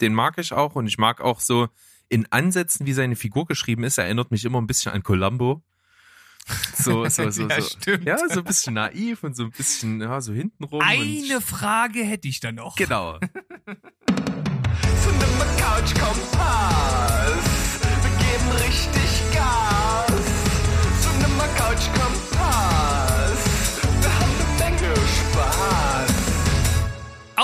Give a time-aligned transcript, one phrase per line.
[0.00, 1.68] den mag ich auch und ich mag auch so
[2.08, 5.62] in Ansätzen, wie seine Figur geschrieben ist, erinnert mich immer ein bisschen an Columbo.
[6.74, 7.68] So, so, so, Ja, so.
[7.68, 8.04] stimmt.
[8.04, 10.80] Ja, so ein bisschen naiv und so ein bisschen, ja, so hintenrum.
[10.82, 12.76] Eine Frage hätte ich da noch.
[12.76, 13.18] Genau.
[15.58, 17.59] Couch Kompass.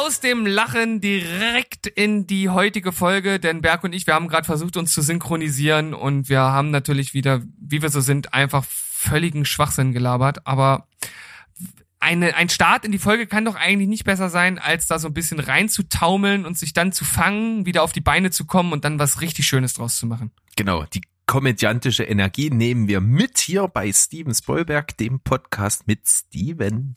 [0.06, 4.44] Aus dem Lachen direkt in die heutige Folge, denn Berg und ich, wir haben gerade
[4.44, 9.44] versucht, uns zu synchronisieren und wir haben natürlich wieder, wie wir so sind, einfach völligen
[9.44, 10.86] Schwachsinn gelabert, aber
[11.98, 15.08] eine, ein Start in die Folge kann doch eigentlich nicht besser sein, als da so
[15.08, 18.84] ein bisschen reinzutaumeln und sich dann zu fangen, wieder auf die Beine zu kommen und
[18.84, 20.30] dann was richtig Schönes draus zu machen.
[20.54, 26.96] Genau, die komödiantische Energie nehmen wir mit hier bei Steven Spoilberg, dem Podcast mit Steven.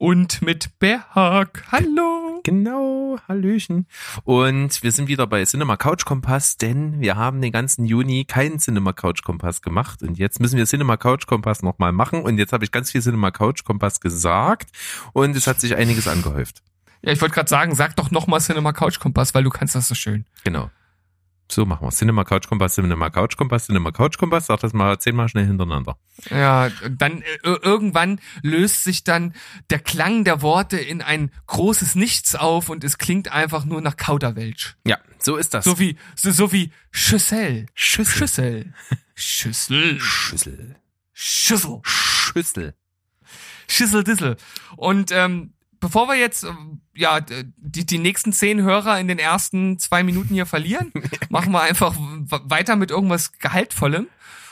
[0.00, 1.62] Und mit Berg.
[1.70, 2.40] Hallo.
[2.42, 3.86] Genau, Hallöchen.
[4.24, 8.58] Und wir sind wieder bei Cinema Couch Kompass, denn wir haben den ganzen Juni keinen
[8.58, 12.54] Cinema Couch Kompass gemacht und jetzt müssen wir Cinema Couch Kompass nochmal machen und jetzt
[12.54, 14.70] habe ich ganz viel Cinema Couch Kompass gesagt
[15.12, 16.62] und es hat sich einiges angehäuft.
[17.02, 19.86] Ja, ich wollte gerade sagen, sag doch nochmal Cinema Couch Kompass, weil du kannst das
[19.86, 20.24] so schön.
[20.44, 20.70] Genau.
[21.50, 24.46] So machen wir Cinema Couch Kompass, Cinema Couch Kompass, Cinema Couch Kompass.
[24.46, 25.96] Sag das mal zehnmal schnell hintereinander.
[26.30, 29.34] Ja, dann äh, irgendwann löst sich dann
[29.70, 33.96] der Klang der Worte in ein großes Nichts auf und es klingt einfach nur nach
[33.96, 34.76] Kauderwelsch.
[34.86, 35.64] Ja, so ist das.
[35.64, 37.66] So wie so, so wie Schüssel.
[37.74, 38.16] Schüssel.
[38.16, 38.74] Schüssel.
[39.14, 40.00] Schüssel.
[40.00, 40.76] Schüssel.
[41.12, 41.80] Schüssel.
[41.82, 42.74] Schüssel.
[43.68, 44.36] Schüsseldissel.
[44.76, 46.52] Und ähm, bevor wir jetzt äh,
[46.94, 50.92] ja die, die nächsten zehn Hörer in den ersten zwei Minuten hier verlieren,
[51.30, 54.06] machen wir einfach weiter mit irgendwas Gehaltvollem.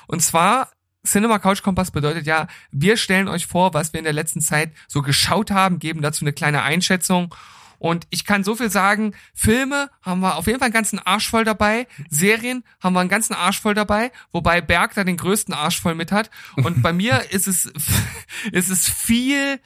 [0.07, 0.71] Und zwar
[1.07, 4.73] Cinema Couch Kompass bedeutet ja, wir stellen euch vor, was wir in der letzten Zeit
[4.89, 7.35] so geschaut haben, geben dazu eine kleine Einschätzung.
[7.79, 11.29] Und ich kann so viel sagen, Filme haben wir auf jeden Fall einen ganzen Arsch
[11.29, 15.55] voll dabei, Serien haben wir einen ganzen Arsch voll dabei, wobei Berg da den größten
[15.55, 16.31] Arsch voll mit hat.
[16.57, 17.67] Und bei mir ist es,
[18.53, 19.61] ist es viel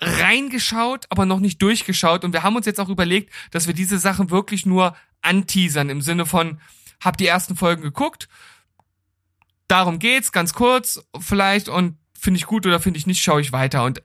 [0.00, 2.24] reingeschaut, aber noch nicht durchgeschaut.
[2.24, 6.02] Und wir haben uns jetzt auch überlegt, dass wir diese Sachen wirklich nur anteasern im
[6.02, 6.60] Sinne von,
[7.00, 8.28] hab die ersten Folgen geguckt,
[9.68, 13.52] darum geht's, ganz kurz vielleicht und finde ich gut oder finde ich nicht, schaue ich
[13.52, 14.02] weiter und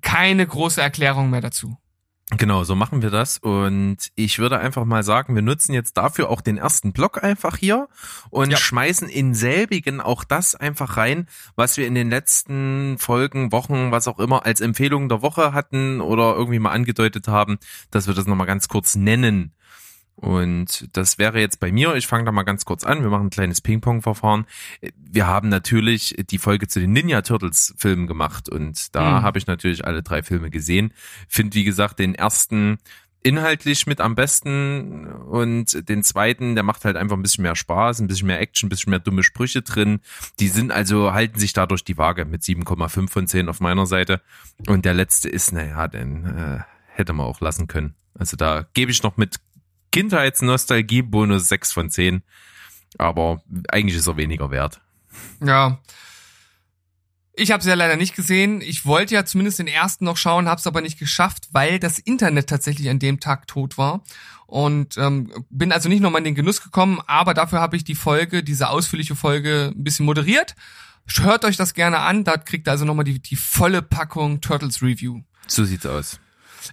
[0.00, 1.76] keine große Erklärung mehr dazu.
[2.38, 3.38] Genau, so machen wir das.
[3.38, 7.58] Und ich würde einfach mal sagen, wir nutzen jetzt dafür auch den ersten Block einfach
[7.58, 7.88] hier
[8.30, 8.56] und Ja.
[8.56, 14.08] schmeißen in selbigen auch das einfach rein, was wir in den letzten Folgen, Wochen, was
[14.08, 17.58] auch immer als Empfehlung der Woche hatten oder irgendwie mal angedeutet haben,
[17.90, 19.52] dass wir das nochmal ganz kurz nennen.
[20.14, 23.26] Und das wäre jetzt bei mir, ich fange da mal ganz kurz an, wir machen
[23.26, 24.46] ein kleines Ping-Pong-Verfahren.
[24.96, 29.22] Wir haben natürlich die Folge zu den Ninja Turtles Filmen gemacht und da Mhm.
[29.22, 30.92] habe ich natürlich alle drei Filme gesehen.
[31.28, 32.78] Find wie gesagt den ersten
[33.24, 38.00] inhaltlich mit am besten und den zweiten, der macht halt einfach ein bisschen mehr Spaß,
[38.00, 40.00] ein bisschen mehr Action, ein bisschen mehr dumme Sprüche drin.
[40.40, 44.22] Die sind also, halten sich dadurch die Waage mit 7,5 von 10 auf meiner Seite.
[44.66, 46.58] Und der letzte ist, naja, den äh,
[46.88, 47.94] hätte man auch lassen können.
[48.18, 49.36] Also da gebe ich noch mit
[49.92, 52.22] Kindheitsnostalgie Bonus 6 von 10.
[52.98, 54.80] Aber eigentlich ist er weniger wert.
[55.40, 55.78] Ja.
[57.34, 58.60] Ich habe es ja leider nicht gesehen.
[58.60, 61.98] Ich wollte ja zumindest den ersten noch schauen, habe es aber nicht geschafft, weil das
[61.98, 64.04] Internet tatsächlich an dem Tag tot war.
[64.46, 67.94] Und ähm, bin also nicht nochmal in den Genuss gekommen, aber dafür habe ich die
[67.94, 70.54] Folge, diese ausführliche Folge, ein bisschen moderiert.
[71.20, 74.82] Hört euch das gerne an, da kriegt ihr also nochmal die, die volle Packung Turtles
[74.82, 75.22] Review.
[75.46, 76.20] So sieht's aus.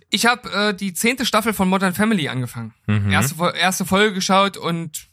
[0.10, 2.74] Ich habe äh, die zehnte Staffel von Modern Family angefangen.
[2.88, 3.12] Mhm.
[3.12, 5.10] Erste, erste Folge geschaut und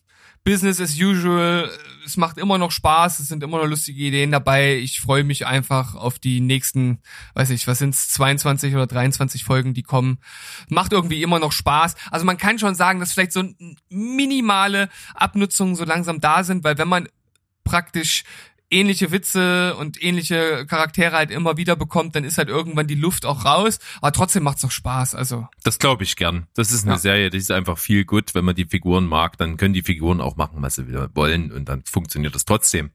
[0.46, 1.68] Business as usual.
[2.06, 4.76] Es macht immer noch Spaß, es sind immer noch lustige Ideen dabei.
[4.76, 7.00] Ich freue mich einfach auf die nächsten,
[7.34, 10.18] weiß ich, was sind's, 22 oder 23 Folgen, die kommen.
[10.68, 11.96] Macht irgendwie immer noch Spaß.
[12.12, 13.42] Also man kann schon sagen, dass vielleicht so
[13.88, 17.08] minimale Abnutzungen so langsam da sind, weil wenn man
[17.64, 18.22] praktisch
[18.70, 23.24] ähnliche Witze und ähnliche Charaktere halt immer wieder bekommt, dann ist halt irgendwann die Luft
[23.24, 23.78] auch raus.
[24.00, 25.14] Aber trotzdem macht's noch Spaß.
[25.14, 26.46] Also Das glaube ich gern.
[26.54, 26.98] Das ist eine Ja.
[26.98, 28.34] Serie, die ist einfach viel gut.
[28.34, 31.68] Wenn man die Figuren mag, dann können die Figuren auch machen, was sie wollen und
[31.68, 32.90] dann funktioniert das trotzdem.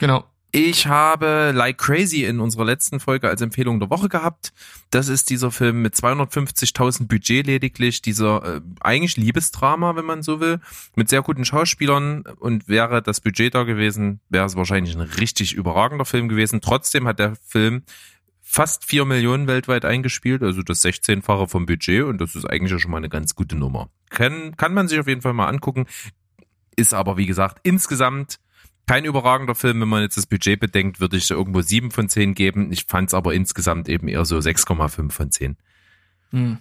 [0.00, 0.24] genau.
[0.56, 4.52] Ich habe Like Crazy in unserer letzten Folge als Empfehlung der Woche gehabt.
[4.90, 10.38] Das ist dieser Film mit 250.000 Budget lediglich, dieser äh, eigentlich Liebesdrama, wenn man so
[10.38, 10.60] will,
[10.94, 15.54] mit sehr guten Schauspielern und wäre das Budget da gewesen, wäre es wahrscheinlich ein richtig
[15.54, 16.60] überragender Film gewesen.
[16.60, 17.82] Trotzdem hat der Film
[18.40, 22.92] fast vier Millionen weltweit eingespielt, also das 16-fache vom Budget und das ist eigentlich schon
[22.92, 23.90] mal eine ganz gute Nummer.
[24.08, 25.86] Kann, kann man sich auf jeden Fall mal angucken,
[26.76, 28.38] ist aber wie gesagt insgesamt
[28.86, 32.08] kein überragender Film, wenn man jetzt das Budget bedenkt, würde ich so irgendwo 7 von
[32.08, 32.72] 10 geben.
[32.72, 35.56] Ich fand es aber insgesamt eben eher so 6,5 von 10.
[36.30, 36.58] Hm.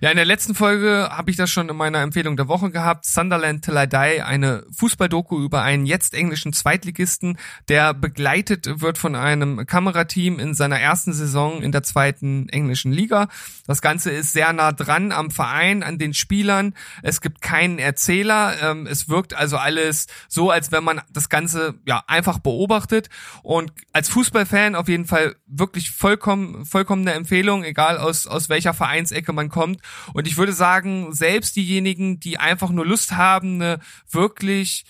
[0.00, 3.04] Ja, in der letzten Folge habe ich das schon in meiner Empfehlung der Woche gehabt.
[3.04, 7.38] Sunderland Till I Die, eine Fußballdoku über einen jetzt englischen Zweitligisten,
[7.68, 13.28] der begleitet wird von einem Kamerateam in seiner ersten Saison in der zweiten englischen Liga.
[13.66, 16.74] Das Ganze ist sehr nah dran am Verein, an den Spielern.
[17.02, 18.54] Es gibt keinen Erzähler.
[18.62, 23.08] Ähm, es wirkt also alles so, als wenn man das Ganze ja einfach beobachtet.
[23.42, 29.32] Und als Fußballfan auf jeden Fall wirklich vollkommen, vollkommene Empfehlung, egal aus, aus welcher Vereinsecke
[29.32, 29.79] man kommt.
[30.12, 33.80] Und ich würde sagen, selbst diejenigen, die einfach nur Lust haben, eine
[34.10, 34.84] wirklich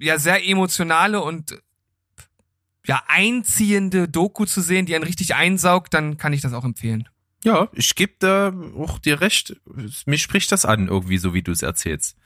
[0.00, 1.58] ja sehr emotionale und
[2.86, 7.08] ja einziehende Doku zu sehen, die einen richtig einsaugt, dann kann ich das auch empfehlen.
[7.44, 9.56] Ja, ich gebe da auch dir recht.
[10.06, 12.16] Mich spricht das an, irgendwie so wie du es erzählst.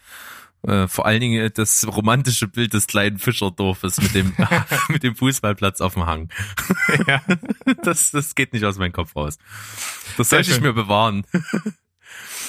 [0.62, 4.34] Äh, vor allen Dingen das romantische Bild des kleinen Fischerdorfes mit dem,
[4.88, 6.30] mit dem Fußballplatz auf dem Hang.
[7.06, 7.22] Ja.
[7.82, 9.38] Das, das geht nicht aus meinem Kopf raus.
[10.16, 11.24] Das sollte ich mir bewahren.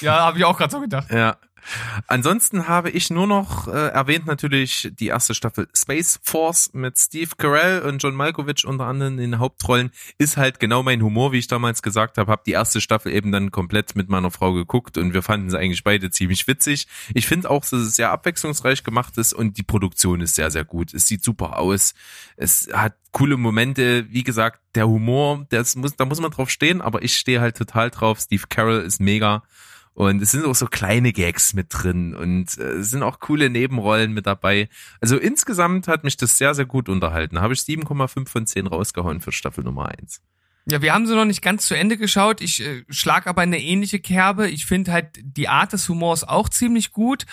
[0.00, 1.10] Ja, habe ich auch gerade so gedacht.
[1.10, 1.36] Ja.
[2.06, 7.30] Ansonsten habe ich nur noch äh, erwähnt natürlich die erste Staffel Space Force mit Steve
[7.36, 9.90] Carell und John Malkovich unter anderem in den Hauptrollen.
[10.18, 12.30] Ist halt genau mein Humor, wie ich damals gesagt habe.
[12.30, 15.58] Habe die erste Staffel eben dann komplett mit meiner Frau geguckt und wir fanden sie
[15.58, 16.86] eigentlich beide ziemlich witzig.
[17.14, 20.64] Ich finde auch, dass es sehr abwechslungsreich gemacht ist und die Produktion ist sehr, sehr
[20.64, 20.94] gut.
[20.94, 21.94] Es sieht super aus.
[22.36, 24.06] Es hat coole Momente.
[24.10, 27.56] Wie gesagt, der Humor, das muss, da muss man drauf stehen, aber ich stehe halt
[27.56, 28.20] total drauf.
[28.20, 29.42] Steve Carell ist mega.
[29.94, 33.50] Und es sind auch so kleine Gags mit drin und äh, es sind auch coole
[33.50, 34.68] Nebenrollen mit dabei.
[35.00, 37.36] Also insgesamt hat mich das sehr, sehr gut unterhalten.
[37.36, 40.22] Da habe ich 7,5 von 10 rausgehauen für Staffel Nummer 1.
[40.66, 42.40] Ja, wir haben sie noch nicht ganz zu Ende geschaut.
[42.40, 44.48] Ich äh, schlag aber eine ähnliche Kerbe.
[44.48, 47.26] Ich finde halt die Art des Humors auch ziemlich gut.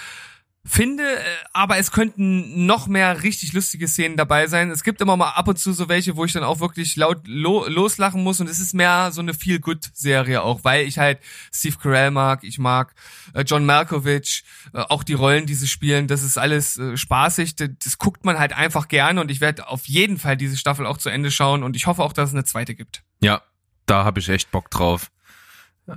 [0.69, 1.23] Finde, äh,
[1.53, 4.69] aber es könnten noch mehr richtig lustige Szenen dabei sein.
[4.69, 7.25] Es gibt immer mal ab und zu so welche, wo ich dann auch wirklich laut
[7.25, 11.19] lo loslachen muss und es ist mehr so eine Feel-Good-Serie auch, weil ich halt
[11.53, 12.93] Steve Carell mag, ich mag
[13.33, 14.43] äh, John Malkovich,
[14.73, 18.25] äh, auch die Rollen, die sie spielen, das ist alles äh, spaßig, das, das guckt
[18.25, 21.31] man halt einfach gerne und ich werde auf jeden Fall diese Staffel auch zu Ende
[21.31, 23.03] schauen und ich hoffe auch, dass es eine zweite gibt.
[23.21, 23.41] Ja,
[23.85, 25.11] da habe ich echt Bock drauf.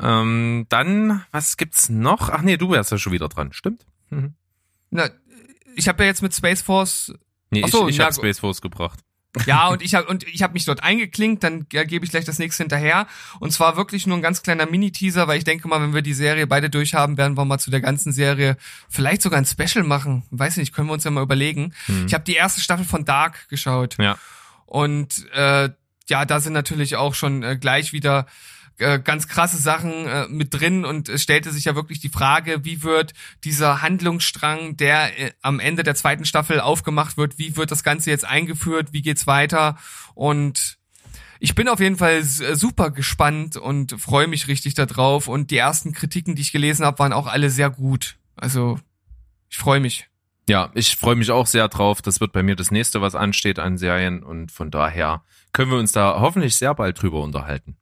[0.01, 2.29] Ähm, dann, was gibt's noch?
[2.29, 3.85] Ach nee, du wärst ja schon wieder dran, stimmt?
[4.11, 4.35] Mhm.
[4.91, 5.09] Na,
[5.77, 7.13] ich habe ja jetzt mit Space Force
[7.51, 9.01] Nee, Ach so, ich, ich habe Space Force gebracht.
[9.47, 12.25] Ja, und ich habe und ich habe mich dort eingeklinkt, dann ja, gebe ich gleich
[12.25, 13.07] das nächste hinterher.
[13.39, 16.15] Und zwar wirklich nur ein ganz kleiner Mini-Teaser, weil ich denke mal, wenn wir die
[16.15, 18.57] Serie beide durchhaben, werden wir mal zu der ganzen Serie
[18.89, 20.25] vielleicht sogar ein Special machen.
[20.31, 21.75] Weiß nicht, können wir uns ja mal überlegen.
[22.07, 23.97] Ich habe die erste Staffel von Dark geschaut.
[23.99, 24.19] Ja.
[24.67, 25.71] Und äh,
[26.09, 28.27] ja, da sind natürlich auch schon äh, gleich wieder
[28.81, 32.65] äh, ganz krasse Sachen äh, mit drin und es stellte sich ja wirklich die Frage,
[32.65, 37.71] wie wird dieser Handlungsstrang, der äh, am Ende der zweiten Staffel aufgemacht wird, wie wird
[37.71, 39.77] das Ganze jetzt eingeführt, wie geht's weiter
[40.15, 40.79] und
[41.43, 42.25] ich bin auf jeden Fall äh,
[42.55, 46.99] super gespannt und freue mich richtig darauf und die ersten Kritiken, die ich gelesen habe,
[46.99, 48.17] waren auch alle sehr gut.
[48.37, 48.79] Also
[49.49, 50.09] ich freue mich.
[50.49, 52.03] Ja, ich freue mich auch sehr drauf.
[52.03, 55.23] Das wird bei mir das nächste, was ansteht an Serien und von daher
[55.53, 57.77] können wir uns da hoffentlich sehr bald drüber unterhalten.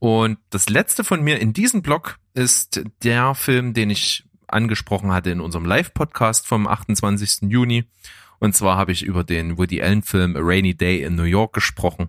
[0.00, 5.30] Und das letzte von mir in diesem Blog ist der Film, den ich angesprochen hatte
[5.30, 7.50] in unserem Live-Podcast vom 28.
[7.50, 7.84] Juni.
[8.38, 12.08] Und zwar habe ich über den Woody Allen-Film A Rainy Day in New York gesprochen.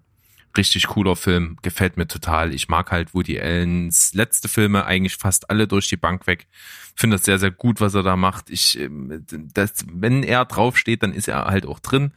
[0.55, 2.53] Richtig cooler Film, gefällt mir total.
[2.53, 6.47] Ich mag halt Woody Allens letzte Filme eigentlich fast alle durch die Bank weg.
[6.95, 8.49] Finde das sehr, sehr gut, was er da macht.
[8.49, 12.13] Ich, ähm, das, wenn er draufsteht, dann ist er halt auch drin.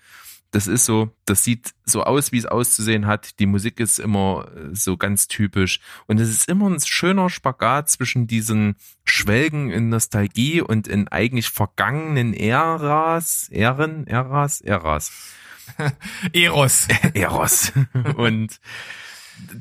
[0.54, 3.40] Das ist so, das sieht so aus, wie es auszusehen hat.
[3.40, 5.80] Die Musik ist immer äh, so ganz typisch.
[6.06, 11.48] Und es ist immer ein schöner Spagat zwischen diesen Schwelgen in Nostalgie und in eigentlich
[11.48, 15.10] vergangenen Äras, Ähren, Äras, Äras.
[16.32, 16.86] Eros.
[17.14, 17.72] Eros.
[18.14, 18.60] und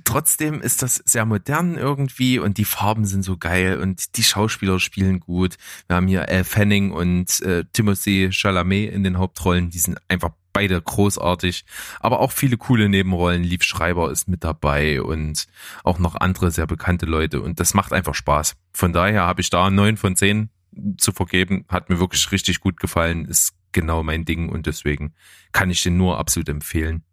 [0.03, 4.79] trotzdem ist das sehr modern irgendwie und die Farben sind so geil und die Schauspieler
[4.79, 5.55] spielen gut.
[5.87, 10.33] Wir haben hier Elle Fanning und äh, Timothy Chalamet in den Hauptrollen, die sind einfach
[10.53, 11.65] beide großartig,
[11.99, 13.43] aber auch viele coole Nebenrollen.
[13.43, 15.47] Liv Schreiber ist mit dabei und
[15.83, 18.55] auch noch andere sehr bekannte Leute und das macht einfach Spaß.
[18.71, 20.49] Von daher habe ich da neun von zehn
[20.97, 21.65] zu vergeben.
[21.69, 25.13] Hat mir wirklich richtig gut gefallen, ist genau mein Ding und deswegen
[25.51, 27.03] kann ich den nur absolut empfehlen.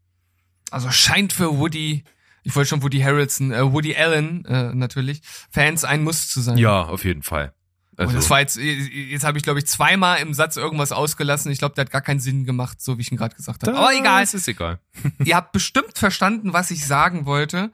[0.70, 2.04] Also scheint für Woody,
[2.42, 6.58] ich wollte schon Woody Harrelson, äh, Woody Allen äh, natürlich, Fans ein Muss zu sein.
[6.58, 7.54] Ja, auf jeden Fall.
[8.00, 11.52] Und Also, das war jetzt, jetzt habe ich glaube ich zweimal im Satz irgendwas ausgelassen.
[11.52, 13.76] Ich glaube, der hat gar keinen Sinn gemacht, so wie ich ihn gerade gesagt habe.
[13.76, 14.80] Aber egal, Es ist egal.
[15.24, 17.70] ihr habt bestimmt verstanden, was ich sagen wollte,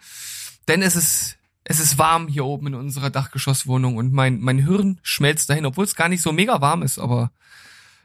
[0.67, 4.99] denn es ist es ist warm hier oben in unserer Dachgeschosswohnung und mein mein Hirn
[5.05, 7.31] schmelzt dahin, obwohl es gar nicht so mega warm ist, aber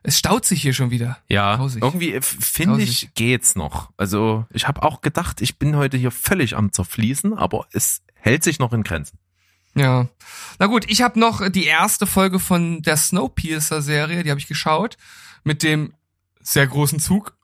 [0.03, 1.17] es staut sich hier schon wieder.
[1.27, 1.81] Ja, Grausig.
[1.81, 3.89] irgendwie finde ich geht's noch.
[3.97, 8.43] Also ich habe auch gedacht, ich bin heute hier völlig am zerfließen, aber es hält
[8.43, 9.17] sich noch in Grenzen.
[9.75, 10.07] Ja.
[10.59, 14.97] Na gut, ich habe noch die erste Folge von der Snowpiercer-Serie, die habe ich geschaut,
[15.43, 15.93] mit dem
[16.41, 17.35] sehr großen Zug.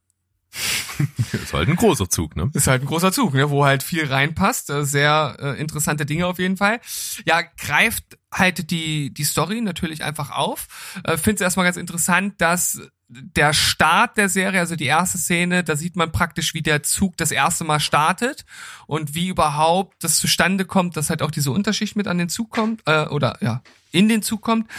[1.34, 2.50] Ist halt ein großer Zug, ne?
[2.54, 4.70] Ist halt ein großer Zug, ne, wo halt viel reinpasst.
[4.70, 6.80] Äh, Sehr äh, interessante Dinge auf jeden Fall.
[7.26, 10.68] Ja, greift halt die, die Story natürlich einfach auf.
[11.04, 15.64] Äh, Finde es erstmal ganz interessant, dass der Start der Serie, also die erste Szene,
[15.64, 18.46] da sieht man praktisch, wie der Zug das erste Mal startet
[18.86, 22.50] und wie überhaupt das zustande kommt, dass halt auch diese Unterschicht mit an den Zug
[22.50, 23.62] kommt, äh, oder ja,
[23.92, 24.70] in den Zug kommt.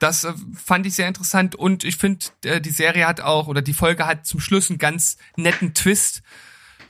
[0.00, 3.62] Das äh, fand ich sehr interessant und ich finde, äh, die Serie hat auch, oder
[3.62, 6.22] die Folge hat zum Schluss einen ganz netten Twist,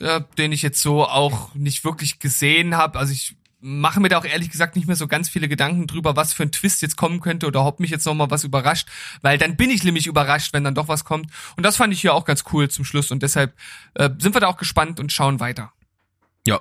[0.00, 2.98] äh, den ich jetzt so auch nicht wirklich gesehen habe.
[2.98, 6.16] Also ich mache mir da auch ehrlich gesagt nicht mehr so ganz viele Gedanken drüber,
[6.16, 8.88] was für ein Twist jetzt kommen könnte oder ob mich jetzt noch mal was überrascht,
[9.22, 11.30] weil dann bin ich nämlich überrascht, wenn dann doch was kommt.
[11.56, 13.54] Und das fand ich hier auch ganz cool zum Schluss und deshalb
[13.94, 15.72] äh, sind wir da auch gespannt und schauen weiter.
[16.46, 16.60] Ja,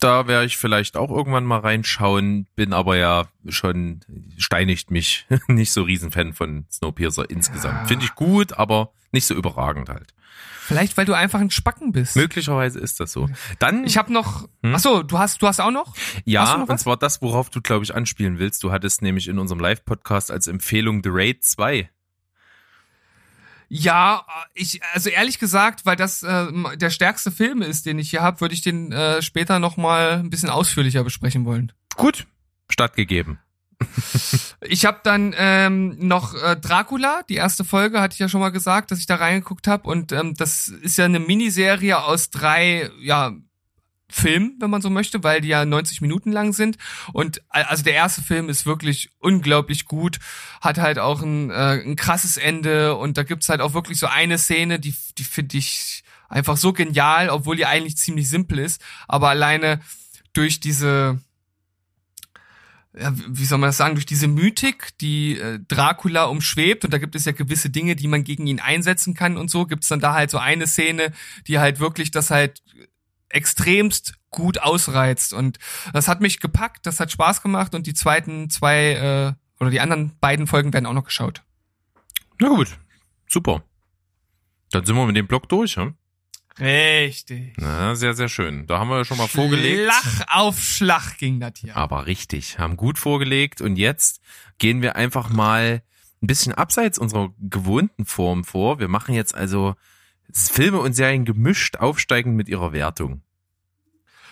[0.00, 4.00] da werde ich vielleicht auch irgendwann mal reinschauen, bin aber ja schon,
[4.36, 7.82] steinigt mich, nicht so Riesenfan von Snowpiercer insgesamt.
[7.82, 7.86] Ja.
[7.86, 10.14] Finde ich gut, aber nicht so überragend halt.
[10.64, 12.14] Vielleicht, weil du einfach ein Spacken bist.
[12.14, 13.28] Möglicherweise ist das so.
[13.58, 14.48] Dann, Ich habe noch.
[14.62, 14.74] Hm?
[14.76, 15.94] Ach so, du hast, du hast auch noch.
[16.24, 18.62] Ja, noch und zwar das, worauf du, glaube ich, anspielen willst.
[18.62, 21.90] Du hattest nämlich in unserem Live-Podcast als Empfehlung The Raid 2.
[23.74, 28.22] Ja, ich, also ehrlich gesagt, weil das äh, der stärkste Film ist, den ich hier
[28.22, 31.72] habe, würde ich den äh, später noch mal ein bisschen ausführlicher besprechen wollen.
[31.96, 32.26] Gut,
[32.68, 33.38] stattgegeben.
[34.64, 38.50] Ich habe dann ähm, noch äh, Dracula, die erste Folge, hatte ich ja schon mal
[38.50, 39.88] gesagt, dass ich da reingeguckt habe.
[39.88, 43.32] Und ähm, das ist ja eine Miniserie aus drei, ja,
[44.12, 46.76] Filmen, wenn man so möchte, weil die ja 90 Minuten lang sind.
[47.12, 50.18] Und also der erste Film ist wirklich unglaublich gut,
[50.60, 54.06] hat halt auch ein, äh, ein krasses Ende und da gibt's halt auch wirklich so
[54.06, 58.80] eine Szene, die, die finde ich einfach so genial, obwohl die eigentlich ziemlich simpel ist.
[59.08, 59.80] Aber alleine
[60.32, 61.18] durch diese
[62.98, 66.98] ja, wie soll man das sagen, durch diese Mythik, die äh, Dracula umschwebt, und da
[66.98, 70.00] gibt es ja gewisse Dinge, die man gegen ihn einsetzen kann und so, gibt's dann
[70.00, 71.12] da halt so eine Szene,
[71.46, 72.62] die halt wirklich das halt
[73.30, 75.32] extremst gut ausreizt.
[75.32, 75.58] Und
[75.92, 79.80] das hat mich gepackt, das hat Spaß gemacht und die zweiten zwei äh, oder die
[79.80, 81.42] anderen beiden Folgen werden auch noch geschaut.
[82.38, 82.78] Na gut,
[83.28, 83.62] super.
[84.70, 85.94] Dann sind wir mit dem Block durch, hm?
[86.60, 87.54] Richtig.
[87.56, 88.66] Na, sehr, sehr schön.
[88.66, 89.90] Da haben wir ja schon mal vorgelegt.
[89.90, 91.76] Schlag auf Schlag ging das hier.
[91.76, 94.20] Aber richtig, haben gut vorgelegt und jetzt
[94.58, 95.82] gehen wir einfach mal
[96.22, 98.78] ein bisschen abseits unserer gewohnten Form vor.
[98.78, 99.74] Wir machen jetzt also
[100.32, 103.22] Filme und Serien gemischt aufsteigend mit ihrer Wertung.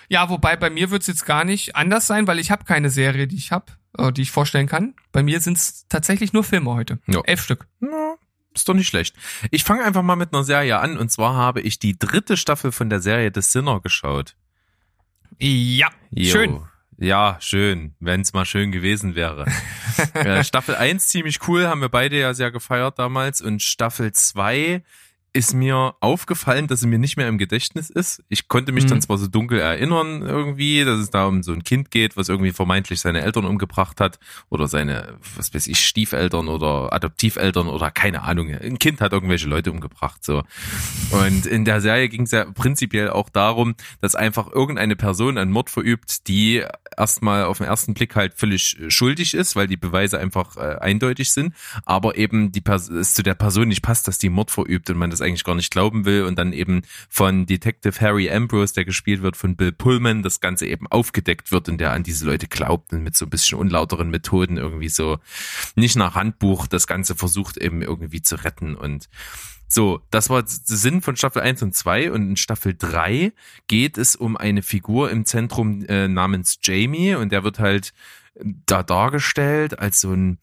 [0.08, 3.28] Ja, wobei bei mir wird's jetzt gar nicht anders sein, weil ich habe keine Serie,
[3.28, 4.94] die ich habe, äh, die ich vorstellen kann.
[5.12, 6.98] Bei mir sind's tatsächlich nur Filme heute.
[7.06, 7.20] Ja.
[7.24, 7.68] Elf Stück.
[7.78, 8.16] Na,
[8.54, 9.14] ist doch nicht schlecht.
[9.50, 12.72] Ich fange einfach mal mit einer Serie an und zwar habe ich die dritte Staffel
[12.72, 14.36] von der Serie The Sinner geschaut.
[15.38, 16.30] Ja, Jo.
[16.32, 16.60] schön.
[17.02, 19.46] Ja, schön, wenn es mal schön gewesen wäre.
[20.14, 23.40] äh, Staffel 1 ziemlich cool, haben wir beide ja sehr gefeiert damals.
[23.40, 24.82] Und Staffel 2
[25.32, 28.22] ist mir aufgefallen, dass sie mir nicht mehr im Gedächtnis ist.
[28.28, 28.88] Ich konnte mich Mhm.
[28.88, 32.28] dann zwar so dunkel erinnern irgendwie, dass es da um so ein Kind geht, was
[32.28, 34.18] irgendwie vermeintlich seine Eltern umgebracht hat
[34.48, 38.50] oder seine, was weiß ich, Stiefeltern oder Adoptiveltern oder keine Ahnung.
[38.50, 40.42] Ein Kind hat irgendwelche Leute umgebracht, so.
[41.10, 45.52] Und in der Serie ging es ja prinzipiell auch darum, dass einfach irgendeine Person einen
[45.52, 46.64] Mord verübt, die
[46.96, 50.76] erstmal auf den ersten Blick halt völlig äh, schuldig ist, weil die Beweise einfach äh,
[50.80, 54.50] eindeutig sind, aber eben die Pers es zu der Person nicht passt, dass die Mord
[54.50, 58.30] verübt und man das eigentlich gar nicht glauben will und dann eben von Detective Harry
[58.30, 62.02] Ambrose, der gespielt wird von Bill Pullman, das Ganze eben aufgedeckt wird und der an
[62.02, 65.18] diese Leute glaubt und mit so ein bisschen unlauteren Methoden irgendwie so
[65.74, 69.08] nicht nach Handbuch das Ganze versucht eben irgendwie zu retten und
[69.72, 73.32] so, das war der Sinn von Staffel 1 und 2 und in Staffel 3
[73.68, 77.92] geht es um eine Figur im Zentrum äh, namens Jamie und der wird halt
[78.66, 80.38] da dargestellt als so ein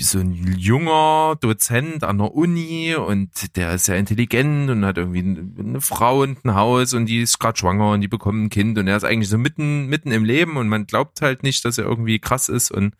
[0.00, 5.20] so ein junger Dozent an der Uni und der ist sehr intelligent und hat irgendwie
[5.60, 8.78] eine Frau und ein Haus und die ist gerade schwanger und die bekommt ein Kind
[8.78, 11.78] und er ist eigentlich so mitten mitten im Leben und man glaubt halt nicht, dass
[11.78, 12.94] er irgendwie krass ist und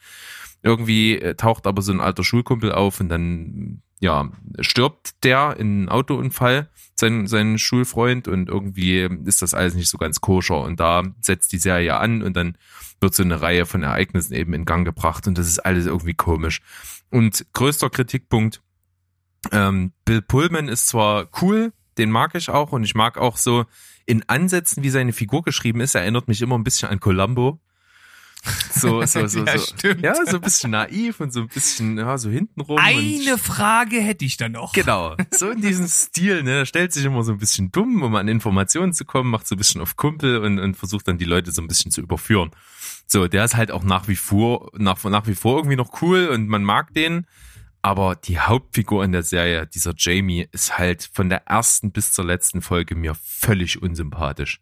[0.62, 4.30] irgendwie äh, taucht aber so ein alter Schulkumpel auf und dann ja
[4.60, 9.98] stirbt der in einem Autounfall sein sein Schulfreund und irgendwie ist das alles nicht so
[9.98, 12.56] ganz koscher und da setzt die Serie an und dann
[13.00, 16.14] wird so eine Reihe von Ereignissen eben in Gang gebracht und das ist alles irgendwie
[16.14, 16.60] komisch.
[17.10, 18.62] Und größter Kritikpunkt,
[19.50, 23.66] ähm, Bill Pullman ist zwar cool, den mag ich auch und ich mag auch so
[24.06, 27.60] in Ansätzen, wie seine Figur geschrieben ist, erinnert mich immer ein bisschen an Columbo.
[28.72, 29.64] So, so, so, Ja, so.
[29.74, 30.02] stimmt.
[30.02, 32.78] Ja, so ein bisschen naiv und so ein bisschen, ja, so hintenrum.
[32.78, 34.72] Eine Frage hätte ich da noch.
[34.72, 38.14] Genau, so in diesem Stil, ne, er stellt sich immer so ein bisschen dumm, um
[38.14, 41.24] an Informationen zu kommen, macht so ein bisschen auf Kumpel und, und versucht dann die
[41.24, 42.50] Leute so ein bisschen zu überführen.
[43.06, 46.28] So, der ist halt auch nach wie vor, nach, nach wie vor irgendwie noch cool
[46.28, 47.26] und man mag den,
[47.82, 52.24] aber die Hauptfigur in der Serie, dieser Jamie, ist halt von der ersten bis zur
[52.24, 54.60] letzten Folge mir völlig unsympathisch.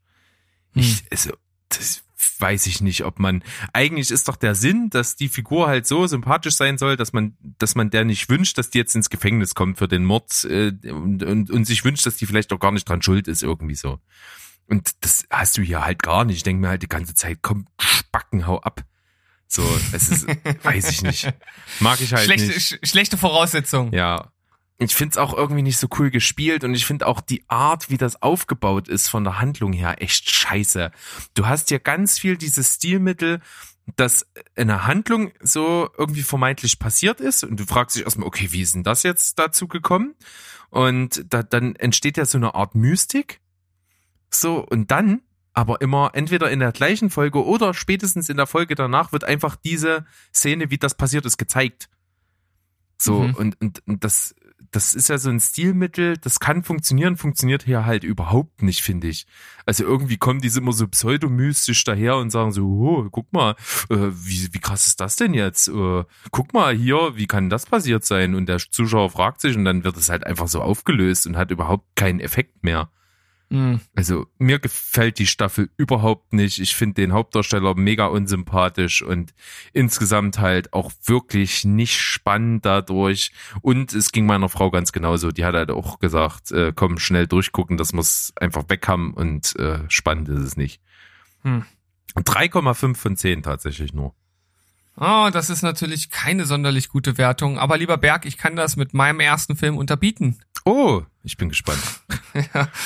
[0.75, 1.31] Ich, also,
[1.69, 2.03] das
[2.43, 6.07] weiß ich nicht, ob man, eigentlich ist doch der Sinn, dass die Figur halt so
[6.07, 9.55] sympathisch sein soll, dass man, dass man der nicht wünscht, dass die jetzt ins Gefängnis
[9.55, 12.73] kommt für den Mord äh, und, und, und sich wünscht, dass die vielleicht auch gar
[12.73, 14.01] nicht dran schuld ist, irgendwie so.
[14.69, 16.39] Und das hast du hier halt gar nicht.
[16.39, 18.85] Ich denke mir halt die ganze Zeit, komm, Spacken, hau ab.
[19.47, 20.27] So, es ist,
[20.65, 21.33] weiß ich nicht.
[21.81, 22.61] Mag ich halt Schlechte, nicht.
[22.61, 23.93] sch schlechte Voraussetzung.
[23.93, 24.32] Ja.
[24.85, 27.99] Ich find's auch irgendwie nicht so cool gespielt und ich find auch die Art, wie
[27.99, 30.91] das aufgebaut ist von der Handlung her, echt scheiße.
[31.35, 33.41] Du hast hier ganz viel dieses Stilmittel,
[33.97, 38.63] dass eine Handlung so irgendwie vermeintlich passiert ist und du fragst dich erstmal, okay, wie
[38.63, 40.15] ist denn das jetzt dazu gekommen?
[40.71, 43.41] Und da, dann entsteht ja so eine Art Mystik.
[44.31, 45.21] So, und dann
[45.53, 49.57] aber immer entweder in der gleichen Folge oder spätestens in der Folge danach wird einfach
[49.57, 51.91] diese Szene, wie das passiert ist, gezeigt.
[52.97, 53.35] So, Mhm.
[53.35, 54.35] und, und, und das,
[54.71, 59.09] das ist ja so ein Stilmittel, das kann funktionieren, funktioniert hier halt überhaupt nicht, finde
[59.09, 59.27] ich.
[59.67, 63.57] Also irgendwie kommen diese immer so pseudomystisch daher und sagen so, oh, guck mal,
[63.91, 65.69] äh, wie, wie krass ist das denn jetzt?
[65.69, 68.35] Äh, guck mal hier, wie kann das passiert sein?
[68.35, 71.51] Und der Zuschauer fragt sich und dann wird es halt einfach so aufgelöst und hat
[71.51, 72.91] überhaupt keinen Effekt mehr.
[73.53, 73.81] Hm.
[73.95, 76.59] Also mir gefällt die Staffel überhaupt nicht.
[76.59, 79.35] Ich finde den Hauptdarsteller mega unsympathisch und
[79.75, 83.31] insgesamt halt auch wirklich nicht spannend dadurch.
[83.61, 85.33] Und es ging meiner Frau ganz genauso.
[85.33, 89.55] Die hat halt auch gesagt, äh, komm, schnell durchgucken, das muss einfach weg haben und
[89.57, 90.81] äh, spannend ist es nicht.
[91.43, 91.67] Hm.
[92.17, 94.15] 3,5 von 10 tatsächlich nur.
[94.97, 97.59] Oh, das ist natürlich keine sonderlich gute Wertung.
[97.59, 100.39] Aber lieber Berg, ich kann das mit meinem ersten Film unterbieten.
[100.65, 101.83] Oh, ich bin gespannt.
[102.55, 102.69] Ja.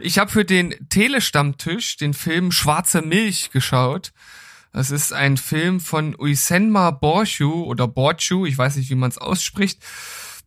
[0.00, 4.12] Ich habe für den Telestammtisch den Film Schwarze Milch geschaut.
[4.72, 9.18] Das ist ein Film von Uisenma Borschu oder Borchu, ich weiß nicht, wie man es
[9.18, 9.80] ausspricht.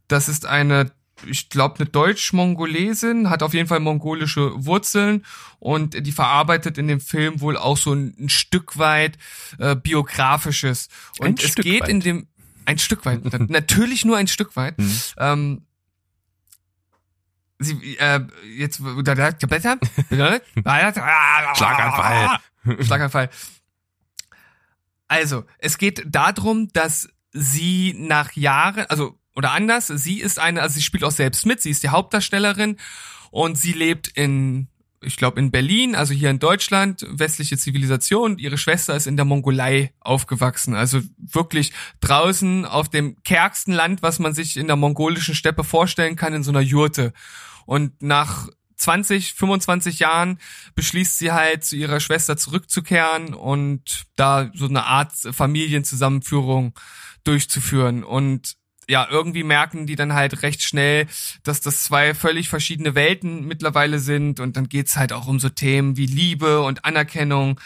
[0.08, 0.91] Das ist eine,
[1.25, 5.23] ich glaube, eine Deutsch-Mongolesin, hat auf jeden Fall mongolische Wurzeln
[5.60, 9.17] und die verarbeitet in dem Film wohl auch so ein, ein Stück weit
[9.60, 10.89] äh, biografisches.
[11.19, 11.89] Und Ein es Stück geht weit.
[11.89, 12.28] in dem
[12.65, 14.80] ein Stück weit, natürlich nur ein Stück weit.
[14.80, 14.99] Mhm.
[15.17, 15.62] Ähm,
[17.60, 18.22] sie, äh,
[18.58, 18.82] jetzt,
[21.56, 22.39] Schlaganfall.
[22.84, 23.30] Schlaganfall.
[25.08, 30.76] Also, es geht darum, dass sie nach Jahren, also, oder anders, sie ist eine, also
[30.76, 32.78] sie spielt auch selbst mit, sie ist die Hauptdarstellerin
[33.32, 34.70] und sie lebt in,
[35.06, 38.38] ich glaube, in Berlin, also hier in Deutschland, westliche Zivilisation.
[38.38, 44.20] Ihre Schwester ist in der Mongolei aufgewachsen, also wirklich draußen auf dem kärgsten Land, was
[44.20, 47.13] man sich in der mongolischen Steppe vorstellen kann, in so einer Jurte.
[47.65, 50.39] Und nach 20, 25 Jahren
[50.76, 56.74] beschließt sie halt, zu ihrer Schwester zurückzukehren und da so eine Art Familienzusammenführung
[57.24, 58.04] durchzuführen.
[58.04, 61.08] Und ja, irgendwie merken die dann halt recht schnell,
[61.43, 64.39] dass das zwei völlig verschiedene Welten mittlerweile sind.
[64.39, 67.60] Und dann geht's halt auch um so Themen wie Liebe und Anerkennung,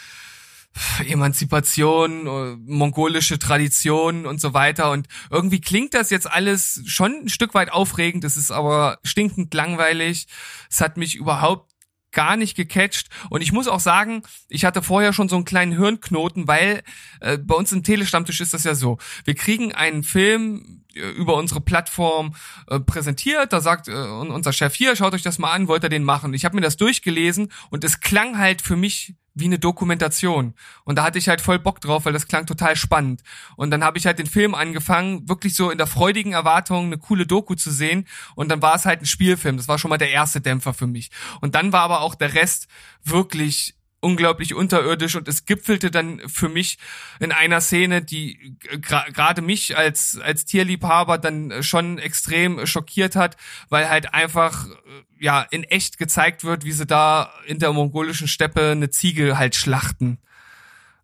[1.06, 4.90] Emanzipation, äh, mongolische Traditionen und so weiter.
[4.90, 8.24] Und irgendwie klingt das jetzt alles schon ein Stück weit aufregend.
[8.24, 10.26] Es ist aber stinkend langweilig.
[10.70, 11.69] Es hat mich überhaupt
[12.12, 13.08] gar nicht gecatcht.
[13.28, 16.82] Und ich muss auch sagen, ich hatte vorher schon so einen kleinen Hirnknoten, weil
[17.20, 18.98] äh, bei uns im Telestammtisch ist das ja so.
[19.24, 22.34] Wir kriegen einen Film äh, über unsere Plattform
[22.68, 23.52] äh, präsentiert.
[23.52, 26.34] Da sagt äh, unser Chef hier, schaut euch das mal an, wollt ihr den machen?
[26.34, 30.54] Ich habe mir das durchgelesen und es klang halt für mich wie eine Dokumentation.
[30.84, 33.22] Und da hatte ich halt voll Bock drauf, weil das klang total spannend.
[33.56, 36.98] Und dann habe ich halt den Film angefangen, wirklich so in der freudigen Erwartung, eine
[36.98, 38.06] coole Doku zu sehen.
[38.34, 39.56] Und dann war es halt ein Spielfilm.
[39.56, 41.10] Das war schon mal der erste Dämpfer für mich.
[41.40, 42.66] Und dann war aber auch der Rest
[43.04, 46.78] wirklich unglaublich unterirdisch und es gipfelte dann für mich
[47.20, 53.36] in einer Szene, die gerade mich als als Tierliebhaber dann schon extrem schockiert hat,
[53.68, 54.72] weil halt einfach äh,
[55.18, 59.54] ja in echt gezeigt wird, wie sie da in der mongolischen Steppe eine Ziege halt
[59.54, 60.18] schlachten.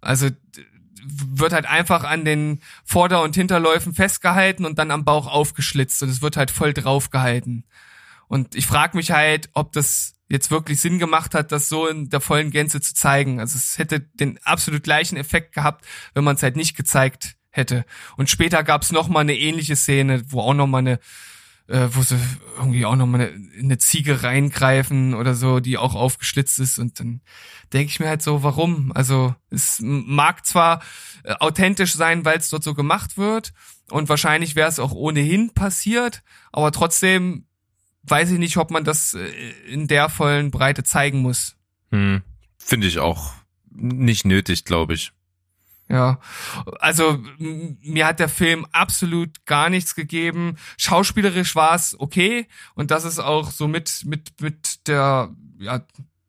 [0.01, 0.31] Also
[1.09, 6.09] wird halt einfach an den Vorder- und Hinterläufen festgehalten und dann am Bauch aufgeschlitzt und
[6.09, 7.65] es wird halt voll draufgehalten.
[8.29, 12.09] Und ich frage mich halt, ob das jetzt wirklich Sinn gemacht hat, das so in
[12.09, 13.41] der vollen Gänze zu zeigen.
[13.41, 15.85] Also es hätte den absolut gleichen Effekt gehabt,
[16.15, 17.85] wenn man es halt nicht gezeigt hätte.
[18.17, 20.99] Und später gab es noch mal eine ähnliche Szene, wo auch noch mal eine
[21.69, 22.19] äh, wo sie
[22.57, 27.21] irgendwie auch nochmal eine, eine Ziege reingreifen oder so, die auch aufgeschlitzt ist und dann
[27.73, 28.93] denke ich mir halt so, warum?
[28.93, 30.83] Also es mag zwar
[31.25, 33.53] äh, authentisch sein, weil es dort so gemacht wird
[33.91, 37.46] und wahrscheinlich wäre es auch ohnehin passiert, aber trotzdem
[38.07, 39.27] weiß ich nicht, ob man das äh,
[39.69, 41.57] in der vollen Breite zeigen muss.
[41.91, 42.23] Hm.
[42.59, 43.33] Finde ich auch
[43.71, 45.13] nicht nötig, glaube ich.
[45.89, 46.19] Ja,
[46.81, 50.57] also mir hat der Film absolut gar nichts gegeben.
[50.79, 55.83] Schauspielerisch war es okay und das ist auch so mit mit mit der ja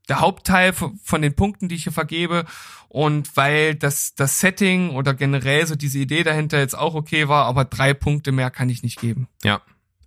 [0.09, 2.45] der Hauptteil von den Punkten, die ich hier vergebe
[2.87, 7.45] und weil das das Setting oder generell so diese Idee dahinter jetzt auch okay war,
[7.45, 9.27] aber drei Punkte mehr kann ich nicht geben.
[9.43, 9.61] Ja,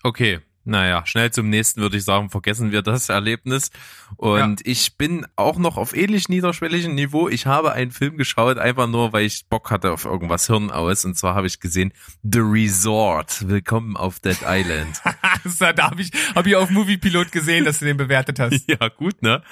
[0.04, 0.40] okay.
[0.70, 3.72] Naja, schnell zum nächsten würde ich sagen, vergessen wir das Erlebnis.
[4.16, 4.66] Und ja.
[4.70, 7.28] ich bin auch noch auf ähnlich niederschwelligem Niveau.
[7.28, 11.04] Ich habe einen Film geschaut, einfach nur, weil ich Bock hatte auf irgendwas Hirn aus.
[11.04, 13.48] Und zwar habe ich gesehen The Resort.
[13.48, 15.00] Willkommen auf Dead Island.
[15.76, 18.62] da habe ich, hab ich auf Movie Pilot gesehen, dass du den bewertet hast.
[18.68, 19.42] ja, gut, ne?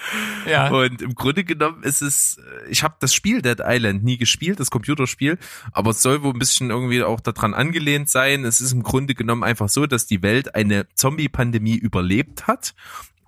[0.48, 0.68] Ja.
[0.70, 2.38] Und im Grunde genommen ist es,
[2.70, 5.37] ich habe das Spiel Dead Island nie gespielt, das Computerspiel,
[5.72, 8.44] aber es soll wohl ein bisschen irgendwie auch daran angelehnt sein.
[8.44, 12.75] Es ist im Grunde genommen einfach so, dass die Welt eine Zombie-Pandemie überlebt hat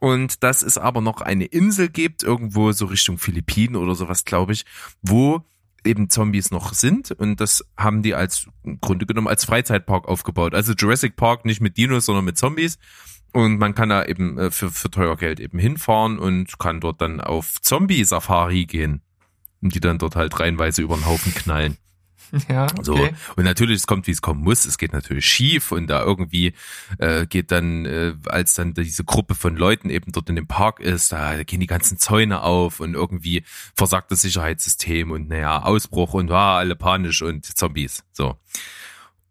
[0.01, 4.53] und dass es aber noch eine Insel gibt, irgendwo so Richtung Philippinen oder sowas, glaube
[4.53, 4.65] ich,
[5.03, 5.45] wo
[5.83, 10.55] eben Zombies noch sind und das haben die als im Grunde genommen als Freizeitpark aufgebaut.
[10.55, 12.79] Also Jurassic Park nicht mit Dinos, sondern mit Zombies.
[13.33, 17.01] Und man kann da eben äh, für, für teuer Geld eben hinfahren und kann dort
[17.01, 19.03] dann auf Zombie-Safari gehen.
[19.63, 21.79] Und die dann dort halt reihenweise über den Haufen knallen.
[22.49, 22.83] Ja, okay.
[22.83, 22.95] So.
[23.37, 24.65] Und natürlich, es kommt, wie es kommen muss.
[24.65, 26.55] Es geht natürlich schief und da irgendwie
[26.99, 30.81] äh, geht dann, äh, als dann diese Gruppe von Leuten eben dort in dem Park
[30.81, 36.15] ist, da gehen die ganzen Zäune auf und irgendwie versagt das Sicherheitssystem und naja, Ausbruch
[36.15, 38.05] und war ah, alle panisch und Zombies.
[38.13, 38.37] So.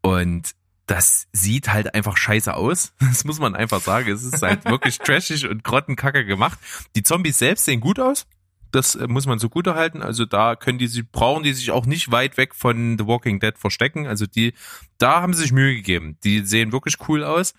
[0.01, 0.53] Und
[0.85, 2.93] das sieht halt einfach scheiße aus.
[2.99, 4.12] Das muss man einfach sagen.
[4.12, 6.57] Es ist halt wirklich trashig und grottenkacke gemacht.
[6.95, 8.27] Die Zombies selbst sehen gut aus.
[8.71, 10.01] Das äh, muss man so gut erhalten.
[10.01, 13.39] Also da können die sie, brauchen die sich auch nicht weit weg von The Walking
[13.39, 14.08] Dead verstecken.
[14.08, 14.53] Also die,
[14.97, 16.17] da haben sie sich Mühe gegeben.
[16.23, 17.53] Die sehen wirklich cool aus.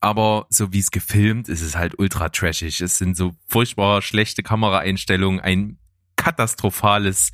[0.00, 2.80] Aber so wie es gefilmt ist, ist es halt ultra trashig.
[2.82, 5.78] Es sind so furchtbar schlechte Kameraeinstellungen, ein
[6.16, 7.32] katastrophales,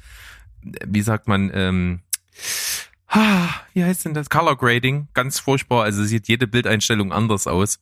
[0.63, 2.03] wie sagt man, ähm,
[3.75, 4.31] wie heißt denn das?
[4.31, 5.83] Color Grading, ganz furchtbar.
[5.83, 7.81] Also sieht jede Bildeinstellung anders aus.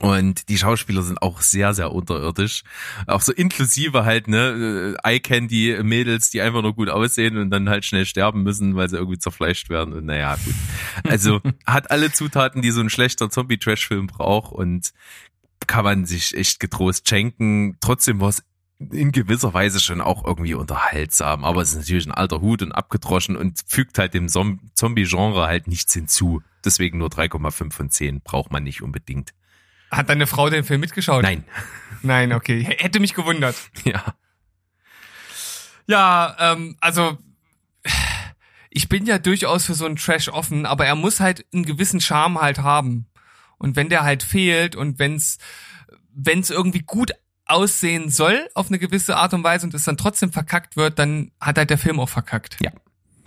[0.00, 2.62] Und die Schauspieler sind auch sehr, sehr unterirdisch.
[3.06, 7.84] Auch so inklusive halt, ne, äh, Eye-Candy-Mädels, die einfach nur gut aussehen und dann halt
[7.84, 9.92] schnell sterben müssen, weil sie irgendwie zerfleischt werden.
[9.92, 10.54] Und naja, gut.
[11.04, 14.92] Also hat alle Zutaten, die so ein schlechter Zombie-Trash-Film braucht und
[15.66, 17.76] kann man sich echt getrost schenken.
[17.80, 18.42] Trotzdem war es
[18.90, 22.72] in gewisser Weise schon auch irgendwie unterhaltsam, aber es ist natürlich ein alter Hut und
[22.72, 26.42] abgedroschen und fügt halt dem Zombie-Genre halt nichts hinzu.
[26.64, 29.32] Deswegen nur 3,5 von 10 braucht man nicht unbedingt.
[29.92, 31.22] Hat deine Frau den Film mitgeschaut?
[31.22, 31.44] Nein.
[32.02, 32.64] Nein, okay.
[32.64, 33.54] Hätte mich gewundert.
[33.84, 34.14] Ja.
[35.86, 37.18] Ja, ähm, also
[38.70, 42.00] ich bin ja durchaus für so einen Trash offen, aber er muss halt einen gewissen
[42.00, 43.06] Charme halt haben.
[43.58, 45.38] Und wenn der halt fehlt und wenn's
[46.14, 47.12] wenn's irgendwie gut
[47.46, 51.32] aussehen soll auf eine gewisse Art und Weise und es dann trotzdem verkackt wird, dann
[51.40, 52.56] hat halt der Film auch verkackt.
[52.60, 52.70] Ja,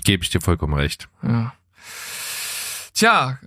[0.03, 1.09] gebe ich dir vollkommen recht.
[1.21, 1.53] Ja.
[2.93, 3.39] Tja,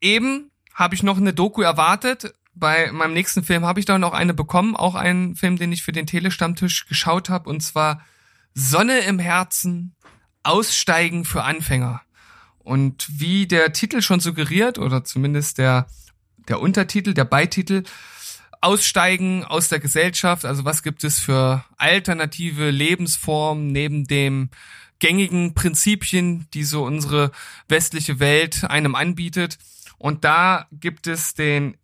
[0.00, 4.12] eben habe ich noch eine Doku erwartet bei meinem nächsten Film habe ich da noch
[4.12, 8.00] eine bekommen, auch einen Film, den ich für den Telestammtisch geschaut habe, und zwar
[8.54, 9.94] Sonne im Herzen,
[10.42, 12.00] Aussteigen für Anfänger.
[12.58, 15.86] Und wie der Titel schon suggeriert, oder zumindest der,
[16.48, 17.84] der Untertitel, der Beititel,
[18.62, 24.48] Aussteigen aus der Gesellschaft, also was gibt es für alternative Lebensformen neben dem
[24.98, 27.32] gängigen Prinzipien, die so unsere
[27.68, 29.58] westliche Welt einem anbietet.
[29.98, 31.76] Und da gibt es den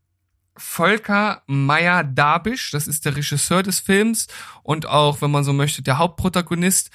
[0.63, 4.29] Volker Meyer-Dabisch, das ist der Regisseur des Films
[4.63, 6.91] und auch, wenn man so möchte, der Hauptprotagonist,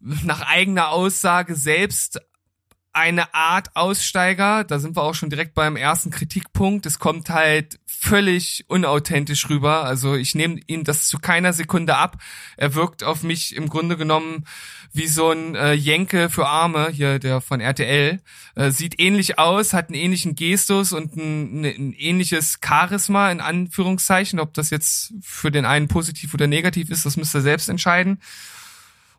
[0.00, 2.20] nach eigener Aussage selbst
[2.98, 4.64] eine Art Aussteiger.
[4.64, 6.84] Da sind wir auch schon direkt beim ersten Kritikpunkt.
[6.84, 9.84] Es kommt halt völlig unauthentisch rüber.
[9.84, 12.16] Also ich nehme ihm das zu keiner Sekunde ab.
[12.56, 14.44] Er wirkt auf mich im Grunde genommen
[14.92, 18.20] wie so ein äh, Jenke für Arme, hier der von RTL.
[18.56, 24.40] Äh, sieht ähnlich aus, hat einen ähnlichen Gestus und ein, ein ähnliches Charisma in Anführungszeichen.
[24.40, 28.20] Ob das jetzt für den einen positiv oder negativ ist, das müsst ihr selbst entscheiden.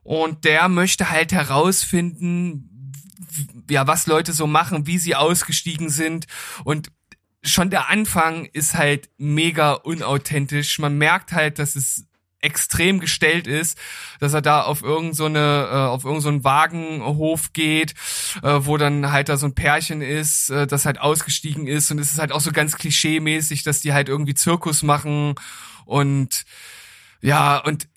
[0.04, 2.79] Und der möchte halt herausfinden,
[3.70, 6.28] ja, was Leute so machen, wie sie ausgestiegen sind.
[6.64, 6.92] Und
[7.44, 10.80] schon der Anfang ist halt mega unauthentisch.
[10.80, 12.06] Man merkt halt, dass es
[12.42, 13.78] extrem gestellt ist,
[14.20, 17.94] dass er da auf irgend so äh, auf irgend so Wagenhof geht,
[18.44, 21.92] äh, wo dann halt da so ein Pärchen ist, äh, das halt ausgestiegen ist.
[21.92, 25.36] Und es ist halt auch so ganz klischeemäßig, dass die halt irgendwie Zirkus machen.
[25.86, 26.46] Und
[27.22, 27.90] ja und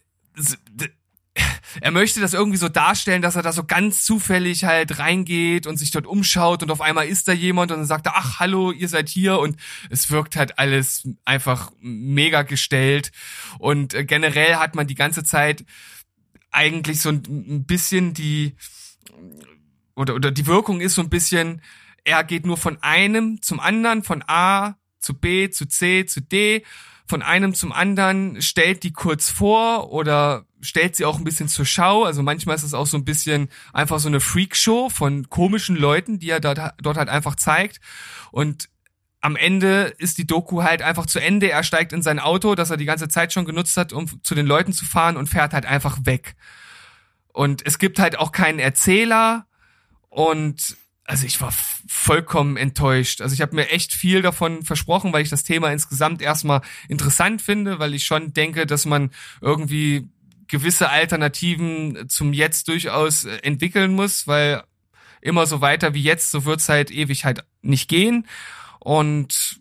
[1.81, 5.79] er möchte das irgendwie so darstellen, dass er da so ganz zufällig halt reingeht und
[5.79, 8.71] sich dort umschaut und auf einmal ist da jemand und dann sagt er, ach hallo,
[8.73, 9.57] ihr seid hier und
[9.91, 13.13] es wirkt halt alles einfach mega gestellt.
[13.59, 15.65] Und äh, generell hat man die ganze Zeit
[16.51, 18.57] eigentlich so ein bisschen die
[19.95, 21.63] oder oder die Wirkung ist so ein bisschen,
[22.05, 26.65] er geht nur von einem zum anderen, von A zu B zu C zu D
[27.07, 31.67] von einem zum anderen, stellt die kurz vor oder stellt sie auch ein bisschen zur
[31.67, 32.05] Schau.
[32.05, 36.19] Also manchmal ist es auch so ein bisschen einfach so eine Freakshow von komischen Leuten,
[36.19, 37.81] die er dort, dort halt einfach zeigt.
[38.31, 38.69] Und
[39.21, 41.51] am Ende ist die Doku halt einfach zu Ende.
[41.51, 44.35] Er steigt in sein Auto, das er die ganze Zeit schon genutzt hat, um zu
[44.35, 46.35] den Leuten zu fahren und fährt halt einfach weg.
[47.33, 49.47] Und es gibt halt auch keinen Erzähler
[50.09, 51.53] und also ich war
[51.89, 53.21] vollkommen enttäuscht.
[53.21, 57.43] Also ich habe mir echt viel davon versprochen, weil ich das Thema insgesamt erstmal interessant
[57.43, 60.09] finde, weil ich schon denke, dass man irgendwie
[60.53, 64.63] gewisse Alternativen zum Jetzt durchaus äh, entwickeln muss, weil
[65.23, 68.29] immer so weiter wie jetzt, so wird's halt ewig halt nicht gehen.
[68.79, 69.61] Und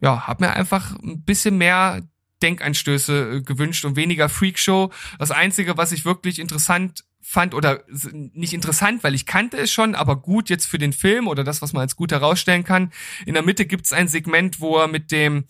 [0.00, 2.06] ja, hab mir einfach ein bisschen mehr
[2.42, 4.92] Denkanstöße äh, gewünscht und weniger Freakshow.
[5.18, 9.94] Das Einzige, was ich wirklich interessant fand oder nicht interessant, weil ich kannte es schon,
[9.94, 12.92] aber gut jetzt für den Film oder das, was man als gut herausstellen kann.
[13.24, 15.46] In der Mitte gibt's ein Segment, wo er mit dem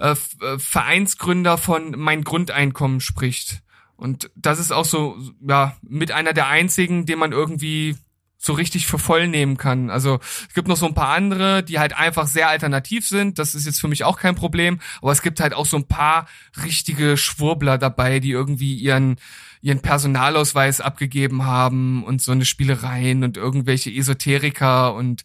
[0.00, 3.62] äh, äh, Vereinsgründer von Mein Grundeinkommen spricht.
[3.96, 7.96] Und das ist auch so, ja, mit einer der einzigen, den man irgendwie
[8.38, 9.90] so richtig für voll nehmen kann.
[9.90, 13.38] Also es gibt noch so ein paar andere, die halt einfach sehr alternativ sind.
[13.38, 14.80] Das ist jetzt für mich auch kein Problem.
[15.02, 16.26] Aber es gibt halt auch so ein paar
[16.64, 19.16] richtige Schwurbler dabei, die irgendwie ihren
[19.60, 25.22] ihren Personalausweis abgegeben haben und so eine Spielereien und irgendwelche Esoteriker und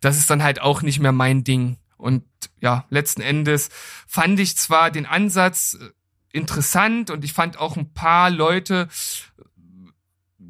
[0.00, 1.76] das ist dann halt auch nicht mehr mein Ding.
[2.04, 2.24] Und
[2.60, 3.70] ja, letzten Endes
[4.06, 5.88] fand ich zwar den Ansatz äh,
[6.32, 8.88] interessant und ich fand auch ein paar Leute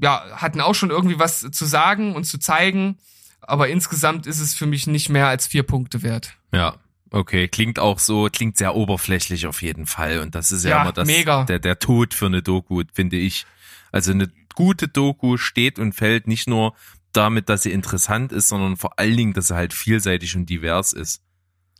[0.03, 2.99] ja, hatten auch schon irgendwie was zu sagen und zu zeigen.
[3.41, 6.37] Aber insgesamt ist es für mich nicht mehr als vier Punkte wert.
[6.53, 6.77] Ja,
[7.11, 7.47] okay.
[7.47, 10.19] Klingt auch so, klingt sehr oberflächlich auf jeden Fall.
[10.19, 11.45] Und das ist ja, Ja, immer das, mega.
[11.45, 13.47] Der, der Tod für eine Doku, finde ich.
[13.93, 16.75] Also eine gute Doku steht und fällt nicht nur
[17.13, 20.93] damit, dass sie interessant ist, sondern vor allen Dingen, dass sie halt vielseitig und divers
[20.93, 21.23] ist.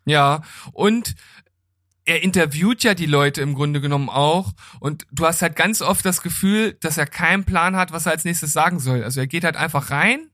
[0.05, 1.15] Ja, und
[2.05, 6.05] er interviewt ja die Leute im Grunde genommen auch und du hast halt ganz oft
[6.05, 9.03] das Gefühl, dass er keinen Plan hat, was er als nächstes sagen soll.
[9.03, 10.29] Also er geht halt einfach rein,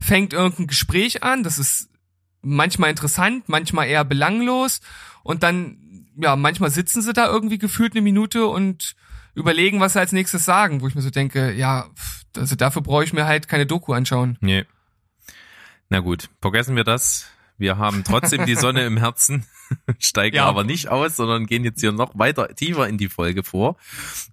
[0.00, 1.90] fängt irgendein Gespräch an, das ist
[2.42, 4.80] manchmal interessant, manchmal eher belanglos
[5.22, 8.96] und dann, ja, manchmal sitzen sie da irgendwie gefühlt eine Minute und
[9.34, 11.88] überlegen, was sie als nächstes sagen, wo ich mir so denke, ja,
[12.36, 14.38] also dafür brauche ich mir halt keine Doku anschauen.
[14.40, 14.64] Nee.
[15.88, 17.30] Na gut, vergessen wir das.
[17.58, 19.44] Wir haben trotzdem die Sonne im Herzen,
[19.98, 20.44] steigen Ja.
[20.46, 23.76] aber nicht aus, sondern gehen jetzt hier noch weiter tiefer in die Folge vor.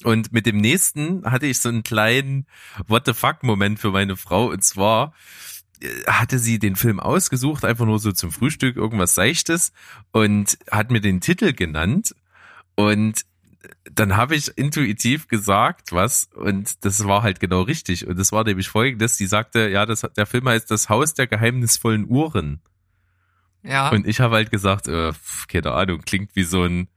[0.03, 2.45] Und mit dem nächsten hatte ich so einen kleinen
[2.87, 4.49] What the fuck Moment für meine Frau.
[4.49, 5.13] Und zwar
[5.81, 9.71] äh, hatte sie den Film ausgesucht, einfach nur so zum Frühstück, irgendwas Seichtes
[10.11, 12.15] und hat mir den Titel genannt.
[12.75, 13.25] Und
[13.91, 18.07] dann habe ich intuitiv gesagt, was, und das war halt genau richtig.
[18.07, 21.27] Und das war nämlich folgendes, die sagte, ja, das, der Film heißt Das Haus der
[21.27, 22.61] geheimnisvollen Uhren.
[23.63, 23.89] Ja.
[23.89, 25.13] Und ich habe halt gesagt, äh,
[25.47, 26.89] keine Ahnung, klingt wie so ein,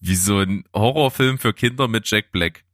[0.00, 2.64] wie so ein Horrorfilm für Kinder mit Jack Black.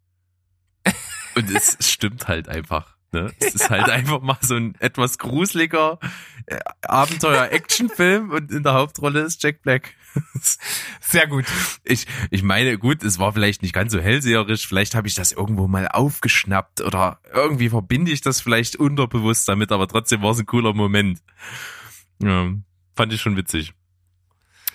[1.34, 2.96] Und es stimmt halt einfach.
[3.12, 3.32] Ne?
[3.38, 5.98] Es ist halt einfach mal so ein etwas gruseliger
[6.46, 9.94] äh, Abenteuer-Action-Film und in der Hauptrolle ist Jack Black.
[11.00, 11.44] Sehr gut.
[11.84, 15.32] Ich, ich meine, gut, es war vielleicht nicht ganz so hellseherisch, vielleicht habe ich das
[15.32, 20.40] irgendwo mal aufgeschnappt oder irgendwie verbinde ich das vielleicht unterbewusst damit, aber trotzdem war es
[20.40, 21.22] ein cooler Moment.
[22.20, 22.52] Ja,
[22.96, 23.72] fand ich schon witzig.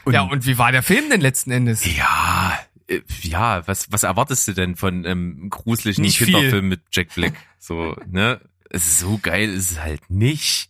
[0.06, 1.84] Und- ja, und wie war der Film denn letzten Endes?
[1.98, 2.58] Ja,
[2.88, 6.28] äh, ja, was, was erwartest du denn von einem gruseligen Nicht viel.
[6.28, 7.34] Kinderfilm mit Jack Black?
[7.60, 8.42] So, ne?
[8.74, 10.70] So geil ist es halt nicht.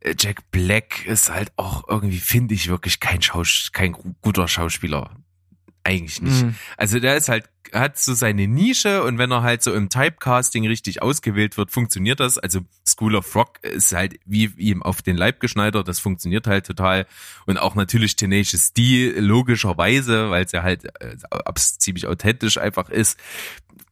[0.00, 4.48] Äh, Jack Black ist halt auch irgendwie, finde ich, wirklich kein Schaus kein gu- guter
[4.48, 5.16] Schauspieler.
[5.84, 6.44] Eigentlich nicht.
[6.44, 6.54] Mhm.
[6.76, 10.66] Also der ist halt, hat so seine Nische und wenn er halt so im Typecasting
[10.66, 12.38] richtig ausgewählt wird, funktioniert das.
[12.38, 16.66] Also School of Rock ist halt wie ihm auf den Leib geschneidert, das funktioniert halt
[16.66, 17.06] total.
[17.46, 21.16] Und auch natürlich Tenacious D, logischerweise, weil es ja halt äh,
[21.56, 23.18] ziemlich authentisch einfach ist,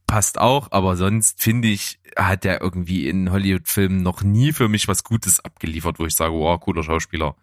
[0.07, 0.71] passt auch.
[0.71, 5.39] Aber sonst finde ich, hat der irgendwie in Hollywood-Filmen noch nie für mich was Gutes
[5.43, 7.35] abgeliefert, wo ich sage, wow, cooler Schauspieler.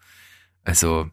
[0.64, 1.10] Also,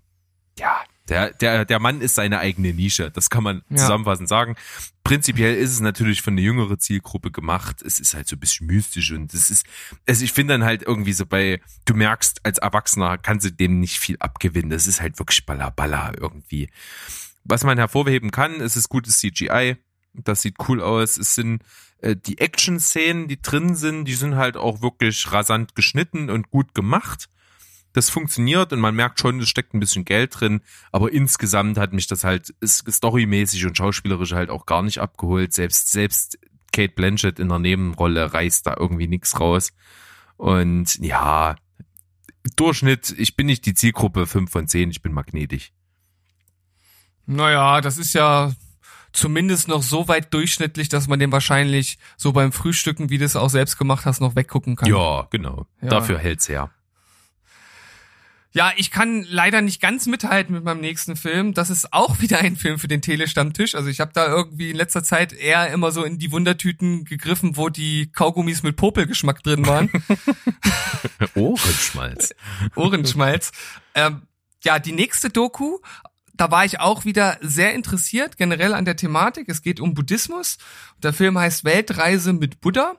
[0.59, 3.11] ja, Der, der, der Mann ist seine eigene Nische.
[3.11, 3.77] Das kann man Ja.
[3.77, 4.55] zusammenfassend sagen.
[5.03, 7.83] Prinzipiell ist es natürlich für eine jüngere Zielgruppe gemacht.
[7.83, 9.67] Es ist halt so ein bisschen mystisch und es ist,
[10.07, 13.79] also ich finde dann halt irgendwie so bei, du merkst, als Erwachsener kannst du dem
[13.79, 14.71] nicht viel abgewinnen.
[14.71, 16.69] Das ist halt wirklich balla irgendwie.
[17.43, 19.77] Was man hervorheben kann, es ist gutes CGI.
[20.13, 21.17] Das sieht cool aus.
[21.17, 21.61] Es sind
[21.99, 26.73] äh, die Action-Szenen, die drin sind, die sind halt auch wirklich rasant geschnitten und gut
[26.73, 27.27] gemacht.
[27.95, 30.59] Das funktioniert und man merkt schon, es steckt ein bisschen Geld drin,
[30.91, 35.53] aber insgesamt hat mich das halt storymäßig und schauspielerisch halt auch gar nicht abgeholt.
[35.53, 36.37] Selbst selbst
[36.73, 39.71] Kate Blanchett in der Nebenrolle reißt da irgendwie nichts raus.
[40.35, 41.55] Und ja,
[42.57, 45.71] Durchschnitt, ich bin nicht die Zielgruppe 5 von 10, ich bin magnetisch.
[47.25, 48.51] Naja, das ist ja
[49.13, 53.37] zumindest noch so weit durchschnittlich, dass man den wahrscheinlich so beim Frühstücken, wie du es
[53.37, 54.89] auch selbst gemacht hast, noch weggucken kann.
[54.89, 55.65] Ja, genau.
[55.81, 55.87] Ja.
[55.87, 56.71] Dafür hält's her.
[58.55, 61.53] Ja, ich kann leider nicht ganz mithalten mit meinem nächsten Film.
[61.53, 63.75] Das ist auch wieder ein Film für den Telestammtisch.
[63.75, 67.57] Also ich habe da irgendwie in letzter Zeit eher immer so in die Wundertüten gegriffen,
[67.57, 69.89] wo die Kaugummis mit Popelgeschmack drin waren.
[71.35, 72.33] Ohrenschmalz.
[72.75, 73.51] Ohrenschmalz.
[73.93, 74.21] ähm,
[74.63, 75.79] ja, die nächste Doku,
[76.33, 79.49] da war ich auch wieder sehr interessiert, generell an der Thematik.
[79.49, 80.59] Es geht um Buddhismus.
[81.03, 82.95] Der Film heißt Weltreise mit Buddha.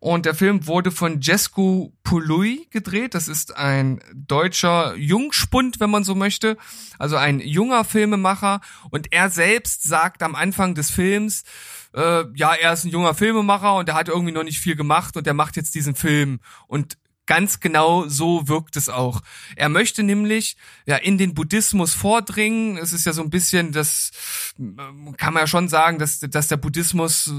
[0.00, 3.14] Und der Film wurde von Jesku Pului gedreht.
[3.14, 6.56] Das ist ein deutscher Jungspund, wenn man so möchte.
[6.98, 8.62] Also ein junger Filmemacher.
[8.90, 11.44] Und er selbst sagt am Anfang des Films,
[11.92, 15.18] äh, ja, er ist ein junger Filmemacher und er hat irgendwie noch nicht viel gemacht
[15.18, 16.40] und er macht jetzt diesen Film.
[16.66, 16.96] Und
[17.30, 19.20] ganz genau so wirkt es auch.
[19.54, 22.76] Er möchte nämlich ja in den Buddhismus vordringen.
[22.76, 24.10] Es ist ja so ein bisschen das
[24.58, 27.30] ähm, kann man ja schon sagen, dass dass der Buddhismus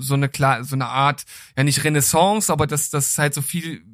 [0.00, 1.22] so eine klar so eine Art
[1.56, 3.84] ja nicht Renaissance, aber dass es halt so viel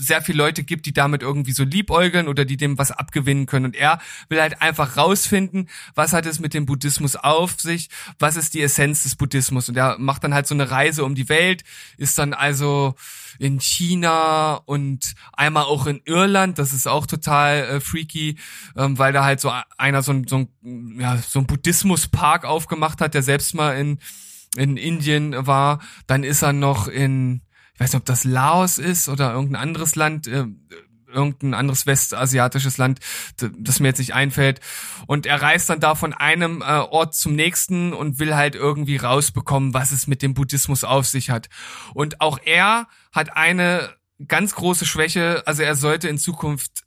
[0.00, 3.66] sehr viele Leute gibt, die damit irgendwie so liebäugeln oder die dem was abgewinnen können.
[3.66, 8.36] Und er will halt einfach rausfinden, was hat es mit dem Buddhismus auf sich, was
[8.36, 9.68] ist die Essenz des Buddhismus.
[9.68, 11.64] Und er macht dann halt so eine Reise um die Welt,
[11.98, 12.94] ist dann also
[13.38, 18.36] in China und einmal auch in Irland, das ist auch total äh, freaky,
[18.76, 23.00] ähm, weil da halt so einer so ein, so ein, ja, so ein Buddhismuspark aufgemacht
[23.00, 23.98] hat, der selbst mal in,
[24.56, 25.80] in Indien war.
[26.06, 27.42] Dann ist er noch in,
[27.80, 30.44] weiß nicht, ob das Laos ist oder irgendein anderes Land, äh,
[31.12, 33.00] irgendein anderes westasiatisches Land,
[33.36, 34.60] das mir jetzt nicht einfällt.
[35.06, 38.96] Und er reist dann da von einem äh, Ort zum nächsten und will halt irgendwie
[38.96, 41.48] rausbekommen, was es mit dem Buddhismus auf sich hat.
[41.94, 43.90] Und auch er hat eine
[44.28, 46.84] ganz große Schwäche, also er sollte in Zukunft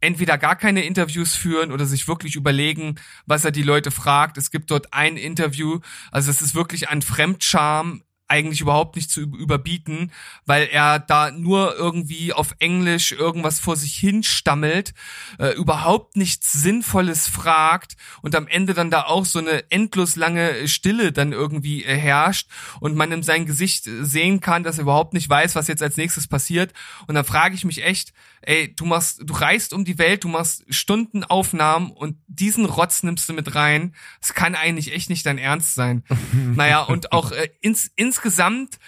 [0.00, 4.38] entweder gar keine Interviews führen oder sich wirklich überlegen, was er die Leute fragt.
[4.38, 5.80] Es gibt dort ein Interview,
[6.12, 10.12] also es ist wirklich an Fremdscham eigentlich überhaupt nicht zu üb- überbieten,
[10.46, 14.92] weil er da nur irgendwie auf Englisch irgendwas vor sich hin stammelt,
[15.38, 20.68] äh, überhaupt nichts Sinnvolles fragt und am Ende dann da auch so eine endlos lange
[20.68, 22.48] Stille dann irgendwie äh, herrscht
[22.80, 25.82] und man in sein Gesicht äh, sehen kann, dass er überhaupt nicht weiß, was jetzt
[25.82, 26.72] als nächstes passiert.
[27.06, 28.12] Und dann frage ich mich echt,
[28.48, 33.28] ey, du machst, du reist um die Welt, du machst Stundenaufnahmen und diesen Rotz nimmst
[33.28, 33.94] du mit rein.
[34.22, 36.02] Das kann eigentlich echt nicht dein Ernst sein.
[36.32, 38.78] naja, und auch äh, ins, insgesamt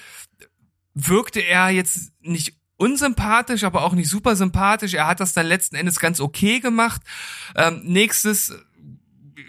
[0.94, 4.94] wirkte er jetzt nicht unsympathisch, aber auch nicht super sympathisch.
[4.94, 7.03] Er hat das dann letzten Endes ganz okay gemacht.
[7.55, 8.55] Ähm, nächstes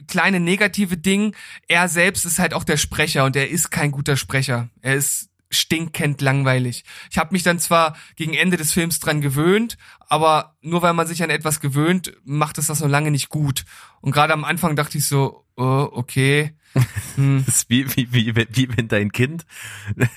[0.07, 1.33] kleine negative Ding,
[1.69, 4.69] er selbst ist halt auch der Sprecher und er ist kein guter Sprecher.
[4.81, 6.83] Er ist stinkend langweilig.
[7.09, 11.07] Ich habe mich dann zwar gegen Ende des Films dran gewöhnt, aber nur weil man
[11.07, 13.65] sich an etwas gewöhnt, macht es das noch lange nicht gut.
[14.01, 16.55] Und gerade am Anfang dachte ich so, oh, okay.
[17.15, 17.43] Hm.
[17.45, 19.45] Das ist wie, wie, wie, wenn- wie wenn dein Kind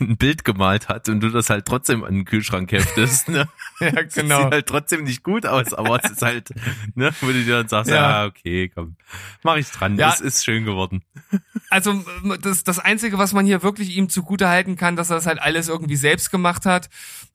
[0.01, 3.29] ein Bild gemalt hat und du das halt trotzdem an den Kühlschrank heftest.
[3.29, 3.49] Ne?
[3.81, 4.43] ja, Das genau.
[4.45, 6.51] sieht halt trotzdem nicht gut aus, aber es ist halt,
[6.95, 7.97] ne, wo du dir dann sagst, Ja.
[8.23, 8.97] ja, okay, komm,
[9.43, 10.13] mach ich dran, Ja.
[10.13, 11.03] es ist schön geworden.
[11.71, 12.05] Also
[12.41, 15.41] das, das Einzige, was man hier wirklich ihm zugute halten kann, dass er das halt
[15.43, 16.89] alles irgendwie selbst gemacht hat,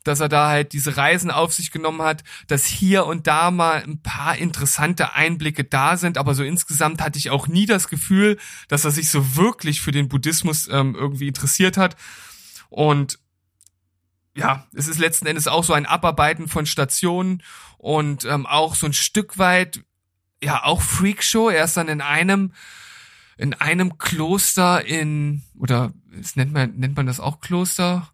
[0.09, 3.83] dass er da halt diese Reisen auf sich genommen hat, dass hier und da mal
[3.83, 8.37] ein paar interessante Einblicke da sind, aber so insgesamt hatte ich auch nie das Gefühl,
[8.67, 11.95] dass er sich so wirklich für den Buddhismus ähm, irgendwie interessiert hat.
[12.69, 13.19] Und
[14.35, 17.43] ja, es ist letzten Endes auch so ein Abarbeiten von Stationen
[17.77, 19.83] und ähm, auch so ein Stück weit,
[20.43, 21.49] ja, auch Freakshow.
[21.49, 22.53] Er ist dann in einem
[23.37, 28.11] in einem Kloster in, oder es nennt man, nennt man das auch Kloster?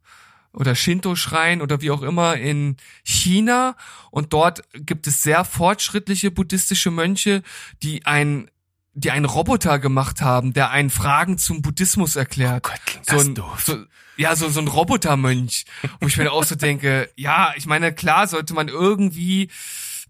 [0.56, 3.76] Oder Shinto-Schrein oder wie auch immer in China.
[4.10, 7.44] Und dort gibt es sehr fortschrittliche buddhistische Mönche,
[7.84, 8.50] die ein
[8.98, 12.64] die einen Roboter gemacht haben, der einen Fragen zum Buddhismus erklärt.
[12.64, 13.64] Gott, klingt so das ein, doof.
[13.66, 13.78] so,
[14.16, 15.66] ja, so, so ein Robotermönch.
[16.00, 19.50] Wo ich mir auch so denke, ja, ich meine, klar sollte man irgendwie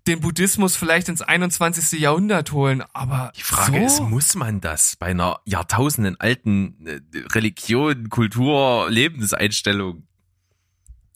[0.05, 1.99] den Buddhismus vielleicht ins 21.
[1.99, 3.85] Jahrhundert holen, aber Die Frage so?
[3.85, 6.99] ist, muss man das bei einer Jahrtausenden alten äh,
[7.33, 10.03] Religion, Kultur, Lebenseinstellung?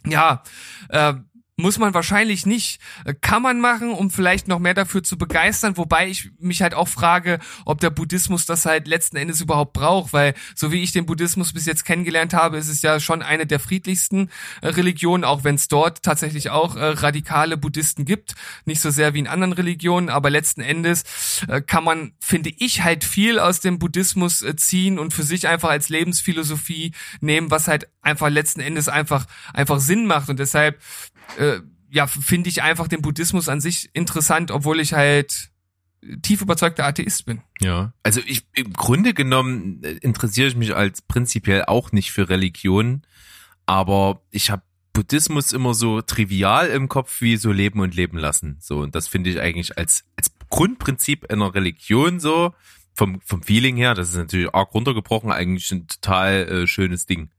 [0.06, 0.44] Ja,
[0.90, 1.14] äh,
[1.60, 2.80] muss man wahrscheinlich nicht.
[3.06, 6.74] Äh, Kann man machen, um vielleicht noch mehr dafür zu begeistern, wobei ich mich halt
[6.74, 10.92] auch frage, ob der Buddhismus das halt letzten Endes überhaupt braucht, weil so wie ich
[10.92, 14.30] den Buddhismus bis jetzt kennengelernt habe, ist es ja schon eine der friedlichsten
[14.62, 18.36] äh, Religionen, auch wenn es dort tatsächlich auch äh, radikale Buddhisten gibt,
[18.66, 21.04] nicht so sehr wie in anderen Religionen, aber letzten Endes
[21.48, 25.48] äh, kann man, finde ich, halt viel aus dem Buddhismus äh, ziehen und für sich
[25.48, 30.30] einfach als Lebensphilosophie nehmen, was halt einfach letzten Endes einfach einfach Sinn macht.
[30.30, 30.82] Und deshalb
[31.38, 31.60] äh,
[31.92, 35.50] ja, finde ich einfach den Buddhismus an sich interessant, obwohl ich halt
[36.22, 37.42] tief überzeugter Atheist bin.
[37.60, 37.94] Ja.
[38.04, 43.04] Also ich im Grunde genommen äh, interessiere ich mich als prinzipiell auch nicht für Religion,
[43.66, 44.64] aber ich habe
[44.94, 48.58] Buddhismus immer so trivial im Kopf wie so leben und leben lassen.
[48.60, 52.54] So und das finde ich eigentlich als als Grundprinzip einer Religion so
[52.94, 57.30] vom vom Feeling her, das ist natürlich arg runtergebrochen, eigentlich ein total äh, schönes Ding.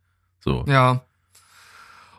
[0.41, 0.64] So.
[0.66, 1.05] Ja.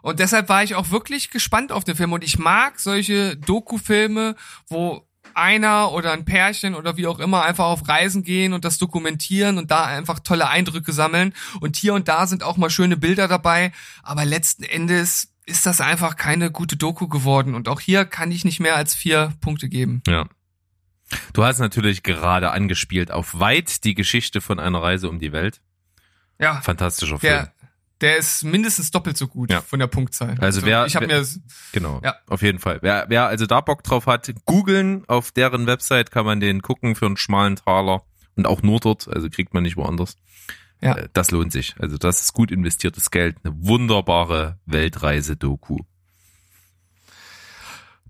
[0.02, 2.14] Und deshalb war ich auch wirklich gespannt auf den Film.
[2.14, 4.36] Und ich mag solche Doku-Filme,
[4.68, 8.78] wo einer oder ein Pärchen oder wie auch immer einfach auf Reisen gehen und das
[8.78, 11.34] dokumentieren und da einfach tolle Eindrücke sammeln.
[11.60, 13.72] Und hier und da sind auch mal schöne Bilder dabei.
[14.04, 17.56] Aber letzten Endes ist das einfach keine gute Doku geworden.
[17.56, 20.02] Und auch hier kann ich nicht mehr als vier Punkte geben.
[20.08, 20.28] Ja.
[21.34, 25.62] Du hast natürlich gerade angespielt auf Weit die Geschichte von einer Reise um die Welt.
[26.40, 27.34] Ja, Fantastischer Film.
[27.34, 27.54] der,
[28.02, 29.62] der ist mindestens doppelt so gut Ja.
[29.62, 30.36] von der Punktzahl.
[30.40, 31.28] Also wer- ich habe wer- mir
[31.72, 32.16] Genau, Ja.
[32.28, 32.80] auf jeden Fall.
[32.82, 35.04] Wer, wer also da Bock drauf hat, googeln.
[35.08, 38.04] Auf deren Website kann man den gucken für einen schmalen Taler.
[38.36, 40.16] Und auch nur dort, also kriegt man nicht woanders.
[40.82, 40.96] Ja.
[40.96, 41.76] Äh, Das lohnt sich.
[41.80, 43.38] Also das ist gut investiertes Geld.
[43.44, 45.78] Eine wunderbare Weltreise-Doku.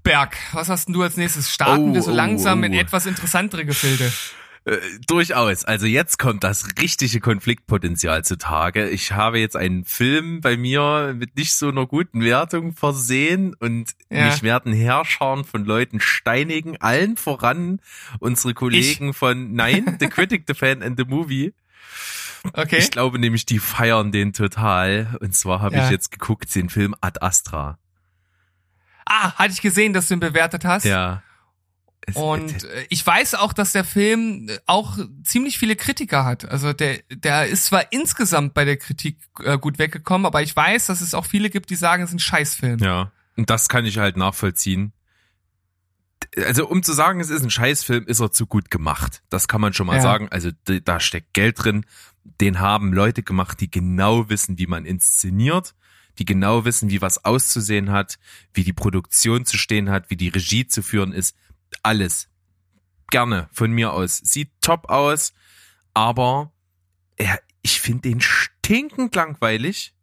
[0.03, 1.51] Berg, was hast denn du als nächstes?
[1.51, 2.63] Starten Oh, wir so oh, langsam oh.
[2.65, 4.11] in etwas interessantere Gefilde.
[4.63, 5.65] Äh, durchaus.
[5.65, 8.87] Also jetzt kommt das richtige Konfliktpotenzial zutage.
[8.89, 13.91] Ich habe jetzt einen Film bei mir mit nicht so einer guten Wertung versehen und
[14.11, 14.25] Ja.
[14.27, 17.79] mich werden Herrscharen von Leuten steinigen, allen voran
[18.19, 21.53] unsere Kollegen von Nein, The Critic, The Fan and The Movie.
[22.53, 22.77] Okay.
[22.77, 25.17] Ich glaube nämlich, die feiern den total.
[25.21, 25.85] Und zwar habe Ja.
[25.85, 27.79] ich jetzt geguckt, den Film Ad Astra.
[29.05, 30.85] ah, hatte ich gesehen, dass du ihn bewertet hast.
[30.85, 31.23] Ja.
[32.15, 36.45] Und äh, ich weiß auch, dass der Film äh, auch ziemlich viele Kritiker hat.
[36.45, 40.87] Also der, der ist zwar insgesamt bei der Kritik äh, gut weggekommen, aber ich weiß,
[40.87, 42.79] dass es auch viele gibt, die sagen, es ist ein Scheißfilm.
[42.79, 44.93] Ja, und das kann ich halt nachvollziehen.
[46.37, 49.21] Also um zu sagen, es ist ein Scheißfilm, ist er zu gut gemacht.
[49.29, 50.01] Das kann man schon mal Ja.
[50.01, 50.27] sagen.
[50.29, 51.85] Also da steckt Geld drin.
[52.39, 55.75] Den haben Leute gemacht, die genau wissen, wie man inszeniert,
[56.19, 58.17] die genau wissen, wie was auszusehen hat,
[58.53, 61.35] wie die Produktion zu stehen hat, wie die Regie zu führen ist.
[61.83, 62.29] Alles.
[63.09, 64.17] Gerne von mir aus.
[64.17, 65.33] Sieht top aus,
[65.93, 66.51] aber
[67.19, 69.93] ja, ich finde den stinkend langweilig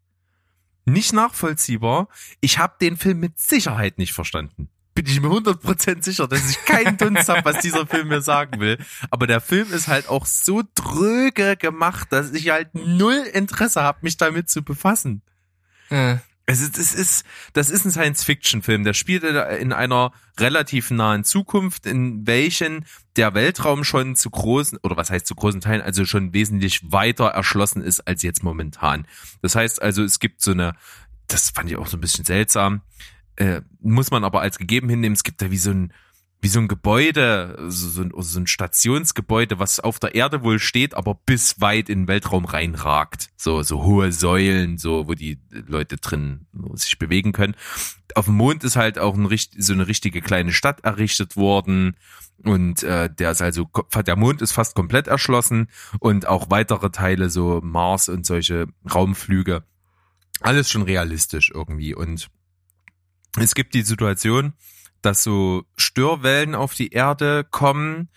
[0.88, 2.08] nicht nachvollziehbar.
[2.40, 4.68] Ich habe den Film mit Sicherheit nicht verstanden.
[4.94, 8.58] Bin ich mir 100% sicher, dass ich keinen Dunst habe, was dieser Film mir sagen
[8.58, 8.78] will.
[9.10, 13.98] Aber der Film ist halt auch so dröge gemacht, dass ich halt null Interesse habe,
[14.02, 15.22] mich damit zu befassen.
[15.90, 16.16] Äh,
[16.50, 18.82] Es ist, es ist, das ist ein Science-Fiction-Film.
[18.82, 22.86] Der spielt in einer relativ nahen Zukunft, in welchen
[23.16, 27.26] der Weltraum schon zu großen, oder was heißt zu großen Teilen, also schon wesentlich weiter
[27.26, 29.06] erschlossen ist als jetzt momentan.
[29.42, 30.72] Das heißt also, es gibt so eine,
[31.26, 32.80] das fand ich auch so ein bisschen seltsam,
[33.36, 35.92] äh, muss man aber als gegeben hinnehmen, es gibt da wie so ein,
[36.40, 40.94] wie so ein Gebäude, so, ein, so ein Stationsgebäude, was auf der Erde wohl steht,
[40.94, 43.30] aber bis weit in den Weltraum reinragt.
[43.36, 47.56] So, so hohe Säulen, so, wo die Leute drin sich bewegen können.
[48.14, 51.96] Auf dem Mond ist halt auch ein, so eine richtige kleine Stadt errichtet worden.
[52.44, 53.68] Und äh, der ist also,
[54.06, 55.68] der Mond ist fast komplett erschlossen
[55.98, 59.64] und auch weitere Teile, so Mars und solche Raumflüge.
[60.40, 61.96] Alles schon realistisch irgendwie.
[61.96, 62.28] Und
[63.36, 64.52] es gibt die Situation,
[65.02, 68.08] dass so Störwellen auf die Erde kommen,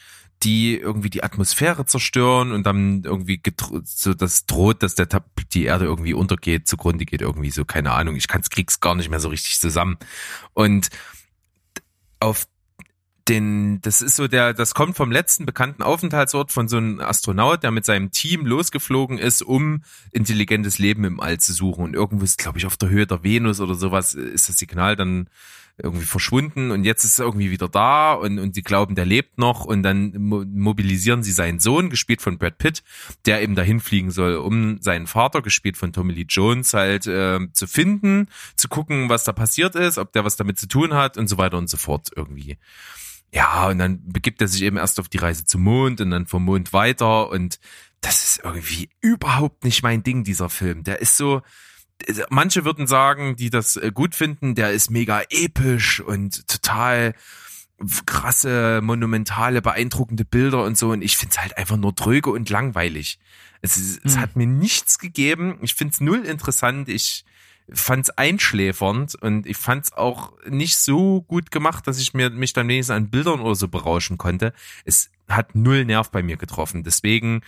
[0.44, 3.42] die irgendwie die Atmosphäre zerstören und dann irgendwie
[3.84, 7.92] so das droht, dass der Tab die Erde irgendwie untergeht, zugrunde geht irgendwie so, keine
[7.92, 9.98] Ahnung, ich kann's krieg's gar nicht mehr so richtig zusammen.
[10.54, 10.90] Und
[12.20, 12.48] auf
[13.28, 17.62] den, das ist so der, das kommt vom letzten bekannten Aufenthaltsort von so einem Astronaut,
[17.64, 21.84] der mit seinem Team losgeflogen ist, um intelligentes Leben im All zu suchen.
[21.84, 24.96] Und irgendwo ist, glaube ich, auf der Höhe der Venus oder sowas ist das Signal
[24.96, 25.30] dann
[25.84, 29.38] irgendwie verschwunden und jetzt ist er irgendwie wieder da und, und die glauben, der lebt
[29.38, 32.84] noch und dann mo mobilisieren sie seinen Sohn, gespielt von Brad Pitt,
[33.26, 37.40] der eben dahin fliegen soll, um seinen Vater, gespielt von Tommy Lee Jones, halt äh,
[37.54, 41.18] zu finden, zu gucken, was da passiert ist, ob der was damit zu tun hat
[41.18, 42.58] und so weiter und so fort irgendwie.
[43.34, 46.26] Ja, und dann begibt er sich eben erst auf die Reise zum Mond und dann
[46.26, 47.60] vom Mond weiter und
[48.02, 50.84] das ist irgendwie überhaupt nicht mein Ding, dieser Film.
[50.84, 51.42] Der ist so,
[52.30, 57.14] manche würden sagen, die das äh, gut finden, der ist mega episch und total
[58.06, 60.92] krasse, monumentale, beeindruckende Bilder und so.
[60.92, 63.20] Und ich find's halt einfach nur dröge und langweilig.
[63.62, 64.22] Es, ist, es Hm.
[64.22, 65.58] hat mir nichts gegeben.
[65.62, 66.90] Ich find's null interessant.
[66.90, 67.26] Ich
[67.74, 72.68] fand's einschläfernd und ich fand's auch nicht so gut gemacht, dass ich mir mich dann
[72.68, 74.54] wenigstens an Bildern oder so berauschen konnte.
[74.84, 76.84] Es hat null Nerv bei mir getroffen.
[76.84, 77.42] Deswegen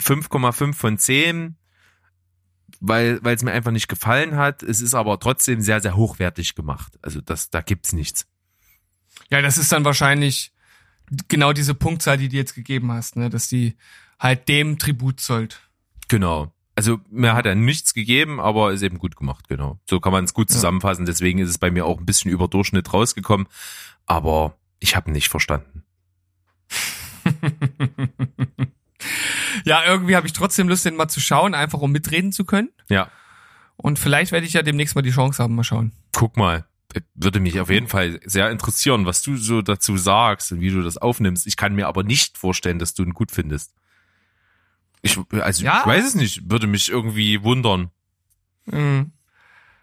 [0.00, 1.56] 5,5 von 10
[2.80, 4.62] weil weil es mir einfach nicht gefallen hat.
[4.62, 6.98] Es ist aber trotzdem sehr sehr hochwertig gemacht.
[7.02, 8.26] Also das da gibt's nichts.
[9.30, 10.52] Ja, das ist dann wahrscheinlich
[11.28, 13.30] genau diese Punktzahl, die du jetzt gegeben hast, ne?
[13.30, 13.76] dass die
[14.18, 15.60] halt dem Tribut zollt.
[16.08, 16.52] Genau.
[16.74, 19.78] Also mir hat er nichts gegeben, aber ist eben gut gemacht, genau.
[19.88, 20.54] So kann man es gut Ja.
[20.54, 21.06] zusammenfassen.
[21.06, 23.46] Deswegen ist es bei mir auch ein bisschen über Durchschnitt rausgekommen,
[24.04, 25.84] aber ich habe nicht verstanden.
[29.66, 32.70] ja, irgendwie habe ich trotzdem Lust, den mal zu schauen, einfach um mitreden zu können.
[32.88, 33.10] Ja,
[33.76, 35.92] Und vielleicht werde ich ja demnächst mal die Chance haben, mal schauen.
[36.16, 36.64] guck mal.
[37.14, 40.80] Würde mich auf jeden Fall sehr interessieren, was du so dazu sagst und wie du
[40.82, 41.46] das aufnimmst.
[41.46, 43.74] Ich kann mir aber nicht vorstellen, dass du ihn gut findest.
[45.02, 45.80] Ich, also Ja.
[45.80, 47.90] ich weiß es nicht, würde mich irgendwie wundern.
[48.64, 49.12] Mhm.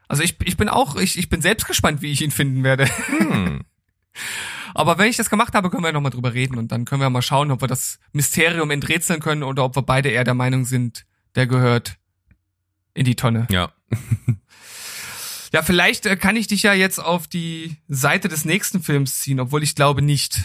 [0.08, 2.88] Also ich, ich bin auch, ich, ich bin selbst gespannt, wie ich ihn finden werde.
[3.08, 3.62] Hm.
[4.74, 7.10] Aber wenn ich das gemacht habe, können wir nochmal drüber reden und dann können wir
[7.10, 10.66] mal schauen, ob wir das Mysterium enträtseln können oder ob wir beide eher der Meinung
[10.66, 11.06] sind,
[11.36, 11.98] der gehört
[12.94, 13.48] in die Tonne.
[13.50, 13.72] Ja.
[15.54, 19.40] Ja, vielleicht äh, kann ich dich ja jetzt auf die Seite des nächsten Films ziehen,
[19.40, 20.40] obwohl ich glaube nicht.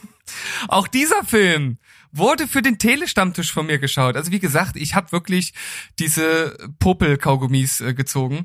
[0.68, 1.78] Auch dieser Film
[2.12, 4.14] wurde für den Telestammtisch von mir geschaut.
[4.14, 5.54] Also wie gesagt, ich habe wirklich
[5.98, 8.44] diese Popel-Kaugummis äh, gezogen.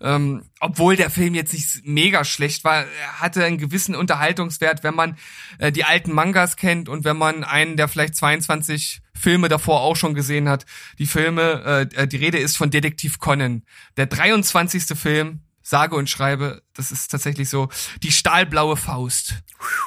[0.00, 4.94] Ähm, obwohl der Film jetzt nicht mega schlecht war, er hatte einen gewissen Unterhaltungswert, wenn
[4.94, 5.16] man
[5.58, 9.96] äh, die alten Mangas kennt und wenn man einen der vielleicht 22 Filme davor auch
[9.96, 10.66] schon gesehen hat.
[10.98, 13.64] Die Filme, äh, die Rede ist von Detektiv Conan.
[13.96, 14.96] Der 23.
[14.96, 17.68] Film, sage und schreibe, das ist tatsächlich so,
[18.02, 19.42] die stahlblaue Faust.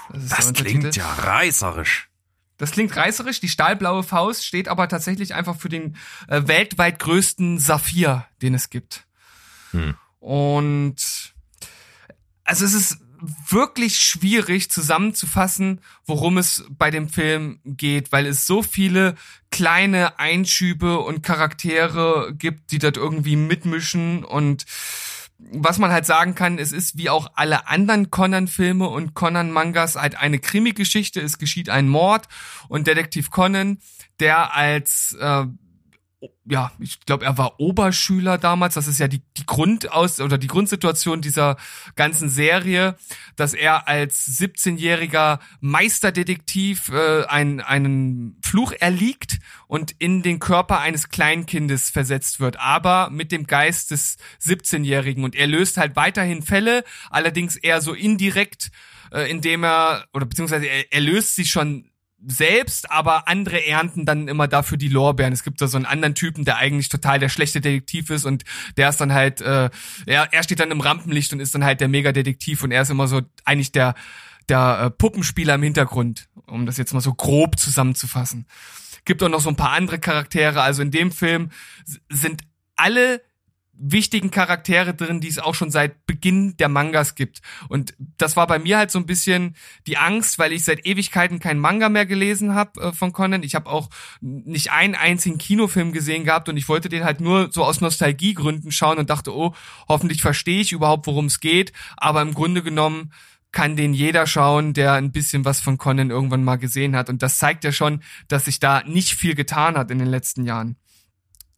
[0.09, 0.79] Das Untertitel.
[0.79, 2.09] klingt ja reißerisch.
[2.57, 3.39] Das klingt reißerisch.
[3.39, 5.95] Die stahlblaue Faust steht aber tatsächlich einfach für den
[6.27, 9.07] äh, weltweit größten Saphir, den es gibt.
[9.71, 9.95] Hm.
[10.21, 11.33] Und
[12.43, 12.99] also es ist
[13.49, 19.15] wirklich schwierig zusammenzufassen, worum es bei dem Film geht, weil es so viele
[19.51, 24.65] kleine Einschübe und Charaktere gibt, die dort irgendwie mitmischen und
[25.37, 30.15] was man halt sagen kann, es ist wie auch alle anderen Conan-Filme und Conan-Mangas halt
[30.15, 31.19] eine Krimi-Geschichte.
[31.19, 32.27] Es geschieht ein Mord
[32.67, 33.79] und Detektiv Conan,
[34.19, 35.45] der als äh,
[36.45, 38.75] ja, ich glaube, er war Oberschüler damals.
[38.75, 41.57] Das ist ja die, die Grundaus oder die Grundsituation dieser
[41.95, 42.95] ganzen Serie,
[43.35, 51.09] dass er als 17-jähriger Meisterdetektiv äh, ein, einen Fluch erliegt und in den Körper eines
[51.09, 55.23] Kleinkindes versetzt wird, aber mit dem Geist des 17-Jährigen.
[55.23, 58.71] Und er löst halt weiterhin Fälle, allerdings eher so indirekt,
[59.11, 61.90] äh, indem er, oder beziehungsweise er, er löst sie schon
[62.25, 65.33] selbst, aber andere ernten dann immer dafür die Lorbeeren.
[65.33, 68.43] Es gibt da so einen anderen Typen, der eigentlich total der schlechte Detektiv ist und
[68.77, 69.69] der ist dann halt, äh,
[70.05, 72.91] er, er steht dann im Rampenlicht und ist dann halt der Mega-Detektiv und er ist
[72.91, 73.95] immer so eigentlich der,
[74.49, 78.45] der äh, Puppenspieler im Hintergrund, um das jetzt mal so grob zusammenzufassen.
[79.05, 80.61] Gibt auch noch so ein paar andere Charaktere.
[80.61, 81.49] Also in dem Film
[82.09, 82.43] sind
[82.75, 83.21] alle
[83.83, 87.41] wichtigen Charaktere drin, die es auch schon seit Beginn der Mangas gibt.
[87.67, 89.55] Und das war bei mir halt so ein bisschen
[89.87, 93.43] die Angst, weil ich seit Ewigkeiten keinen Manga mehr gelesen habe äh, von Conan.
[93.43, 93.89] Ich habe auch
[94.21, 98.71] nicht einen einzigen Kinofilm gesehen gehabt und ich wollte den halt nur so aus Nostalgiegründen
[98.71, 99.55] schauen und dachte, oh,
[99.89, 101.73] hoffentlich verstehe ich überhaupt, worum es geht.
[101.97, 103.11] Aber im Grunde genommen
[103.51, 107.09] kann den jeder schauen, der ein bisschen was von Conan irgendwann mal gesehen hat.
[107.09, 110.45] Und das zeigt ja schon, dass sich da nicht viel getan hat in den letzten
[110.45, 110.77] Jahren.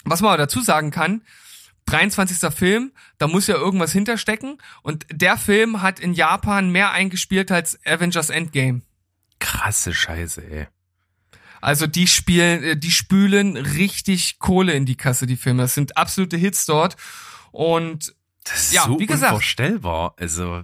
[0.06, 1.22] Was man aber dazu sagen kann,
[1.86, 2.54] 23.
[2.54, 4.58] Film, da muss ja irgendwas hinterstecken.
[4.82, 8.82] Und der Film hat in Japan mehr eingespielt als Avengers Endgame.
[9.40, 10.68] Krasse Scheiße, ey.
[11.62, 15.62] Also die spielen, äh, die spülen richtig Kohle in die Kasse, die Filme.
[15.64, 16.96] Das sind absolute Hits dort.
[17.52, 18.14] Und
[18.44, 19.32] Das ist Ja, so wie gesagt.
[19.32, 20.16] unvorstellbar.
[20.18, 20.64] Also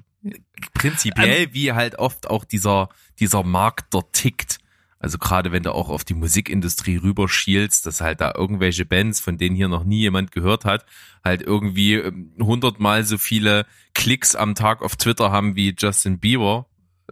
[0.74, 2.90] prinzipiell, wie halt oft auch dieser,
[3.20, 4.60] dieser Markt dort tickt.
[5.00, 9.38] Also gerade wenn du auch auf die Musikindustrie rüberschielst, dass halt da irgendwelche Bands, von
[9.38, 10.86] denen hier noch nie jemand gehört hat,
[11.24, 16.66] halt irgendwie ähm, hundertmal so viele Klicks am Tag auf Twitter haben wie Justin Bieber,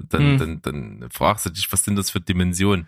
[0.09, 0.38] dann, Mhm.
[0.38, 2.88] dann, dann fragst du dich, was sind das für Dimensionen?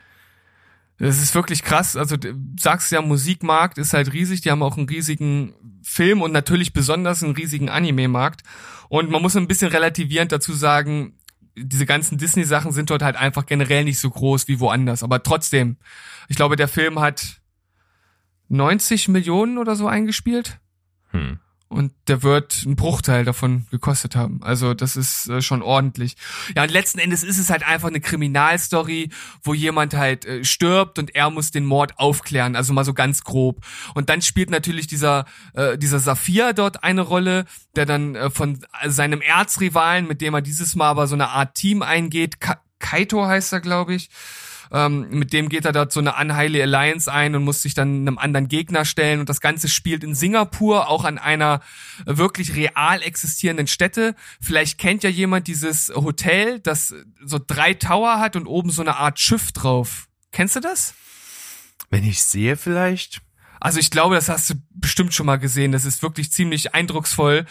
[0.97, 1.95] Das ist wirklich krass.
[1.95, 4.41] Also du sagst ja, Musikmarkt ist halt riesig.
[4.41, 8.41] Die haben auch einen riesigen Film und natürlich besonders einen riesigen Anime-Markt.
[8.89, 11.13] Und man muss ein bisschen relativierend dazu sagen,
[11.55, 15.03] diese ganzen Disney-Sachen sind dort halt einfach generell nicht so groß wie woanders.
[15.03, 15.77] Aber trotzdem,
[16.27, 17.41] ich glaube, der Film hat
[18.49, 20.59] 90 Millionen oder so eingespielt.
[21.11, 21.39] Hm.
[21.69, 24.41] Und der wird einen Bruchteil davon gekostet haben.
[24.41, 26.17] Also das ist äh, schon ordentlich.
[26.55, 29.11] Ja, und letzten Endes ist es halt einfach eine Kriminalstory,
[29.43, 32.55] wo jemand halt äh, stirbt und er muss den Mord aufklären.
[32.55, 33.63] Also mal so ganz grob.
[33.93, 37.45] Und dann spielt natürlich dieser, äh, dieser Saphir dort eine Rolle,
[37.75, 41.53] der dann äh, von seinem Erzrivalen, mit dem er dieses Mal aber so eine Art
[41.53, 44.09] Team eingeht, Ka Kaito heißt er, glaube ich,
[44.71, 48.01] ähm, mit dem geht er dort so eine Unheile Alliance ein und muss sich dann
[48.01, 49.19] einem anderen Gegner stellen.
[49.19, 51.61] Und das Ganze spielt in Singapur, auch an einer
[52.05, 54.15] wirklich real existierenden Stätte.
[54.39, 56.93] Vielleicht kennt ja jemand dieses Hotel, das
[57.23, 60.07] so drei Tower hat und oben so eine Art Schiff drauf.
[60.31, 60.93] Kennst du das?
[61.89, 63.21] Wenn ich sehe vielleicht.
[63.59, 65.71] Also ich glaube, das hast du bestimmt schon mal gesehen.
[65.71, 67.45] Das ist wirklich ziemlich eindrucksvoll.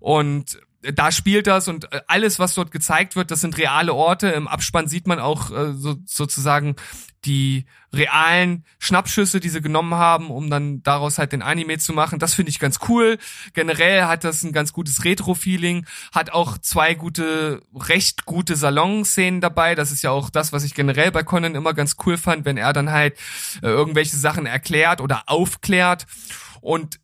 [0.00, 0.60] Und
[0.94, 4.28] da spielt das und äh, alles, was dort gezeigt wird, das sind reale Orte.
[4.28, 6.76] Im Abspann sieht man auch äh, so, sozusagen
[7.24, 12.18] die realen Schnappschüsse, die sie genommen haben, um dann daraus halt den Anime zu machen.
[12.18, 13.18] Das finde ich ganz cool.
[13.52, 19.74] Generell hat das ein ganz gutes Retro-Feeling, hat auch zwei gute, recht gute Salonszenen dabei.
[19.74, 22.56] Das ist ja auch das, was ich generell bei Conan immer ganz cool fand, wenn
[22.56, 23.18] er dann halt
[23.62, 26.06] äh, irgendwelche Sachen erklärt oder aufklärt.
[26.60, 27.00] Und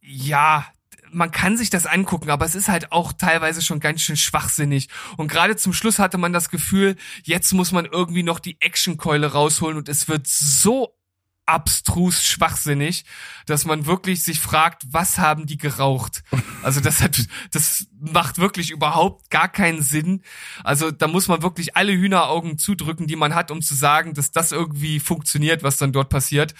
[0.00, 0.66] ja,
[1.14, 4.88] man kann sich das angucken, aber es ist halt auch teilweise schon ganz schön schwachsinnig.
[5.16, 9.32] Und gerade zum Schluss hatte man das Gefühl, jetzt muss man irgendwie noch die Actionkeule
[9.32, 10.94] rausholen und es wird so
[11.46, 13.04] abstrus schwachsinnig,
[13.46, 16.22] dass man wirklich sich fragt, was haben die geraucht?
[16.62, 20.22] Also das hat, das macht wirklich überhaupt gar keinen Sinn.
[20.62, 24.32] Also da muss man wirklich alle Hühneraugen zudrücken, die man hat, um zu sagen, dass
[24.32, 26.54] das irgendwie funktioniert, was dann dort passiert.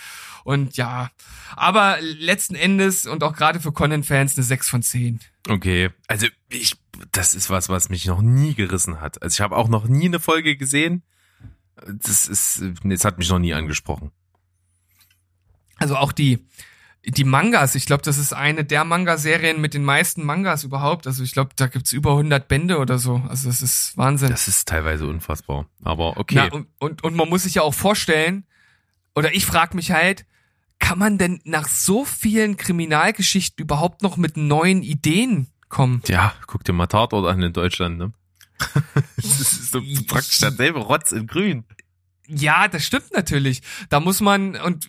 [0.44, 1.10] Und ja,
[1.56, 5.20] aber letzten Endes und auch gerade für Conan-Fans eine 6 von 10.
[5.48, 6.76] Okay, also ich,
[7.12, 9.22] das ist was, was mich noch nie gerissen hat.
[9.22, 11.02] Also ich habe auch noch nie eine Folge gesehen.
[11.86, 14.12] Das ist, es hat mich noch nie angesprochen.
[15.78, 16.46] Also auch die,
[17.06, 21.06] die Mangas, ich glaube, das ist eine der Manga-Serien mit den meisten Mangas überhaupt.
[21.06, 23.22] Also ich glaube, da gibt's über 100 Bände oder so.
[23.28, 24.28] Also das ist Wahnsinn.
[24.28, 25.66] Das ist teilweise unfassbar.
[25.82, 26.34] Aber okay.
[26.36, 28.44] Na, und, und, und man muss sich ja auch vorstellen,
[29.14, 30.26] oder ich frage mich halt,
[30.84, 36.02] kann man denn nach so vielen Kriminalgeschichten überhaupt noch mit neuen Ideen kommen?
[36.06, 38.12] ja, guck dir mal Tatort an in Deutschland, ne?
[39.16, 41.64] das ist so praktisch derselbe Rotz in grün.
[42.28, 43.62] Ja, das stimmt natürlich.
[43.88, 44.88] Da muss man und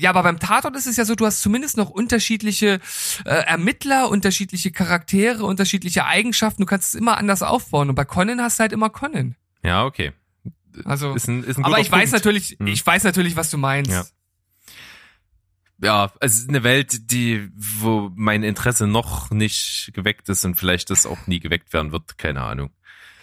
[0.00, 2.78] ja, aber beim Tatort ist es ja so, du hast zumindest noch unterschiedliche
[3.24, 6.62] äh, Ermittler, unterschiedliche Charaktere, unterschiedliche Eigenschaften.
[6.62, 7.88] Du kannst es immer anders aufbauen.
[7.88, 9.34] Und bei Conan hast du halt immer Conan.
[9.64, 10.12] Ja, okay.
[10.84, 12.24] Also, Ist ein, ist ein aber ich weiß Punkt.
[12.24, 12.68] natürlich, Hm.
[12.68, 13.90] ich weiß natürlich, was du meinst.
[13.90, 14.04] Ja.
[15.80, 20.90] Ja, es ist eine Welt, die, wo mein Interesse noch nicht geweckt ist und vielleicht
[20.90, 22.70] das auch nie geweckt werden wird, keine Ahnung.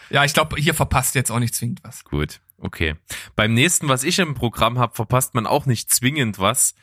[0.09, 2.03] Ja, ich glaube, hier verpasst jetzt auch nicht zwingend was.
[2.03, 2.95] Gut, okay.
[3.35, 6.75] Beim nächsten, was ich im Programm habe, verpasst man auch nicht zwingend was.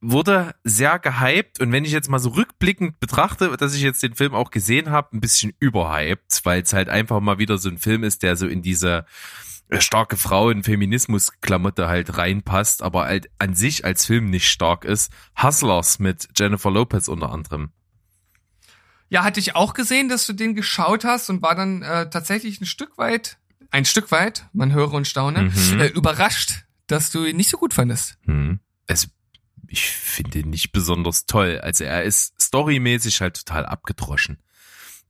[0.00, 4.14] Wurde sehr gehypt und wenn ich jetzt mal so rückblickend betrachte, dass ich jetzt den
[4.14, 7.78] Film auch gesehen habe, ein bisschen überhyped, weil es halt einfach mal wieder so ein
[7.78, 9.06] Film ist, der so in diese
[9.72, 15.12] äh, starke Frauen-Feminismus-Klamotte halt reinpasst, aber halt an sich als Film nicht stark ist.
[15.40, 17.70] Hustlers mit Jennifer Lopez unter anderem.
[19.08, 22.60] Ja, hatte ich auch gesehen, dass du den geschaut hast und war dann äh, tatsächlich
[22.60, 23.38] ein Stück weit,
[23.70, 25.80] ein Stück weit, man höre und staune, Mhm.
[25.80, 28.16] äh, überrascht, dass du ihn nicht so gut fandest.
[28.24, 28.60] Hm.
[28.86, 29.08] Also,
[29.68, 31.58] ich finde ihn nicht besonders toll.
[31.62, 34.38] Also er ist storymäßig halt total abgedroschen.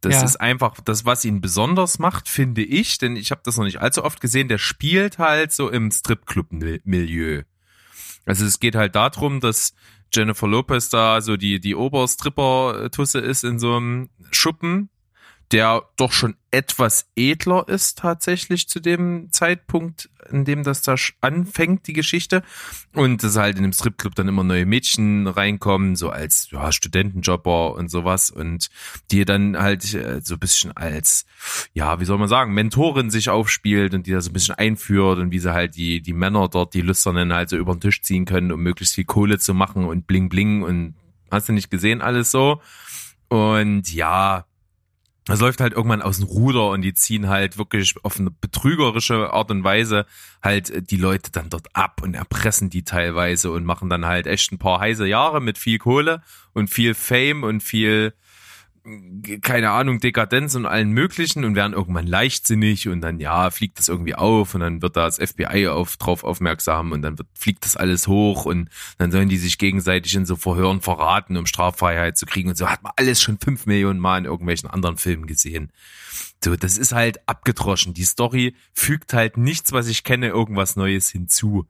[0.02, 0.24] Das Ja.
[0.24, 3.80] ist einfach das, was ihn besonders macht, finde ich, denn ich habe das noch nicht
[3.80, 4.48] allzu oft gesehen.
[4.48, 7.42] Der spielt halt so im Stripclub-Milieu.
[8.26, 9.74] Also es geht halt darum, dass
[10.12, 14.90] Jennifer Lopez da so die, die Oberstripper-Tusse ist in so einem Schuppen,
[15.52, 21.86] der doch schon etwas edler ist tatsächlich zu dem Zeitpunkt, in dem das da anfängt,
[21.86, 22.42] die Geschichte.
[22.94, 27.74] Und dass halt in dem Stripclub dann immer neue Mädchen reinkommen, so als ja, Studentenjobber
[27.74, 28.30] und sowas.
[28.30, 28.70] Und
[29.10, 31.26] die dann halt äh, so ein bisschen als,
[31.74, 35.18] ja, wie soll man sagen, Mentorin sich aufspielt und die da so ein bisschen einführt
[35.18, 38.02] und wie sie halt die, die Männer dort, die Lüsternen halt so über den Tisch
[38.02, 40.94] ziehen können, um möglichst viel Kohle zu machen und bling bling und
[41.30, 42.60] hast du nicht gesehen, alles so.
[43.28, 44.44] Und ja,
[45.28, 49.32] es läuft halt irgendwann aus dem Ruder und die ziehen halt wirklich auf eine betrügerische
[49.32, 50.06] Art und Weise
[50.42, 54.26] halt äh, die Leute dann dort ab und erpressen die teilweise und machen dann halt
[54.26, 58.14] echt ein paar heiße Jahre mit viel Kohle und viel Fame und viel
[59.42, 63.88] keine Ahnung, Dekadenz und allen möglichen und werden irgendwann leichtsinnig und dann, ja, fliegt das
[63.88, 67.64] irgendwie auf und dann wird da das FBI auf, drauf aufmerksam und dann wird, fliegt
[67.64, 72.16] das alles hoch und dann sollen die sich gegenseitig in so Verhören verraten, um Straffreiheit
[72.16, 75.26] zu kriegen und so hat man alles schon fünf Millionen Mal in irgendwelchen anderen Filmen
[75.26, 75.70] gesehen.
[76.42, 77.94] So, das ist halt abgedroschen.
[77.94, 81.68] Die Story fügt halt nichts, was ich kenne, irgendwas Neues hinzu.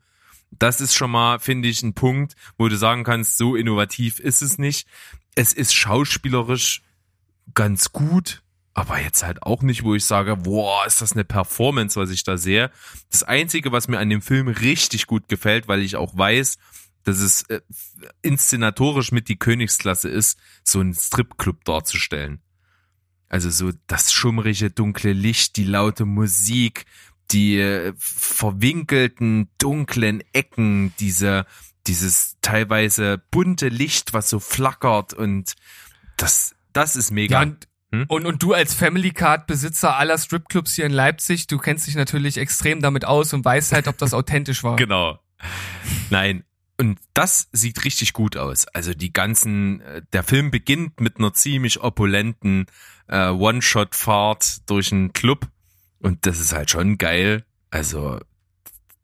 [0.51, 4.41] Das ist schon mal, finde ich, ein Punkt, wo du sagen kannst, so innovativ ist
[4.41, 4.89] es nicht.
[5.35, 6.83] Es ist schauspielerisch
[7.55, 8.43] ganz gut,
[8.75, 12.25] aber jetzt halt auch nicht, wo ich sage, boah, ist das eine Performance, was ich
[12.25, 12.71] da sehe.
[13.11, 16.59] Das Einzige, was mir an dem Film richtig gut gefällt, weil ich auch weiß,
[17.05, 17.61] dass es äh,
[18.23, 22.41] inszenatorisch mit die Königsklasse ist, so einen Stripclub darzustellen.
[23.29, 26.87] Also so das schummrige, dunkle Licht, die laute Musik,
[27.31, 31.47] die äh, verwinkelten, dunklen Ecken, diese,
[31.87, 35.55] dieses teilweise bunte Licht, was so flackert und
[36.17, 37.37] das das ist mega.
[37.37, 38.05] Ja, und, hm?
[38.09, 41.95] und, und du als Family Card Besitzer aller Stripclubs hier in Leipzig, du kennst dich
[41.95, 44.77] natürlich extrem damit aus und weißt halt, ob das authentisch war.
[44.77, 45.19] Genau.
[46.11, 46.45] Nein,
[46.79, 48.67] und das sieht richtig gut aus.
[48.69, 52.67] Also die ganzen, äh, der Film beginnt mit einer ziemlich opulenten
[53.09, 55.49] äh, One-Shot-Fahrt durch einen Club
[56.01, 57.45] und das ist halt schon geil.
[57.71, 58.19] Also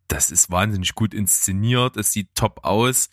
[0.09, 3.11] das ist wahnsinnig gut inszeniert, es sieht top aus.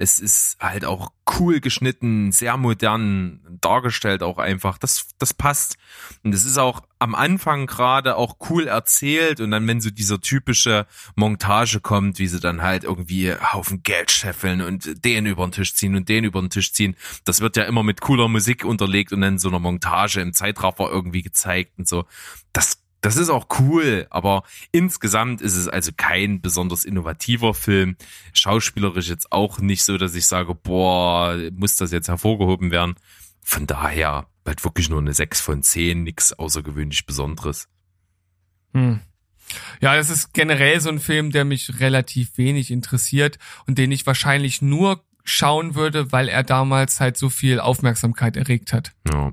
[0.00, 4.78] Es ist halt auch cool geschnitten, sehr modern dargestellt auch einfach.
[4.78, 5.76] Das, das passt.
[6.22, 10.20] Und es ist auch am Anfang gerade auch cool erzählt und dann, wenn so dieser
[10.20, 10.86] typische
[11.16, 15.74] Montage kommt, wie sie dann halt irgendwie Haufen Geld scheffeln und den über den Tisch
[15.74, 19.12] ziehen und den über den Tisch ziehen, das wird ja immer mit cooler Musik unterlegt
[19.12, 22.04] und dann so einer Montage im Zeitraffer irgendwie gezeigt und so.
[22.52, 24.42] Das das ist auch cool, aber
[24.72, 27.96] insgesamt ist es also kein besonders innovativer Film.
[28.32, 32.96] Schauspielerisch jetzt auch nicht so, dass ich sage, boah, muss das jetzt hervorgehoben werden.
[33.42, 37.68] Von daher halt wirklich nur eine 6 von 10, nichts außergewöhnlich Besonderes.
[38.72, 39.00] Hm.
[39.80, 44.06] Ja, das ist generell so ein Film, der mich relativ wenig interessiert und den ich
[44.06, 48.92] wahrscheinlich nur schauen würde, weil er damals halt so viel Aufmerksamkeit erregt hat.
[49.10, 49.32] Ja.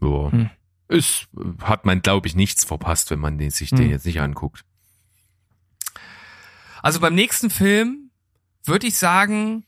[0.00, 0.32] Ja.
[0.32, 0.50] Hm
[0.92, 1.26] ist,
[1.62, 3.90] hat man, glaube ich, nichts verpasst, wenn man den, sich den hm.
[3.90, 4.64] jetzt nicht anguckt.
[6.82, 8.10] Also beim nächsten Film
[8.64, 9.64] würde ich sagen,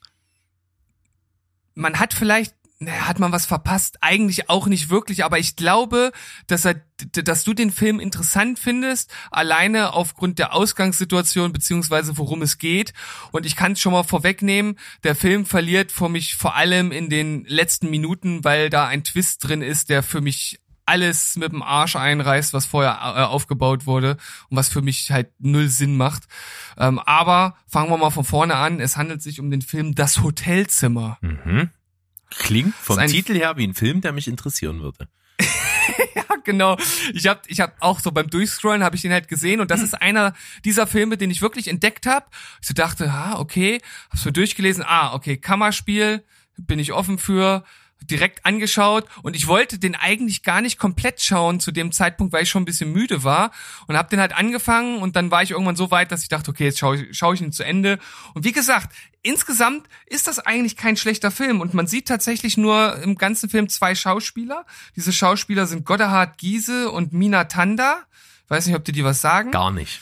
[1.74, 2.54] man hat vielleicht
[2.86, 3.98] hat man was verpasst?
[4.00, 6.12] Eigentlich auch nicht wirklich, aber ich glaube,
[6.46, 6.80] dass er,
[7.12, 12.92] dass du den Film interessant findest, alleine aufgrund der Ausgangssituation beziehungsweise worum es geht.
[13.32, 17.08] Und ich kann es schon mal vorwegnehmen, der Film verliert für mich vor allem in
[17.08, 21.62] den letzten Minuten, weil da ein Twist drin ist, der für mich alles mit dem
[21.62, 24.16] Arsch einreißt, was vorher äh, aufgebaut wurde
[24.48, 26.24] und was für mich halt null Sinn macht.
[26.76, 28.80] Ähm, aber fangen wir mal von vorne an.
[28.80, 31.18] Es handelt sich um den Film Das Hotelzimmer.
[31.20, 31.70] Mhm.
[32.30, 35.08] Klingt vom Titel her wie ein Film, der mich interessieren würde.
[36.14, 36.76] ja, genau.
[37.12, 39.82] Ich habe ich hab auch so beim Durchscrollen habe ich den halt gesehen und das
[39.82, 42.26] ist einer dieser Filme, den ich wirklich entdeckt habe.
[42.60, 43.80] Ich so dachte, ah, okay,
[44.10, 44.84] hab's mir durchgelesen.
[44.86, 46.24] Ah, okay, Kammerspiel,
[46.56, 47.64] bin ich offen für
[48.10, 52.42] direkt angeschaut und ich wollte den eigentlich gar nicht komplett schauen zu dem Zeitpunkt, weil
[52.42, 53.50] ich schon ein bisschen müde war
[53.86, 56.50] und habe den halt angefangen und dann war ich irgendwann so weit, dass ich dachte,
[56.50, 57.98] okay, jetzt schaue ich, schau ich ihn zu Ende.
[58.34, 62.96] Und wie gesagt, insgesamt ist das eigentlich kein schlechter Film und man sieht tatsächlich nur
[63.02, 64.66] im ganzen Film zwei Schauspieler.
[64.96, 68.02] Diese Schauspieler sind Godehard Giese und Mina Tanda.
[68.48, 69.50] Weiß nicht, ob die dir was sagen.
[69.50, 70.00] Gar nicht.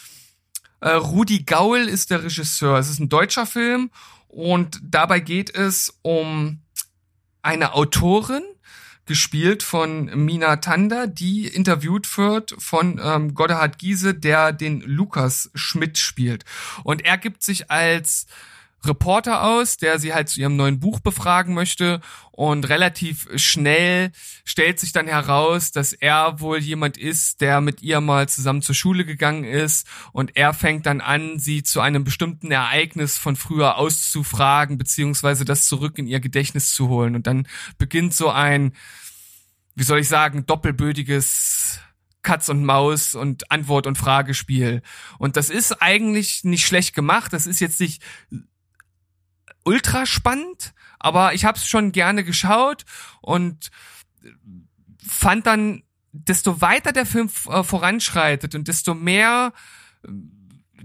[0.81, 2.79] Äh, Rudi Gaul ist der Regisseur.
[2.79, 3.91] Es ist ein deutscher Film
[4.27, 6.62] und dabei geht es um
[7.43, 8.43] eine Autorin,
[9.07, 15.99] gespielt von Mina Tanda, die interviewt wird von ähm, Godehard Giese, der den Lukas Schmidt
[15.99, 16.45] spielt.
[16.85, 18.27] Und er gibt sich als
[18.85, 22.01] Reporter aus, der sie halt zu ihrem neuen Buch befragen möchte
[22.33, 24.11] und relativ schnell
[24.45, 28.75] stellt sich dann heraus, dass er wohl jemand ist, der mit ihr mal zusammen zur
[28.75, 33.77] Schule gegangen ist und er fängt dann an, sie zu einem bestimmten Ereignis von früher
[33.77, 37.47] auszufragen, beziehungsweise das zurück in ihr Gedächtnis zu holen und dann
[37.79, 38.73] beginnt so ein,
[39.75, 41.79] wie soll ich sagen, doppelbödiges
[42.23, 44.83] Katz und Maus und Antwort- und Fragespiel.
[45.19, 47.33] Und das ist eigentlich nicht schlecht gemacht.
[47.33, 48.01] Das ist jetzt nicht
[49.65, 52.85] ultra spannend, aber ich habe es schon gerne geschaut
[53.21, 53.71] und
[55.07, 55.83] fand dann,
[56.13, 59.53] desto weiter der Film äh, voranschreitet und desto mehr
[60.05, 60.09] äh,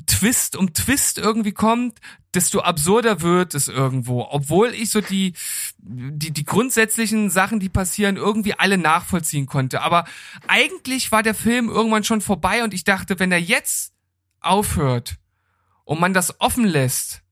[0.06, 2.00] Twist um Twist irgendwie kommt,
[2.34, 4.28] desto absurder wird es irgendwo.
[4.30, 5.34] Obwohl ich so die,
[5.80, 9.82] die, die grundsätzlichen Sachen, die passieren, irgendwie alle nachvollziehen konnte.
[9.82, 10.06] Aber
[10.48, 13.94] eigentlich war der Film irgendwann schon vorbei und ich dachte, wenn er jetzt
[14.40, 15.18] aufhört
[15.84, 17.24] und man das offen lässt,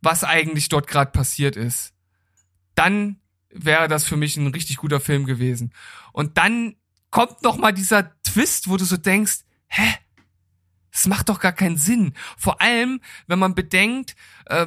[0.00, 1.92] was eigentlich dort gerade passiert ist,
[2.74, 3.20] dann
[3.50, 5.72] wäre das für mich ein richtig guter Film gewesen.
[6.12, 6.76] Und dann
[7.10, 9.94] kommt noch mal dieser Twist, wo du so denkst, hä?
[10.92, 12.14] Das macht doch gar keinen Sinn.
[12.36, 14.66] Vor allem, wenn man bedenkt, äh,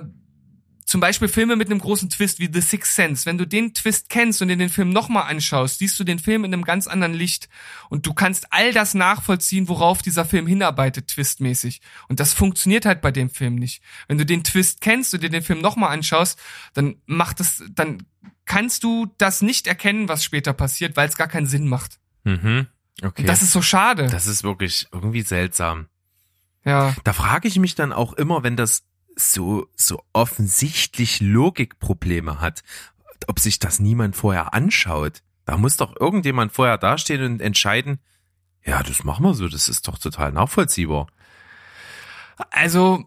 [0.86, 3.26] zum Beispiel Filme mit einem großen Twist wie The Sixth Sense.
[3.26, 6.44] Wenn du den Twist kennst und dir den Film nochmal anschaust, siehst du den Film
[6.46, 7.50] in einem ganz anderen Licht.
[7.90, 11.82] Und du kannst all das nachvollziehen, worauf dieser Film hinarbeitet, twistmäßig.
[12.08, 13.82] Und das funktioniert halt bei dem Film nicht.
[14.08, 16.40] Wenn du den Twist kennst und dir den Film nochmal anschaust,
[16.74, 18.04] dann macht es, dann
[18.46, 22.00] kannst du das nicht erkennen, was später passiert, weil es gar keinen Sinn macht.
[22.24, 22.68] Mhm.
[23.02, 23.22] Okay.
[23.22, 24.08] Und das ist so schade.
[24.08, 25.88] das ist wirklich irgendwie seltsam.
[26.64, 26.96] ja.
[27.04, 28.84] Da frage ich mich dann auch immer, wenn das
[29.16, 32.64] so, so offensichtlich Logikprobleme hat,
[33.28, 35.22] ob sich das niemand vorher anschaut.
[35.46, 38.00] Da muss doch irgendjemand vorher dastehen und entscheiden,
[38.66, 41.08] ja, das machen wir so, das ist doch total nachvollziehbar.
[42.50, 43.06] Also,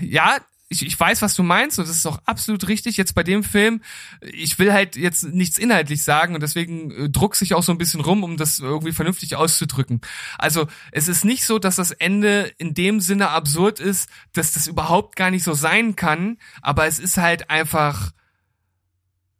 [0.00, 0.38] ja,
[0.68, 2.96] ich, ich weiß, was du meinst und das ist auch absolut richtig.
[2.96, 3.80] Jetzt bei dem Film,
[4.20, 7.78] ich will halt jetzt nichts inhaltlich sagen und deswegen äh, druck ich auch so ein
[7.78, 10.00] bisschen rum, um das irgendwie vernünftig auszudrücken.
[10.38, 14.66] Also es ist nicht so, dass das Ende in dem Sinne absurd ist, dass das
[14.66, 18.12] überhaupt gar nicht so sein kann, aber es ist halt einfach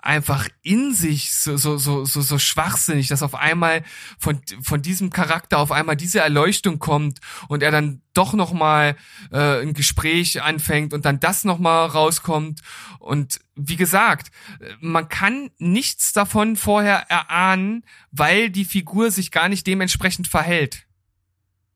[0.08, 3.84] einfach in sich so, so, so, so, so schwachsinnig, dass auf einmal
[4.18, 8.96] von, von diesem Charakter auf einmal diese Erleuchtung kommt und er dann doch nochmal
[9.30, 12.62] äh, ein Gespräch anfängt und dann das nochmal rauskommt.
[13.00, 14.32] Und wie gesagt,
[14.80, 20.86] man kann nichts davon vorher erahnen, weil die Figur sich gar nicht dementsprechend verhält.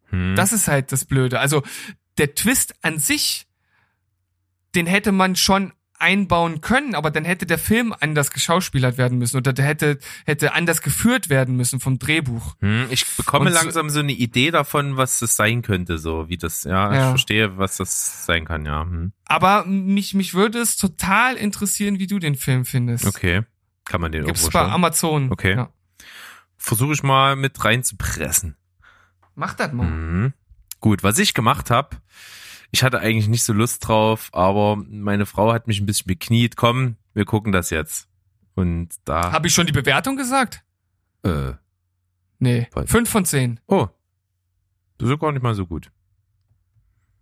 [0.08, 0.36] Hm.
[0.36, 1.38] Das ist halt das Blöde.
[1.38, 1.62] Also
[2.16, 3.46] der Twist an sich,
[4.74, 9.36] den hätte man schon einbauen können, aber dann hätte der Film anders geschauspielert werden müssen
[9.38, 12.56] oder der hätte, hätte anders geführt werden müssen vom Drehbuch.
[12.60, 16.36] Hm, ich bekomme Und langsam so eine Idee davon, was das sein könnte, so wie
[16.36, 17.08] das, ja, ich Ja.
[17.10, 18.82] verstehe, was das sein kann, ja.
[18.82, 19.12] Hm.
[19.24, 23.06] Aber mich, mich würde es total interessieren, wie du den Film findest.
[23.06, 23.42] Okay.
[23.84, 24.72] Kann man den Gibt's irgendwo bei schauen?
[24.74, 25.32] Amazon.
[25.32, 25.54] Okay.
[25.56, 25.70] Ja.
[26.56, 28.56] Versuche ich mal mit reinzupressen.
[29.34, 29.86] Mach das mal.
[29.86, 30.32] Mhm.
[30.80, 31.96] Gut, was ich gemacht habe,
[32.72, 36.56] ich hatte eigentlich nicht so Lust drauf, aber meine Frau hat mich ein bisschen bekniet.
[36.56, 38.08] Komm, wir gucken das jetzt.
[38.54, 39.30] Und da.
[39.32, 40.62] Habe ich schon die Bewertung gesagt?
[41.22, 41.52] Äh,
[42.38, 42.66] Nee.
[42.72, 42.90] Was?
[42.90, 43.60] Fünf von zehn.
[43.68, 43.86] oh,
[44.98, 45.92] das ist gar nicht mal so gut.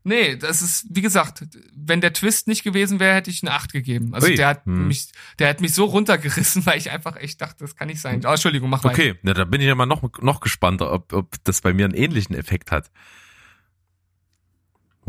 [0.03, 1.45] Nee, das ist, wie gesagt,
[1.75, 4.15] wenn der Twist nicht gewesen wäre, hätte ich eine Acht gegeben.
[4.15, 4.35] Also Ui.
[4.35, 4.89] der hat Hm.
[4.89, 8.23] mich, der hat mich so runtergerissen, weil ich einfach echt dachte, das kann nicht sein.
[8.25, 8.95] Oh, Entschuldigung, mach weiter.
[8.95, 11.85] Okay, na, da bin ich ja mal noch, noch gespannter, ob, ob das bei mir
[11.85, 12.91] einen ähnlichen Effekt hat.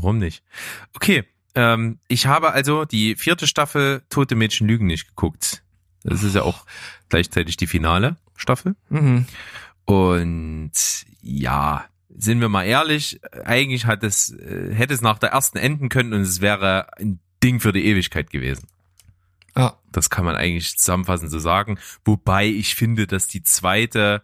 [0.01, 0.43] Warum nicht?
[0.93, 1.23] Okay,
[1.55, 5.63] ähm, ich habe also die vierte Staffel Tote Mädchen Lügen nicht geguckt.
[6.03, 6.65] Das ist ja auch
[7.09, 8.75] gleichzeitig die finale Staffel.
[8.89, 9.25] Mhm.
[9.85, 10.71] Und
[11.21, 11.85] ja,
[12.17, 16.13] sind wir mal ehrlich, eigentlich hat es, äh, hätte es nach der ersten enden können
[16.13, 18.67] und es wäre ein Ding für die Ewigkeit gewesen.
[19.55, 19.77] Ja.
[19.91, 21.77] Das kann man eigentlich zusammenfassend so sagen.
[22.05, 24.23] Wobei ich finde, dass die zweite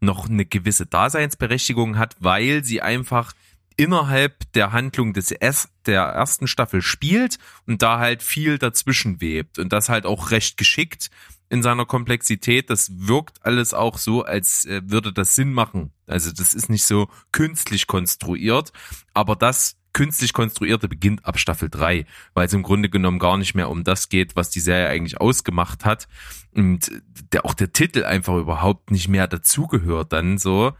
[0.00, 3.32] noch eine gewisse Daseinsberechtigung hat, weil sie einfach
[3.78, 9.58] innerhalb der Handlung des S der ersten Staffel spielt und da halt viel dazwischen webt
[9.58, 11.10] und das halt auch recht geschickt
[11.48, 12.68] in seiner Komplexität.
[12.70, 15.92] Das wirkt alles auch so, als äh, würde das Sinn machen.
[16.06, 18.72] Also das ist nicht so künstlich konstruiert,
[19.14, 23.56] aber das künstlich konstruierte beginnt ab Staffel 3, weil es im Grunde genommen gar nicht
[23.56, 26.06] mehr um das geht, was die Serie eigentlich ausgemacht hat
[26.54, 30.72] und der auch der Titel einfach überhaupt nicht mehr dazugehört dann so.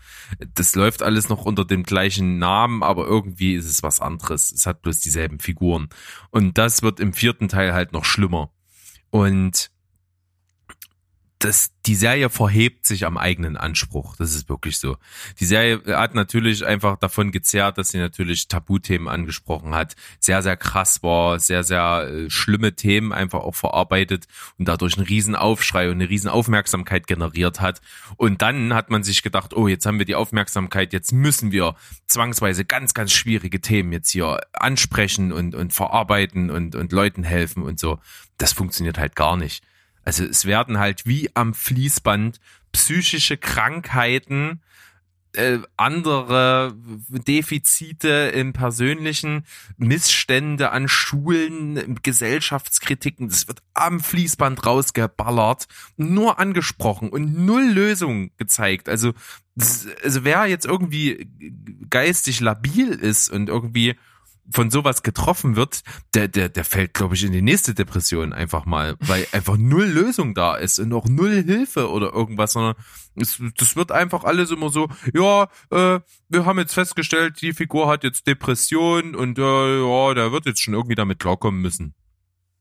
[0.54, 4.52] Das läuft alles noch unter dem gleichen Namen, aber irgendwie ist es was anderes.
[4.52, 5.88] Es hat bloß dieselben Figuren
[6.30, 8.52] und das wird im vierten Teil halt noch schlimmer.
[9.10, 9.72] Und
[11.38, 14.16] das, die Serie verhebt sich am eigenen Anspruch.
[14.16, 14.96] Das ist wirklich so.
[15.38, 19.94] Die Serie hat natürlich einfach davon gezerrt, dass sie natürlich Tabuthemen angesprochen hat.
[20.18, 24.26] Sehr, sehr krass war, sehr, sehr äh, schlimme Themen einfach auch verarbeitet
[24.58, 27.80] und dadurch einen riesen Aufschrei und eine riesen Aufmerksamkeit generiert hat.
[28.16, 31.76] Und dann hat man sich gedacht, oh, jetzt haben wir die Aufmerksamkeit, jetzt müssen wir
[32.08, 37.62] zwangsweise ganz, ganz schwierige Themen jetzt hier ansprechen und, und verarbeiten und, und Leuten helfen
[37.62, 38.00] und so.
[38.38, 39.62] Das funktioniert halt gar nicht.
[40.08, 42.40] Also es werden halt wie am Fließband
[42.72, 44.62] psychische Krankheiten,
[45.34, 46.74] äh, andere
[47.10, 49.44] Defizite im persönlichen,
[49.76, 58.88] Missstände an Schulen, Gesellschaftskritiken, das wird am Fließband rausgeballert, nur angesprochen und null Lösung gezeigt.
[58.88, 59.12] Also,
[59.56, 61.28] das, also wer jetzt irgendwie
[61.90, 63.94] geistig labil ist und irgendwie
[64.50, 65.82] von sowas getroffen wird,
[66.14, 69.86] der, der, der fällt, glaube ich, in die nächste Depression einfach mal, weil einfach null
[69.86, 72.74] Lösung da ist und auch null Hilfe oder irgendwas, sondern
[73.16, 77.88] es, das wird einfach alles immer so, ja, äh, wir haben jetzt festgestellt, die Figur
[77.88, 79.42] hat jetzt Depression und äh,
[79.80, 81.94] ja, der wird jetzt schon irgendwie damit klarkommen müssen.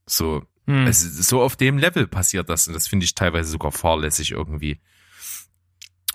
[0.05, 0.85] So, Hm.
[0.85, 4.81] ist so auf dem Level passiert das und das finde ich teilweise sogar fahrlässig irgendwie.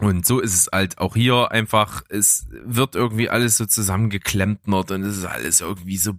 [0.03, 5.05] Und so ist es halt auch hier einfach, es wird irgendwie alles so zusammengeklempnert und
[5.05, 6.15] es ist alles irgendwie so,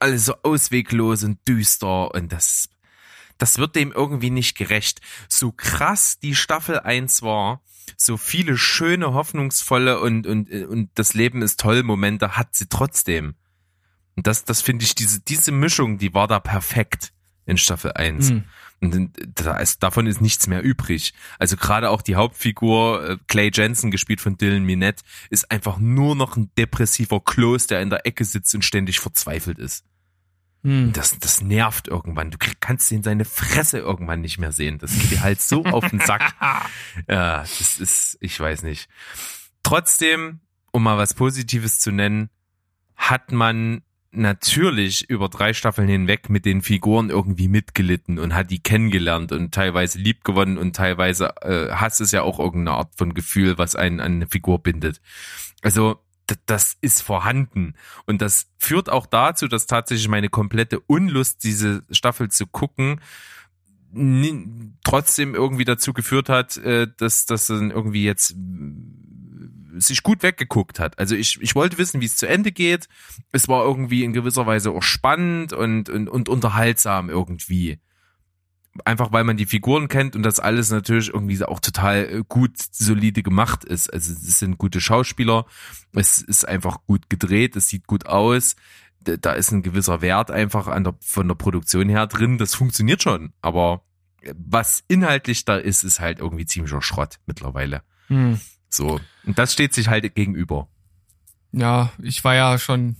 [0.00, 2.68] alles so ausweglos und düster und das,
[3.38, 5.00] das wird dem irgendwie nicht gerecht.
[5.30, 7.62] So krass die Staffel 1 war,
[7.96, 13.34] so viele schöne, hoffnungsvolle und, und, und das Leben ist toll Momente hat sie trotzdem.
[14.14, 17.14] Und das, das finde ich, diese, diese Mischung, die war da perfekt
[17.46, 18.28] in Staffel 1.
[18.28, 18.44] Hm.
[18.92, 21.14] Und da ist, davon ist nichts mehr übrig.
[21.38, 26.14] Also gerade auch die Hauptfigur, äh, Clay Jensen, gespielt von Dylan Minette, ist einfach nur
[26.14, 29.84] noch ein depressiver Kloß, der in der Ecke sitzt und ständig verzweifelt ist.
[30.64, 30.92] Hm.
[30.92, 32.30] Das, das nervt irgendwann.
[32.30, 34.78] Du kannst ihn seine Fresse irgendwann nicht mehr sehen.
[34.78, 36.34] Das geht dir halt so auf den Sack.
[37.08, 38.88] Ja, das ist, ich weiß nicht.
[39.62, 40.40] Trotzdem,
[40.72, 42.30] um mal was Positives zu nennen,
[42.96, 43.82] hat man
[44.16, 49.52] natürlich über drei Staffeln hinweg mit den Figuren irgendwie mitgelitten und hat die kennengelernt und
[49.52, 53.76] teilweise lieb gewonnen und teilweise äh, Hass ist ja auch irgendeine Art von Gefühl, was
[53.76, 55.00] einen an eine Figur bindet.
[55.62, 56.00] Also
[56.46, 57.74] das ist vorhanden
[58.06, 63.00] und das führt auch dazu, dass tatsächlich meine komplette Unlust, diese Staffel zu gucken,
[64.82, 68.34] trotzdem irgendwie dazu geführt hat, äh, dass das dann irgendwie jetzt
[69.78, 70.98] sich gut weggeguckt hat.
[70.98, 72.88] Also ich, ich wollte wissen, wie es zu Ende geht.
[73.32, 77.78] Es war irgendwie in gewisser Weise auch spannend und, und, und unterhaltsam irgendwie.
[78.84, 82.58] Einfach weil man die Figuren kennt und das alles natürlich irgendwie auch total äh, gut,
[82.58, 83.92] solide gemacht ist.
[83.92, 85.46] Also es sind gute Schauspieler,
[85.92, 88.56] es ist einfach gut gedreht, es sieht gut aus.
[89.00, 92.38] Da ist ein gewisser Wert einfach an der, von der Produktion her drin.
[92.38, 93.34] Das funktioniert schon.
[93.42, 93.84] Aber
[94.34, 97.82] was inhaltlich da ist, ist halt irgendwie ziemlicher Schrott mittlerweile.
[98.08, 98.40] Hm.
[98.74, 99.00] So.
[99.24, 100.68] Und das steht sich halt gegenüber.
[101.52, 102.96] Ja, ich war ja schon,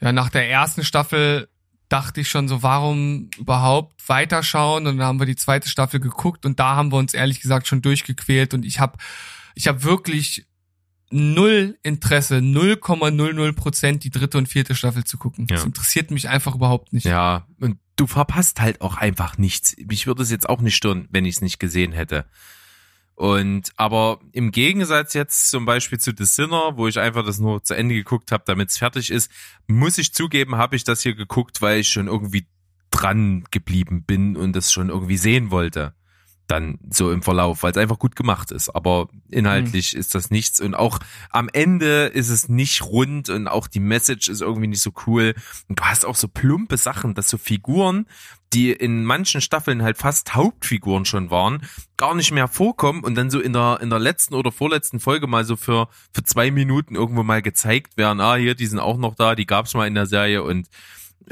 [0.00, 1.48] ja, nach der ersten Staffel
[1.88, 4.86] dachte ich schon so, warum überhaupt weiterschauen?
[4.86, 7.66] Und dann haben wir die zweite Staffel geguckt und da haben wir uns ehrlich gesagt
[7.66, 8.98] schon durchgequält und ich habe
[9.54, 10.46] ich habe wirklich
[11.10, 15.46] null Interesse, 0,00 Prozent die dritte und vierte Staffel zu gucken.
[15.48, 15.56] Ja.
[15.56, 17.06] Das interessiert mich einfach überhaupt nicht.
[17.06, 19.74] Ja, und du verpasst halt auch einfach nichts.
[19.78, 22.26] Mich würde es jetzt auch nicht stören, wenn ich es nicht gesehen hätte.
[23.18, 27.64] Und aber im Gegensatz jetzt zum Beispiel zu The Sinner, wo ich einfach das nur
[27.64, 29.28] zu Ende geguckt habe, damit es fertig ist,
[29.66, 32.46] muss ich zugeben, habe ich das hier geguckt, weil ich schon irgendwie
[32.92, 35.94] dran geblieben bin und das schon irgendwie sehen wollte.
[36.46, 38.70] Dann so im Verlauf, weil es einfach gut gemacht ist.
[38.70, 40.60] Aber inhaltlich ist das nichts.
[40.60, 41.00] Und auch
[41.30, 45.34] am Ende ist es nicht rund und auch die Message ist irgendwie nicht so cool.
[45.66, 48.06] Und du hast auch so plumpe Sachen, dass so Figuren,
[48.54, 51.62] die in manchen Staffeln halt fast Hauptfiguren schon waren,
[51.96, 55.26] gar nicht mehr vorkommen und dann so in der, in der letzten oder vorletzten Folge
[55.26, 58.96] mal so für, für zwei Minuten irgendwo mal gezeigt werden, ah, hier, die sind auch
[58.96, 60.68] noch da, die gab's mal in der Serie und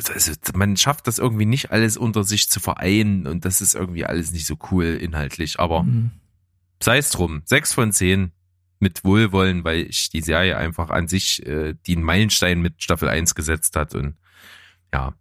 [0.06, 4.04] also man schafft das irgendwie nicht alles unter sich zu vereinen und das ist irgendwie
[4.04, 6.10] alles nicht so cool inhaltlich, aber Mhm.
[6.82, 7.40] sei es drum.
[7.46, 8.32] Sechs von zehn
[8.78, 13.34] mit Wohlwollen, weil ich die Serie einfach an sich äh, den Meilenstein mit Staffel 1
[13.34, 14.16] gesetzt hat und
[14.92, 15.14] ja,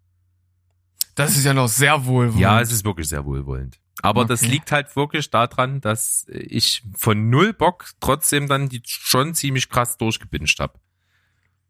[1.16, 2.39] Das ist ja noch sehr wohlwollend.
[2.39, 3.80] ja, es ist wirklich sehr wohlwollend.
[4.01, 4.51] Aber das Okay.
[4.51, 9.97] liegt halt wirklich daran, dass ich von null Bock trotzdem dann die schon ziemlich krass
[9.97, 10.74] durchgebinscht habe.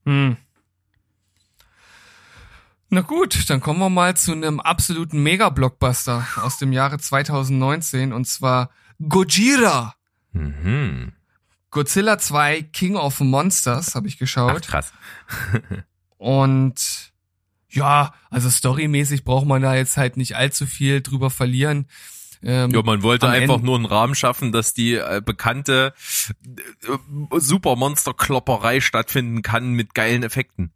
[0.06, 0.38] Hm.
[2.90, 8.26] Na gut, dann kommen wir mal zu einem absoluten Mega-Blockbuster aus dem Jahre 2019 und
[8.26, 8.70] zwar
[9.08, 9.96] Gojira.
[10.32, 11.14] Mhm.
[11.72, 14.62] Godzilla 2 King of Monsters habe ich Ach, geschaut.
[14.68, 14.94] krass.
[16.18, 17.12] Und
[17.76, 21.88] ja, also storymäßig braucht man da jetzt halt nicht allzu viel drüber verlieren.
[22.42, 25.94] Ähm, Ja, man wollte einfach Ende- nur einen Rahmen schaffen, dass die äh, bekannte
[26.84, 30.72] äh, Supermonster-Klopperei stattfinden kann mit geilen Effekten.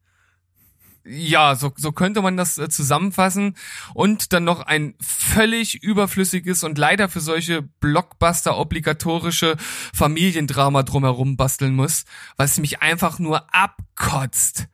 [1.06, 3.56] Ja, so, so könnte man das äh, zusammenfassen.
[3.94, 9.56] Und dann noch ein völlig überflüssiges und leider für solche Blockbuster obligatorische
[9.94, 12.06] Familiendrama drumherum basteln muss,
[12.38, 14.68] was mich einfach nur abkotzt.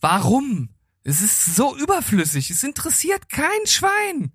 [0.00, 0.68] Warum?
[1.08, 2.50] Es ist so überflüssig.
[2.50, 4.30] Es interessiert kein Schwein.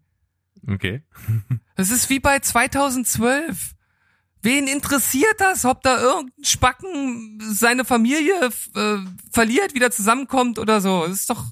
[0.68, 1.04] Okay.
[1.76, 3.74] Es ist wie bei 2012.
[4.44, 8.98] Wen interessiert das, ob da irgendein Spacken seine Familie äh,
[9.32, 11.04] verliert, wieder zusammenkommt oder so?
[11.06, 11.46] Es ist doch,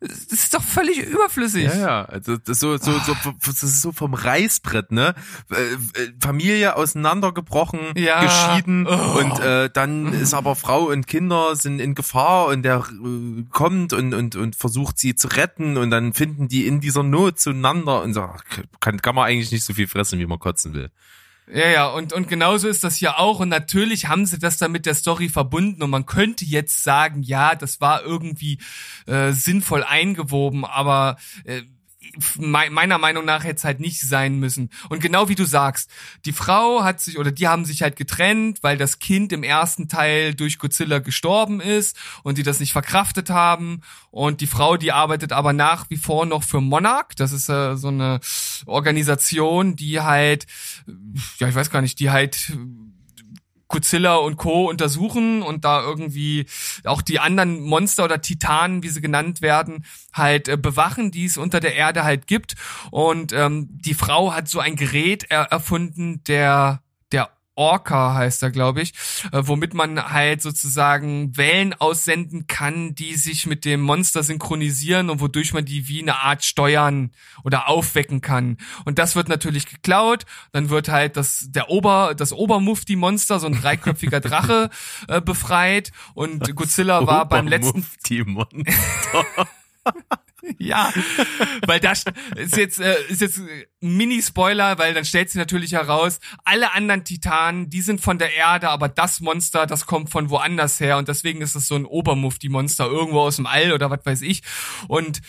[0.00, 1.64] Das ist doch völlig überflüssig.
[1.64, 3.16] Ja, ja, also das so so so
[3.46, 5.14] das ist so vom Reißbrett, ne?
[5.50, 5.54] Äh,
[6.02, 8.22] äh, Familie auseinandergebrochen, Ja.
[8.22, 9.18] geschieden Oh.
[9.18, 13.94] und äh, dann ist aber Frau und Kinder sind in Gefahr und der äh, kommt
[13.94, 18.02] und und und versucht sie zu retten und dann finden die in dieser Not zueinander
[18.02, 18.28] und so
[18.80, 20.90] kann kann man eigentlich nicht so viel fressen, wie man kotzen will.
[21.48, 23.38] Ja, ja, und, und genauso ist das hier auch.
[23.38, 25.82] Und natürlich haben sie das dann mit der Story verbunden.
[25.82, 28.58] Und man könnte jetzt sagen, ja, das war irgendwie
[29.06, 31.62] äh, sinnvoll eingewoben, aber äh,
[32.38, 34.70] me- meiner Meinung nach hätte es halt nicht sein müssen.
[34.88, 35.90] Und genau wie du sagst,
[36.24, 39.88] die Frau hat sich oder die haben sich halt getrennt, weil das Kind im ersten
[39.88, 43.80] Teil durch Godzilla gestorben ist und die das nicht verkraftet haben.
[44.10, 47.14] Und die Frau, die arbeitet aber nach wie vor noch für Monarch.
[47.16, 48.20] Das ist äh, so eine
[48.66, 50.46] Organisation, die halt,
[51.38, 52.52] ja, ich weiß gar nicht, die halt
[53.76, 54.68] Godzilla und Co.
[54.68, 56.46] untersuchen und da irgendwie
[56.84, 61.36] auch die anderen Monster oder Titanen, wie sie genannt werden, halt äh, bewachen, die es
[61.36, 62.54] unter der Erde halt gibt.
[62.90, 66.80] Und ähm, die Frau hat so ein Gerät er erfunden, der der
[67.56, 68.92] Orca heißt er, glaube ich,
[69.32, 75.20] äh, womit man halt sozusagen Wellen aussenden kann, die sich mit dem Monster synchronisieren und
[75.20, 77.10] wodurch man die wie eine Art steuern
[77.42, 78.58] oder aufwecken kann.
[78.84, 80.24] Und das wird natürlich geklaut.
[80.52, 84.70] Dann wird halt das der Ober das Obermufti-Monster, so ein dreiköpfiger Drache,
[85.08, 85.92] äh, befreit.
[86.14, 89.26] Und Godzilla war beim letzten Obermufti-Monster.
[90.58, 90.92] ja,
[91.66, 92.04] weil das
[92.36, 97.04] ist jetzt äh, ist jetzt äh, Mini-Spoiler, weil dann stellt sich natürlich heraus, alle anderen
[97.04, 101.08] Titanen, die sind von der Erde, aber das Monster, das kommt von woanders her und
[101.08, 104.42] deswegen ist es so ein Obermufti-Monster irgendwo aus dem All oder was weiß ich.
[104.88, 105.20] Und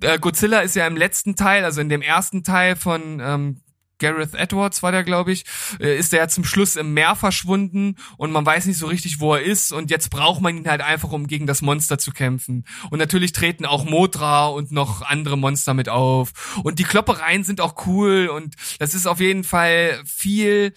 [0.00, 3.60] äh, Godzilla ist ja im letzten Teil, also in dem ersten Teil von ähm,
[4.00, 5.44] Gareth Edwards war der, glaube ich,
[5.78, 9.20] äh, ist der ja zum Schluss im Meer verschwunden und man weiß nicht so richtig,
[9.20, 12.10] wo er ist und jetzt braucht man ihn halt einfach, um gegen das Monster zu
[12.10, 12.64] kämpfen.
[12.90, 16.32] Und natürlich treten auch Mothra und noch andere Monster mit auf.
[16.64, 20.74] Und die Kloppereien sind auch cool und das ist auf jeden Fall viel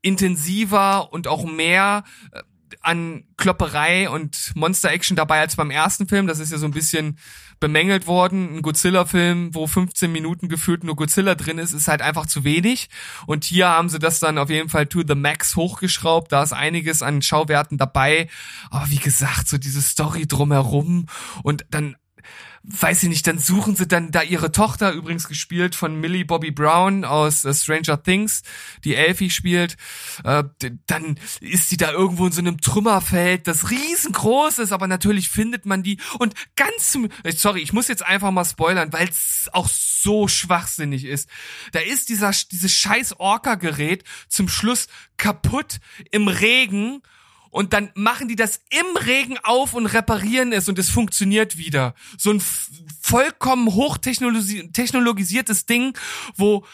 [0.00, 2.42] intensiver und auch mehr äh,
[2.80, 6.26] an Klopperei und Monster-Action dabei als beim ersten Film.
[6.26, 7.18] Das ist ja so ein bisschen
[7.62, 8.56] bemängelt worden.
[8.56, 12.90] Ein Godzilla-Film, wo 15 Minuten gefühlt nur Godzilla drin ist, ist halt einfach zu wenig.
[13.24, 16.32] Und hier haben sie das dann auf jeden Fall to the max hochgeschraubt.
[16.32, 18.28] Da ist einiges an Schauwerten dabei.
[18.70, 21.06] Aber wie gesagt, so diese Story drumherum
[21.44, 21.94] und dann
[22.64, 26.52] weiß ich nicht, dann suchen sie dann da ihre Tochter, übrigens gespielt von Millie Bobby
[26.52, 28.42] Brown aus äh, Stranger Things,
[28.84, 29.76] die Elfie spielt,
[30.22, 30.44] äh,
[30.86, 35.66] dann ist sie da irgendwo in so einem Trümmerfeld, das riesengroß ist, aber natürlich findet
[35.66, 39.50] man die und ganz zum, äh, sorry, ich muss jetzt einfach mal spoilern, weil es
[39.52, 41.28] auch so schwachsinnig ist.
[41.72, 44.86] Da ist dieser, dieses scheiß Orca-Gerät zum Schluss
[45.16, 47.02] kaputt im Regen
[47.52, 51.94] und dann machen die das im Regen auf und reparieren es und es funktioniert wieder.
[52.16, 52.42] So ein
[53.02, 55.96] vollkommen hochtechnologisiertes Ding,
[56.34, 56.64] wo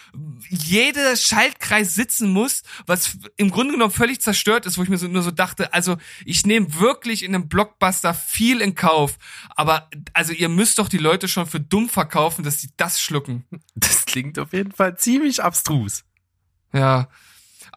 [0.49, 5.09] jeder Schaltkreis sitzen muss, was im Grunde genommen völlig zerstört ist, wo ich mir so,
[5.09, 9.19] nur so dachte, also ich nehme wirklich in einem Blockbuster viel in Kauf,
[9.57, 13.45] aber also ihr müsst doch die Leute schon für dumm verkaufen, dass sie das schlucken.
[13.75, 16.05] Das klingt auf jeden Fall ziemlich abstrus.
[16.73, 17.09] Ja.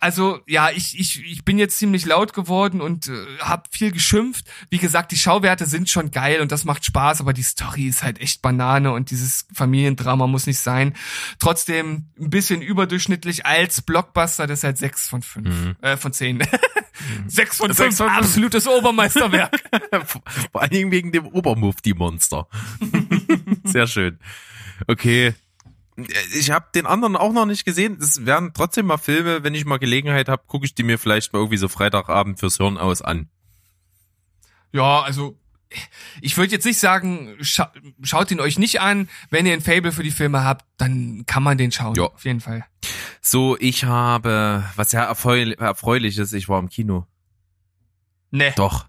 [0.02, 4.46] Also ja, ich, ich, ich bin jetzt ziemlich laut geworden und äh, habe viel geschimpft.
[4.72, 8.02] Wie gesagt, die Schauwerte sind schon geil und das macht Spaß, aber die Story ist
[8.02, 10.96] halt echt Banane und dieses Familiendrama muss nicht sein.
[11.38, 15.76] Trotzdem ein bisschen überdurchschnittlich als Blockbuster, das ist halt sechs von fünf, Mhm.
[15.82, 16.40] äh, von zehn.
[17.28, 19.56] sechs von Sechs fünf, absolutes Obermeisterwerk.
[20.52, 22.48] Vor allen Dingen wegen dem Obermufti-Monster.
[23.66, 24.18] Sehr schön.
[24.88, 25.36] Okay.
[26.34, 27.98] Ich habe den anderen auch noch nicht gesehen.
[28.00, 31.34] Es werden trotzdem mal Filme, wenn ich mal Gelegenheit habe, gucke ich die mir vielleicht
[31.34, 33.30] mal irgendwie so Freitagabend fürs Hirn aus an.
[34.72, 35.38] Ja, also
[36.22, 37.72] ich würde jetzt nicht sagen, scha
[38.04, 39.10] schaut ihn euch nicht an.
[39.30, 41.96] Wenn ihr ein Fable für die Filme habt, dann kann man den schauen.
[41.96, 42.06] Ja.
[42.06, 42.66] Auf jeden Fall.
[43.22, 46.34] So, ich habe was sehr erfreulich, erfreuliches.
[46.34, 47.06] Ich war im Kino.
[48.32, 48.86] Ne, Doch.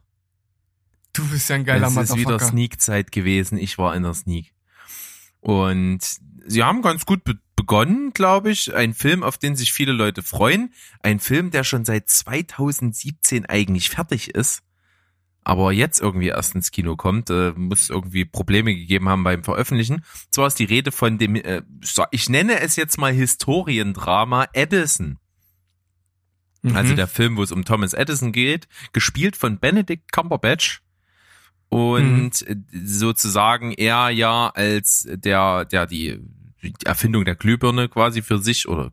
[1.13, 2.39] du bist ja ein geiler es ist wieder.
[2.39, 3.59] Sneak-Zeit gewesen.
[3.59, 4.53] Ich war in der Sneak.
[5.41, 6.01] Und
[6.47, 8.75] sie haben ganz gut be begonnen, glaube ich.
[8.75, 10.73] Ein Film, auf den sich viele Leute freuen.
[11.01, 14.63] Ein Film, der schon seit 2017 eigentlich fertig ist.
[15.45, 20.05] Aber jetzt irgendwie erst ins Kino kommt, äh, muss irgendwie Probleme gegeben haben beim Veröffentlichen.
[20.31, 21.63] Zwar ist die Rede von dem, äh,
[22.11, 25.19] ich nenne es jetzt mal Historiendrama Edison.
[26.63, 26.77] Mhm.
[26.77, 30.83] Also der Film, wo es um Thomas Edison geht, gespielt von Benedict Cumberbatch.
[31.73, 36.21] Und äh, sozusagen er ja als der, der die
[36.63, 38.93] die Erfindung der Glühbirne quasi für sich oder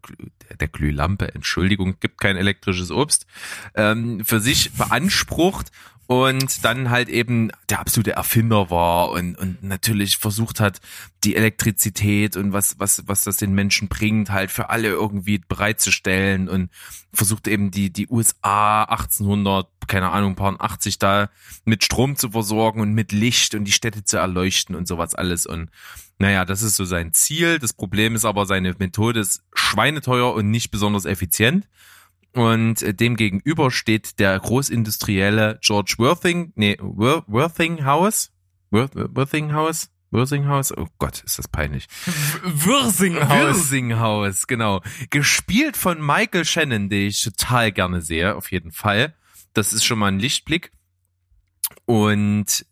[0.60, 3.28] der Glühlampe, Entschuldigung, gibt kein elektrisches Obst,
[3.76, 5.72] ähm, für sich beansprucht
[6.10, 10.82] und dann halt eben der absolute Erfinder war und, und natürlich versucht hat,
[11.24, 16.50] die Elektrizität und was, was, was das den Menschen bringt, halt für alle irgendwie bereitzustellen
[16.50, 16.71] und
[17.13, 21.29] versucht eben die, die USA 1800, keine Ahnung, paar 80 da
[21.63, 25.46] mit Strom zu versorgen und mit Licht und die Städte zu erleuchten und sowas alles
[25.46, 25.70] und
[26.17, 27.59] naja, das ist so sein Ziel.
[27.59, 31.67] Das Problem ist aber, seine Methode ist schweineteuer und nicht besonders effizient.
[32.39, 38.32] Und äh, dem gegenüber steht der großindustrielle George Worthing, nee, Wor Worthinghouse,
[38.71, 41.87] Worth, Worthinghouse, Worthinghouse, oh Gott, ist das peinlich.
[42.45, 43.29] Würsinghaus.
[43.29, 44.82] Wirsinghaus, genau.
[45.09, 49.13] Gespielt von Michael Shannon, den ich total gerne sehe, auf jeden Fall.
[49.51, 50.71] Das ist schon mal ein Lichtblick.
[51.83, 52.66] Und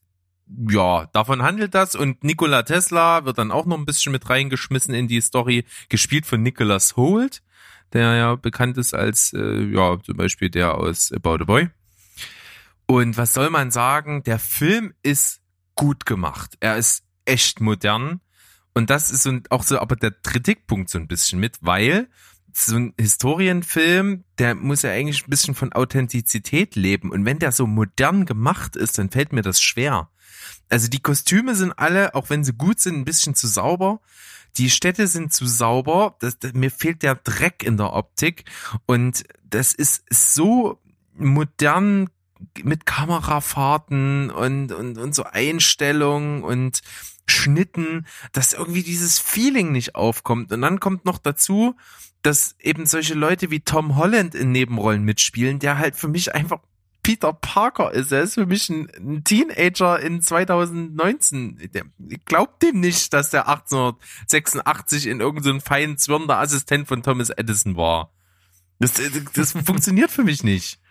[0.69, 1.93] ja, davon handelt das.
[1.93, 6.25] Und Nikola Tesla wird dann auch noch ein bisschen mit reingeschmissen in die Story, gespielt
[6.25, 7.41] von Nicholas Holt
[7.93, 11.69] der ja bekannt ist als, äh, ja, zum Beispiel der aus About a Boy.
[12.85, 14.23] Und was soll man sagen?
[14.23, 15.41] Der Film ist
[15.75, 16.55] gut gemacht.
[16.59, 18.21] Er ist echt modern.
[18.73, 22.07] Und das ist auch so, aber der Kritikpunkt so ein bisschen mit, weil
[22.53, 27.11] so ein Historienfilm, der muss ja eigentlich ein bisschen von Authentizität leben.
[27.11, 30.09] Und wenn der so modern gemacht ist, dann fällt mir das schwer.
[30.69, 34.01] Also die Kostüme sind alle, auch wenn sie gut sind, ein bisschen zu sauber
[34.57, 38.45] die Städte sind zu sauber, das, mir fehlt der Dreck in der Optik
[38.85, 40.79] und das ist so
[41.15, 42.09] modern
[42.63, 46.81] mit Kamerafahrten und, und, und so Einstellungen und
[47.27, 50.51] Schnitten, dass irgendwie dieses Feeling nicht aufkommt.
[50.51, 51.75] Und dann kommt noch dazu,
[52.21, 56.59] dass eben solche Leute wie Tom Holland in Nebenrollen mitspielen, der halt für mich einfach
[57.07, 58.11] Peter Parker ist.
[58.11, 61.71] Er ist für mich ein, ein Teenager in 2019.
[61.73, 61.85] Der,
[62.25, 67.77] glaubt dem nicht, dass der 1886 in irgendeinem so feinen zwirrender Assistent von Thomas Edison
[67.77, 68.11] war.
[68.79, 68.95] Das,
[69.33, 70.81] das funktioniert für mich nicht.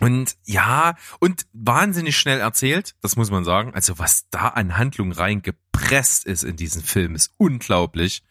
[0.00, 3.72] Und ja, und wahnsinnig schnell erzählt, das muss man sagen.
[3.72, 8.24] Also was da an Handlung reingepresst ist in diesen Film, ist unglaublich.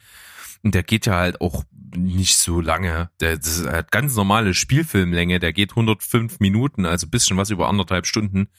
[0.61, 1.64] Und der geht ja halt auch
[1.95, 3.10] nicht so lange.
[3.20, 5.40] Der das hat ganz normale Spielfilmlänge.
[5.40, 8.49] Der geht 105 Minuten, also bisschen was über anderthalb Stunden.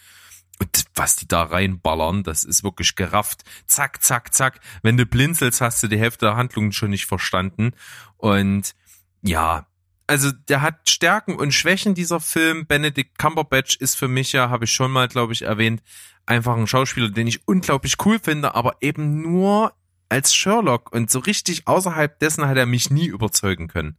[0.61, 3.45] Und was die da reinballern, das ist wirklich gerafft.
[3.67, 4.61] Zack, zack, zack.
[4.83, 7.73] Wenn du blinzelst, hast du die Hälfte der Handlungen schon nicht verstanden.
[8.19, 8.75] Und
[9.23, 9.67] ja,
[10.07, 12.67] also der hat Stärken und Schwächen, dieser Film.
[12.67, 15.83] Benedict Cumberbatch ist für mich ja, habe ich schon mal, glaube ich, erwähnt,
[16.27, 19.73] einfach ein Schauspieler, den ich unglaublich cool finde, aber eben nur
[20.11, 23.97] als Sherlock und so richtig außerhalb dessen hat er mich nie überzeugen können.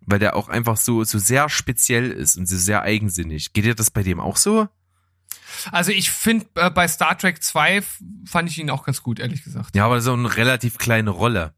[0.00, 3.52] Weil der auch einfach so, so sehr speziell ist und so sehr eigensinnig.
[3.52, 4.68] Geht dir das bei dem auch so?
[5.72, 7.82] Also ich finde, äh, bei Star Trek 2
[8.24, 9.74] fand ich ihn auch ganz gut, ehrlich gesagt.
[9.74, 11.54] Ja, aber so eine relativ kleine Rolle.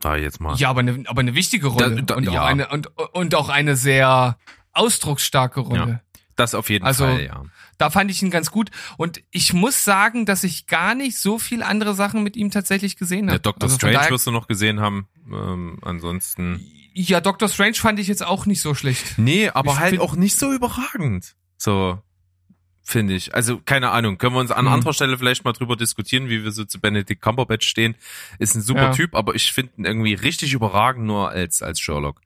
[0.00, 0.56] Da jetzt mal.
[0.56, 1.96] Ja, aber eine, aber eine wichtige Rolle.
[1.96, 2.42] Da, da, und, ja.
[2.42, 4.38] auch eine, und, und auch eine sehr
[4.72, 5.88] ausdrucksstarke Rolle.
[5.88, 6.00] Ja.
[6.36, 7.44] Das auf jeden Also, Fall, ja.
[7.78, 8.70] Da fand ich ihn ganz gut.
[8.96, 12.96] Und ich muss sagen, dass ich gar nicht so viel andere Sachen mit ihm tatsächlich
[12.96, 13.38] gesehen habe.
[13.38, 15.08] Der Doctor Also Strange wirst du noch gesehen haben.
[15.30, 16.64] Ähm, ansonsten.
[16.94, 19.18] Ja, Doctor Strange fand ich jetzt auch nicht so schlecht.
[19.18, 21.34] Nee, aber Ich halt auch nicht so überragend.
[21.56, 22.00] So,
[22.82, 23.34] finde ich.
[23.34, 24.18] Also, keine Ahnung.
[24.18, 24.72] Können wir uns an Hm.
[24.74, 27.96] anderer Stelle vielleicht mal drüber diskutieren, wie wir so zu Benedict Cumberbatch stehen.
[28.38, 28.92] Ist ein super Ja.
[28.92, 32.20] Typ, aber ich finde ihn irgendwie richtig überragend nur als, als Sherlock.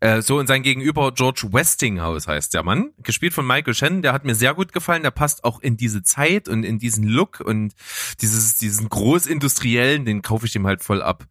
[0.00, 4.12] Äh, so, und sein Gegenüber George Westinghouse heißt der Mann, gespielt von Michael Shannon, der
[4.12, 7.40] hat mir sehr gut gefallen, der passt auch in diese Zeit und in diesen Look
[7.40, 7.74] und
[8.20, 11.26] dieses, diesen großindustriellen, den kaufe ich ihm halt voll ab.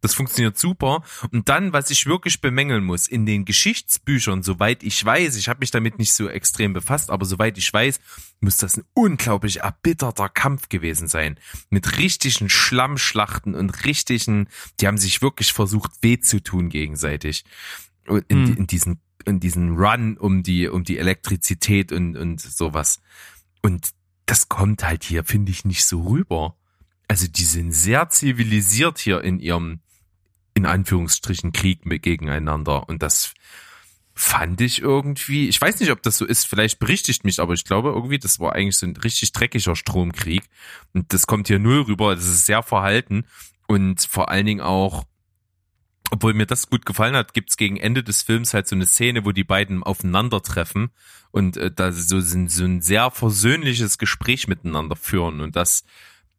[0.00, 1.02] Das funktioniert super.
[1.32, 5.60] Und dann, was ich wirklich bemängeln muss, in den Geschichtsbüchern, soweit ich weiß, ich habe
[5.60, 7.98] mich damit nicht so extrem befasst, aber soweit ich weiß,
[8.40, 11.38] muss das ein unglaublich erbitterter Kampf gewesen sein.
[11.70, 14.48] Mit richtigen Schlammschlachten und richtigen,
[14.80, 17.44] die haben sich wirklich versucht, weh zu tun gegenseitig.
[18.08, 18.56] In, Hm.
[18.56, 23.00] in diesen, in diesen Run um die, um die Elektrizität und, und sowas.
[23.62, 23.90] Und
[24.26, 26.56] das kommt halt hier, finde ich, nicht so rüber.
[27.08, 29.80] Also die sind sehr zivilisiert hier in ihrem,
[30.54, 32.88] in Anführungsstrichen, Krieg mit gegeneinander.
[32.88, 33.32] Und das
[34.14, 37.64] fand ich irgendwie, ich weiß nicht, ob das so ist, vielleicht berichtigt mich, aber ich
[37.64, 40.42] glaube irgendwie, das war eigentlich so ein richtig dreckiger Stromkrieg.
[40.92, 43.24] Und das kommt hier null rüber, das ist sehr verhalten.
[43.68, 45.04] Und vor allen Dingen auch,
[46.10, 49.24] obwohl mir das gut gefallen hat, gibt's gegen Ende des Films halt so eine Szene,
[49.24, 50.90] wo die beiden aufeinandertreffen
[51.30, 55.40] und äh, da so, so ein sehr versöhnliches Gespräch miteinander führen.
[55.40, 55.84] Und das,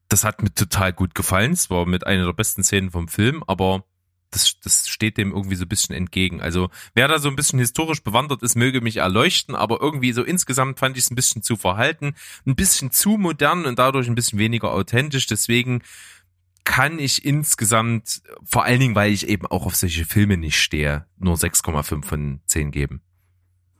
[0.07, 1.51] das hat mir total gut gefallen.
[1.51, 3.83] Es war mit einer der besten Szenen vom Film, aber
[4.31, 6.41] das, das steht dem irgendwie so ein bisschen entgegen.
[6.41, 10.23] Also wer da so ein bisschen historisch bewandert ist, möge mich erleuchten, aber irgendwie so
[10.23, 12.13] insgesamt fand ich es ein bisschen zu verhalten,
[12.45, 15.25] ein bisschen zu modern und dadurch ein bisschen weniger authentisch.
[15.25, 15.81] Deswegen
[16.69, 21.07] kann ich insgesamt, vor allen Dingen, weil ich eben auch auf solche Filme nicht stehe,
[21.17, 23.01] nur 6,5 von 10 geben.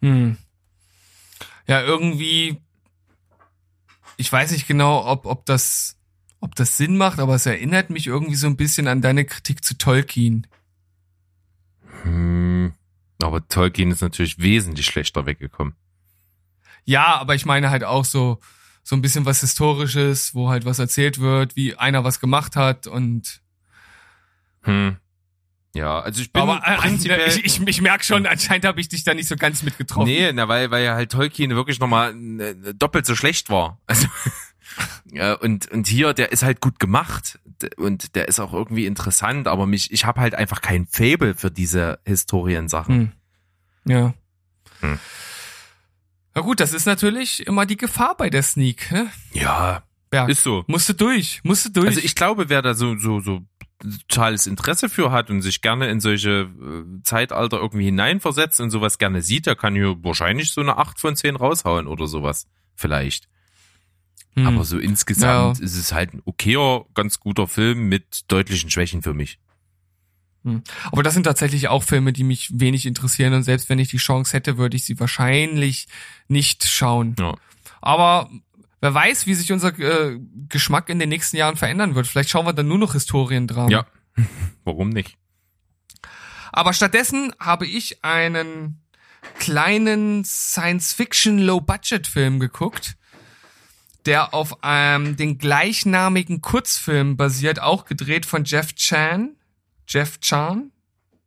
[0.01, 0.37] Hm.
[1.67, 2.63] ja irgendwie,
[4.17, 5.99] ich weiß nicht genau, ob, ob das,
[6.39, 9.63] ob das Sinn macht, aber es erinnert mich irgendwie so ein bisschen an deine Kritik
[9.63, 10.47] zu Tolkien.
[12.01, 12.73] Hm,
[13.21, 15.75] aber Tolkien ist natürlich wesentlich schlechter weggekommen.
[16.85, 18.39] Ja, aber ich meine halt auch so,
[18.89, 22.87] so ein bisschen was Historisches, wo halt was erzählt wird, wie einer was gemacht hat
[22.87, 23.39] und
[24.63, 24.97] Hm.
[25.75, 27.27] Ja, also ich bin aber äh, prinzipiell.
[27.27, 30.11] ich, ich, ich merke schon, anscheinend habe ich dich da nicht so ganz mitgetroffen.
[30.11, 33.79] Nee, na, weil, weil ja halt Tolkien wirklich nochmal äh, doppelt so schlecht war.
[33.85, 34.07] Also,
[35.11, 37.37] ja, und, und hier, der ist halt gut gemacht
[37.77, 41.51] und der ist auch irgendwie interessant, aber mich, ich habe halt einfach kein Fable für
[41.51, 43.13] diese Historiensachen.
[43.85, 43.93] Hm.
[43.93, 44.13] Ja.
[44.79, 44.99] Hm.
[46.35, 48.91] Na gut, das ist natürlich immer die Gefahr bei der Sneak.
[48.91, 49.09] Ne?
[49.33, 49.83] Ja,
[50.13, 50.63] Ja, ist so.
[50.67, 51.87] musste durch, musste durch.
[51.87, 53.41] Also ich glaube, wer da so, so, so
[54.07, 58.97] totales Interesse für hat und sich gerne in solche äh, Zeitalter irgendwie hineinversetzt und sowas
[58.97, 62.45] gerne sieht, der kann hier wahrscheinlich so eine 8 von 10 raushauen oder sowas.
[62.75, 63.27] Vielleicht.
[64.35, 64.47] Hm.
[64.47, 65.63] Aber so insgesamt Ja.
[65.65, 69.39] ist es halt ein okayer, ganz guter Film mit deutlichen Schwächen für mich.
[70.91, 73.97] Aber das sind tatsächlich auch Filme, die mich wenig interessieren und selbst wenn ich die
[73.97, 75.87] Chance hätte, würde ich sie wahrscheinlich
[76.27, 77.15] nicht schauen.
[77.19, 77.35] Ja.
[77.81, 78.29] Aber
[78.81, 82.05] wer weiß, wie sich unser äh, Geschmack in den nächsten Jahren verändern wird.
[82.07, 83.71] Vielleicht schauen wir dann nur noch Historiendramen.
[83.71, 83.87] Ja.
[84.63, 85.17] Warum nicht?
[86.51, 88.81] Aber stattdessen habe ich einen
[89.37, 92.95] kleinen Science-Fiction-Low-Budget-Film geguckt,
[94.05, 99.35] der auf ähm, den gleichnamigen Kurzfilm basiert, auch gedreht von Jeff Chan.
[99.89, 100.71] Jeff Chan?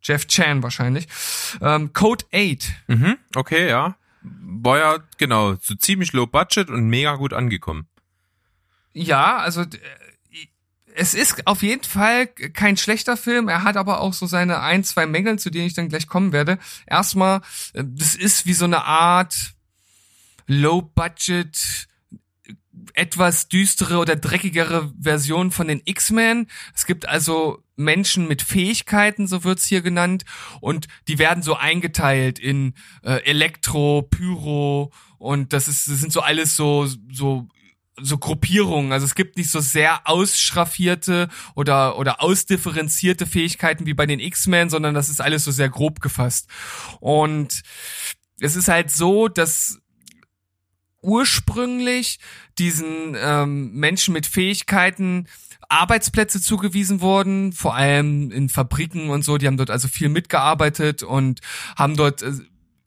[0.02, 1.06] Jeff Chan wahrscheinlich.
[1.60, 2.72] Ähm, Code 8.
[2.88, 3.96] Mhm, okay, ja.
[4.22, 7.88] War ja, genau, so ziemlich low budget und mega gut angekommen.
[8.92, 9.68] Ja, also äh,
[10.94, 13.48] es ist auf jeden Fall kein schlechter Film.
[13.48, 16.32] Er hat aber auch so seine ein, zwei Mängel, zu denen ich dann gleich kommen
[16.32, 16.58] werde.
[16.86, 17.40] Erstmal,
[17.72, 19.34] äh, das ist wie so eine Art
[20.46, 21.88] Low-Budget,
[22.94, 26.46] etwas düstere oder dreckigere Version von den X-Men.
[26.74, 30.24] Es gibt also Menschen mit Fähigkeiten, so wird's hier genannt,
[30.60, 36.20] und die werden so eingeteilt in äh, Elektro, Pyro und das ist das sind so
[36.20, 37.48] alles so so
[38.00, 38.92] so Gruppierungen.
[38.92, 44.70] Also es gibt nicht so sehr ausschraffierte oder oder ausdifferenzierte Fähigkeiten wie bei den X-Men,
[44.70, 46.48] sondern das ist alles so sehr grob gefasst.
[47.00, 47.62] Und
[48.40, 49.81] es ist halt so, dass
[51.02, 52.18] ursprünglich
[52.58, 55.26] diesen ähm, Menschen mit Fähigkeiten
[55.68, 59.38] Arbeitsplätze zugewiesen wurden, vor allem in Fabriken und so.
[59.38, 61.40] Die haben dort also viel mitgearbeitet und
[61.76, 62.32] haben dort äh,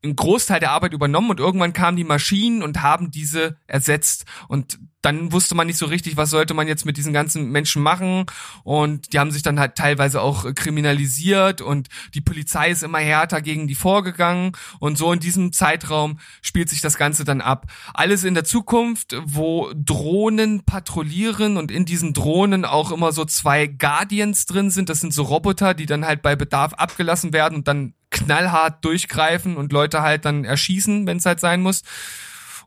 [0.06, 4.26] einen Großteil der Arbeit übernommen und irgendwann kamen die Maschinen und haben diese ersetzt.
[4.48, 7.84] Und dann wusste man nicht so richtig, was sollte man jetzt mit diesen ganzen Menschen
[7.84, 8.26] machen.
[8.64, 12.98] Und die haben sich dann halt teilweise auch äh, kriminalisiert und die Polizei ist immer
[12.98, 14.54] härter gegen die vorgegangen.
[14.80, 17.68] Und so in diesem Zeitraum spielt sich das Ganze dann ab.
[17.94, 23.68] Alles in der Zukunft, wo Drohnen patrouillieren und in diesen Drohnen auch immer so zwei
[23.68, 27.68] Guardians drin sind, das sind so Roboter, die dann halt bei Bedarf abgelassen werden und
[27.68, 31.84] dann knallhart durchgreifen und Leute halt dann erschießen, wenn es halt sein muss.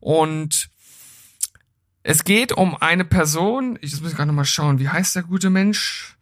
[0.01, 0.71] Und
[2.03, 5.51] es geht um eine Person, ich muss gerade noch mal schauen, wie heißt der gute
[5.51, 6.17] Mensch?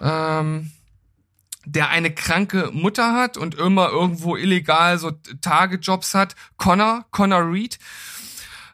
[0.00, 0.72] Ähm,
[1.64, 5.10] der eine kranke Mutter hat und immer irgendwo illegal so
[5.40, 6.34] Tagejobs hat.
[6.56, 7.78] Connor, Connor Reed,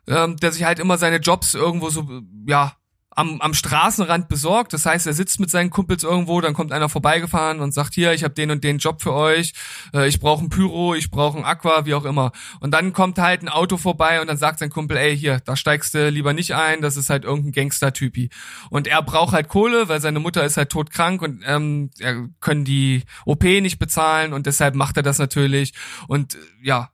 [0.06, 2.76] ähm, der sich halt immer seine Jobs irgendwo so, ja,
[3.16, 4.72] am, am Straßenrand besorgt.
[4.74, 8.12] Das heißt, er sitzt mit seinen Kumpels irgendwo, dann kommt einer vorbeigefahren und sagt, hier,
[8.12, 9.54] ich habe den und den Job für euch,
[9.94, 12.32] äh, ich brauche ein Pyro, ich brauche ein Aqua, wie auch immer.
[12.60, 15.56] Und dann kommt halt ein Auto vorbei und dann sagt sein Kumpel, ey, hier, da
[15.56, 18.28] steigst du lieber nicht ein, das ist halt irgendein Gangster-Typi.
[18.68, 22.66] Und er braucht halt Kohle, weil seine Mutter ist halt todkrank und ähm, er können
[22.66, 25.72] die OP nicht bezahlen und deshalb macht er das natürlich.
[26.06, 26.90] Und ja,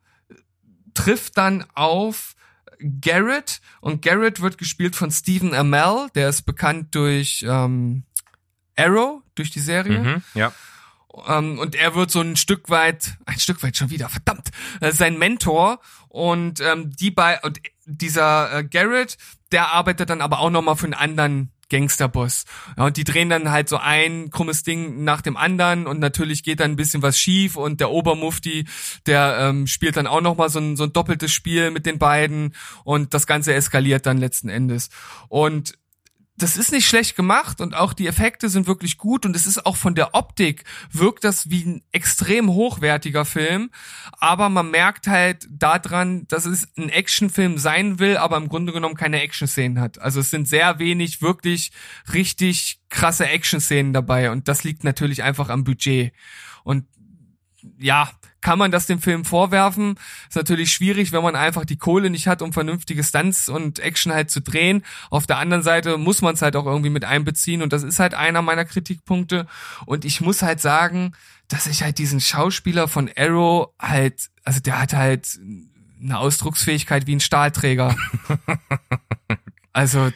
[0.94, 2.34] trifft dann auf
[3.00, 8.04] Garrett und Garrett wird gespielt von Stephen Amell, der ist bekannt durch ähm,
[8.76, 10.00] Arrow, durch die Serie.
[10.00, 10.52] Mhm, ja.
[11.26, 14.50] Ähm, und er wird so ein Stück weit, ein Stück weit schon wieder, verdammt,
[14.80, 19.18] äh, sein Mentor und ähm, die bei und dieser äh, Garrett,
[19.50, 22.44] der arbeitet dann aber auch nochmal für einen anderen Gangsterboss.
[22.76, 26.42] Ja, und die drehen dann halt so ein krummes Ding nach dem anderen und natürlich
[26.42, 28.66] geht dann ein bisschen was schief und der Obermufti,
[29.06, 32.54] der ähm, spielt dann auch nochmal so ein, so ein doppeltes Spiel mit den beiden
[32.84, 34.90] und das Ganze eskaliert dann letzten Endes.
[35.28, 35.74] Und
[36.42, 39.64] das ist nicht schlecht gemacht und auch die Effekte sind wirklich gut und es ist
[39.64, 43.70] auch von der Optik wirkt das wie ein extrem hochwertiger Film,
[44.18, 48.96] aber man merkt halt daran, dass es ein Actionfilm sein will, aber im Grunde genommen
[48.96, 50.00] keine Action-Szenen hat.
[50.00, 51.70] Also es sind sehr wenig wirklich
[52.12, 56.12] richtig krasse Action-Szenen dabei und das liegt natürlich einfach am Budget.
[56.64, 56.86] Und
[57.78, 58.10] ja,
[58.42, 59.94] kann man das dem Film vorwerfen?
[60.28, 64.12] Ist natürlich schwierig, wenn man einfach die Kohle nicht hat, um vernünftige Stunts und Action
[64.12, 64.84] halt zu drehen.
[65.10, 67.98] Auf der anderen Seite muss man es halt auch irgendwie mit einbeziehen und das ist
[67.98, 69.46] halt einer meiner Kritikpunkte.
[69.86, 71.12] Und ich muss halt sagen,
[71.48, 75.38] dass ich halt diesen Schauspieler von Arrow halt, also der hat halt
[76.02, 77.96] eine Ausdrucksfähigkeit wie ein Stahlträger.
[79.72, 80.10] also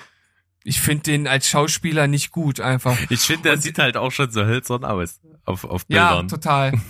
[0.65, 2.99] ich finde den als Schauspieler nicht gut einfach.
[3.09, 6.29] Ich finde, der sieht halt auch schon so hölzern aus auf, auf Ja, Bildern.
[6.29, 6.73] total.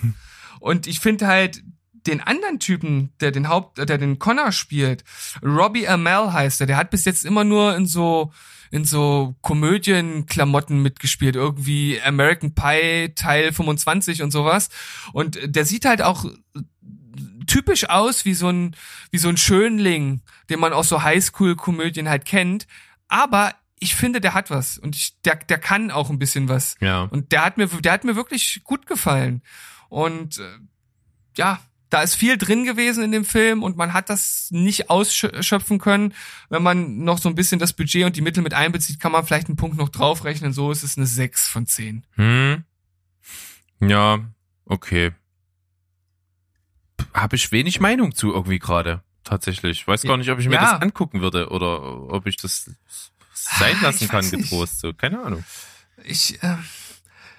[0.60, 1.62] Und ich finde halt
[2.06, 5.04] den anderen Typen, der den Haupt, der den Connor spielt,
[5.42, 8.32] Robbie Amell heißt er, der hat bis jetzt immer nur in so
[8.70, 14.70] in so Komödienklamotten mitgespielt, irgendwie American Pie Teil 25 und sowas.
[15.12, 16.26] Und der sieht halt auch
[17.46, 18.74] typisch aus wie so ein
[19.10, 22.66] wie so ein Schönling, den man aus so Highschool-Komödien halt kennt.
[23.08, 26.76] Aber ich finde, der hat was und ich, der der kann auch ein bisschen was.
[26.80, 27.02] Ja.
[27.02, 29.42] Und der hat mir, der hat mir wirklich gut gefallen.
[29.88, 30.58] Und äh,
[31.36, 31.60] ja,
[31.90, 36.14] da ist viel drin gewesen in dem Film und man hat das nicht ausschöpfen können.
[36.48, 39.24] Wenn man noch so ein bisschen das Budget und die Mittel mit einbezieht, kann man
[39.24, 40.52] vielleicht einen Punkt noch draufrechnen.
[40.52, 42.04] So ist es eine 6 von 10.
[42.16, 42.64] Hm.
[43.80, 44.18] Ja,
[44.64, 45.12] okay.
[47.14, 49.02] Habe ich wenig Meinung zu irgendwie gerade.
[49.22, 49.86] Tatsächlich.
[49.86, 50.72] Weiß gar nicht, ob ich mir Ja.
[50.72, 52.70] das angucken würde oder ob ich das
[53.32, 54.80] sein Ah, lassen ich kann, getrost.
[54.80, 55.44] So, keine Ahnung.
[56.04, 56.56] Ich, äh,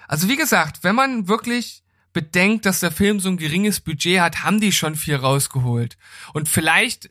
[0.06, 1.82] also wie gesagt, wenn man wirklich
[2.18, 5.96] bedenkt, dass der Film so ein geringes Budget hat, haben die schon viel rausgeholt.
[6.32, 7.08] Und vielleicht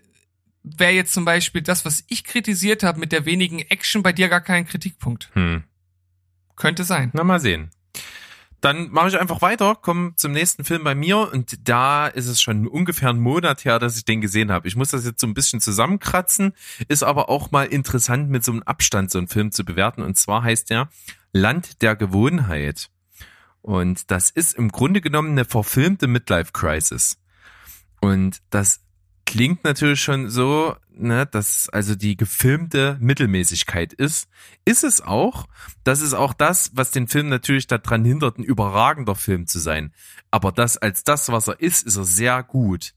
[0.63, 4.27] wäre jetzt zum Beispiel das, was ich kritisiert habe mit der wenigen Action, bei dir
[4.27, 5.29] gar kein Kritikpunkt.
[5.31, 5.63] Hm.
[6.57, 7.11] Könnte sein.
[7.13, 7.71] Na, mal sehen.
[8.59, 12.41] Dann mache ich einfach weiter, komme zum nächsten Film bei mir und da ist es
[12.41, 14.67] schon ungefähr einen Monat her, dass ich den gesehen habe.
[14.67, 16.51] Ich muss das jetzt so ein bisschen zusammenkratzen,
[16.89, 20.17] ist aber auch mal interessant mit so einem Abstand so einen Film zu bewerten und
[20.17, 20.89] zwar heißt der
[21.31, 22.89] Land der Gewohnheit.
[23.67, 27.19] Und das ist im Grunde genommen eine verfilmte Midlife Crisis.
[27.99, 28.79] Und das
[29.25, 34.29] klingt natürlich schon so, ne, dass also die gefilmte Mittelmäßigkeit ist.
[34.63, 35.47] Ist es auch.
[35.83, 39.93] Das ist auch das, was den Film natürlich daran hindert, ein überragender Film zu sein.
[40.31, 42.93] Aber das als das, was er ist, ist er sehr gut.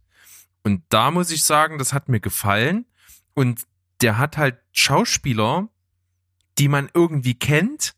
[0.63, 2.87] Und da muss ich sagen, das hat mir gefallen.
[3.35, 3.67] Und
[4.03, 5.69] der hat halt Schauspieler,
[6.59, 7.97] die man irgendwie kennt,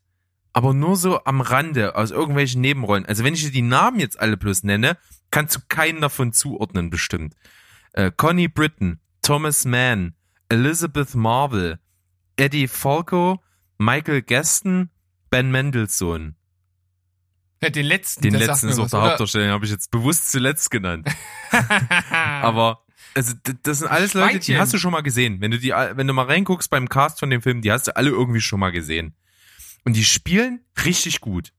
[0.53, 3.05] aber nur so am Rande aus irgendwelchen Nebenrollen.
[3.05, 4.97] Also wenn ich dir die Namen jetzt alle bloß nenne,
[5.31, 7.35] kannst du keinen davon zuordnen bestimmt.
[7.93, 10.13] Äh, Connie Britton, Thomas Mann,
[10.49, 11.79] Elizabeth Marvel,
[12.37, 13.41] Eddie Falco,
[13.79, 14.89] Michael Gaston,
[15.29, 16.35] Ben Mendelssohn.
[17.61, 19.01] Ja, den letzten, Den letzten ist auch der?
[19.01, 21.07] Hauptdarsteller, den habe ich jetzt bewusst zuletzt genannt.
[22.11, 22.83] Aber
[23.15, 25.39] also das sind alles Leute, die hast du schon mal gesehen.
[25.39, 27.95] Wenn du die, wenn du mal reinguckst beim Cast von dem Film, die hast du
[27.95, 29.15] alle irgendwie schon mal gesehen.
[29.85, 31.51] Und die spielen richtig gut.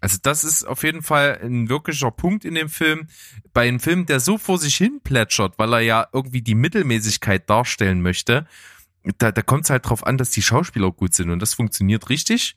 [0.00, 3.08] Also das ist auf jeden Fall ein wirklicher Punkt in dem Film.
[3.52, 7.48] Bei einem Film, der so vor sich hin plätschert, weil er ja irgendwie die Mittelmäßigkeit
[7.50, 8.46] darstellen möchte,
[9.18, 11.30] da, da kommt es halt drauf an, dass die Schauspieler gut sind.
[11.30, 12.56] Und das funktioniert richtig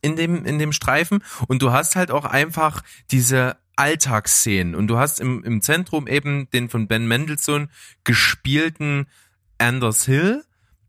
[0.00, 1.22] in dem, in dem Streifen.
[1.48, 4.74] Und du hast halt auch einfach diese Alltagsszenen.
[4.74, 7.70] Und du hast im, im Zentrum eben den von Ben Mendelssohn
[8.04, 9.06] gespielten
[9.58, 10.44] Anders Hill,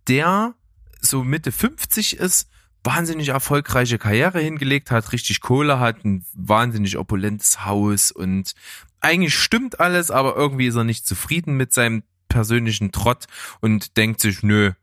[0.08, 0.56] der
[1.02, 2.50] so Mitte 50 ist,
[2.84, 8.54] wahnsinnig erfolgreiche Karriere hingelegt hat, richtig Kohle hat, ein wahnsinnig opulentes Haus und
[9.02, 13.26] eigentlich stimmt alles, aber irgendwie ist er nicht zufrieden mit seinem persönlichen Trott
[13.60, 14.74] und denkt sich, nö,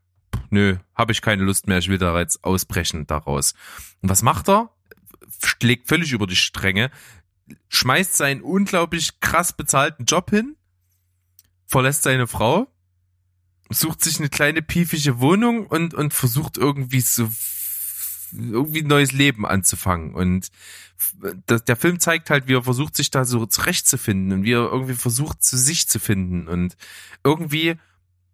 [0.49, 3.53] nö, habe ich keine Lust mehr, ich will da jetzt ausbrechen daraus.
[4.01, 4.69] Und was macht er?
[5.43, 6.91] Schlägt völlig über die Stränge,
[7.69, 10.55] schmeißt seinen unglaublich krass bezahlten Job hin,
[11.65, 12.67] verlässt seine Frau,
[13.69, 17.29] sucht sich eine kleine piefige Wohnung und, und versucht irgendwie so
[18.31, 20.13] irgendwie ein neues Leben anzufangen.
[20.13, 20.49] Und
[21.45, 24.71] das, der Film zeigt halt, wie er versucht, sich da so zurechtzufinden und wie er
[24.71, 26.47] irgendwie versucht, zu sich zu finden.
[26.47, 26.75] Und
[27.23, 27.75] irgendwie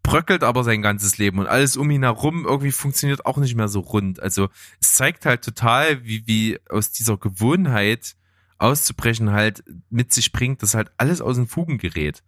[0.04, 3.70] bröckelt aber sein ganzes Leben und alles um ihn herum irgendwie funktioniert auch nicht mehr
[3.70, 4.20] so rund.
[4.20, 4.50] Also
[4.82, 8.16] es zeigt halt total, wie, wie aus dieser Gewohnheit
[8.58, 12.22] auszubrechen halt mit sich bringt, dass halt alles aus den Fugen gerät.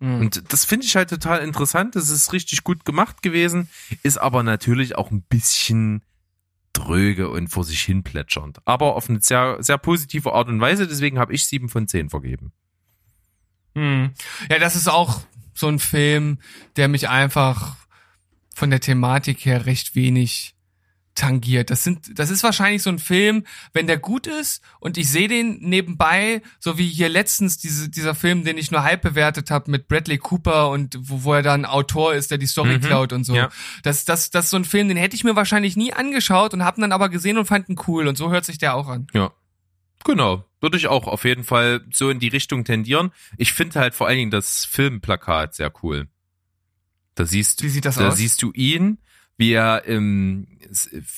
[0.00, 0.20] Mhm.
[0.20, 1.94] Und das finde ich halt total interessant.
[1.94, 3.68] Das ist richtig gut gemacht gewesen,
[4.02, 6.02] ist aber natürlich auch ein bisschen
[6.72, 8.58] dröge und vor sich hin plätschernd.
[8.64, 10.86] Aber auf eine sehr, sehr positive Art und Weise.
[10.86, 12.52] Deswegen habe ich sieben von zehn vergeben.
[13.74, 14.12] Hm.
[14.50, 15.20] Ja, das ist auch
[15.54, 16.38] so ein Film,
[16.76, 17.76] der mich einfach
[18.54, 20.54] von der Thematik her recht wenig
[21.14, 21.70] tangiert.
[21.70, 25.28] Das sind, das ist wahrscheinlich so ein Film, wenn der gut ist und ich sehe
[25.28, 29.70] den nebenbei, so wie hier letztens diese, dieser Film, den ich nur halb bewertet habe
[29.70, 32.80] mit Bradley Cooper und wo, wo er dann Autor ist, der die Story Mhm.
[32.80, 33.34] klaut und so.
[33.34, 33.50] Ja.
[33.82, 36.64] Das, das, das ist so ein Film, den hätte ich mir wahrscheinlich nie angeschaut und
[36.64, 39.06] habe dann aber gesehen und fand ihn cool und so hört sich der auch an.
[39.12, 39.32] Ja.
[40.04, 43.10] Genau, würde ich auch auf jeden Fall so in die Richtung tendieren.
[43.36, 46.08] Ich finde halt vor allen Dingen das Filmplakat sehr cool.
[47.16, 48.16] Da siehst, Wie sieht das da aus?
[48.16, 48.96] siehst du ihn,
[49.40, 50.46] wie er im,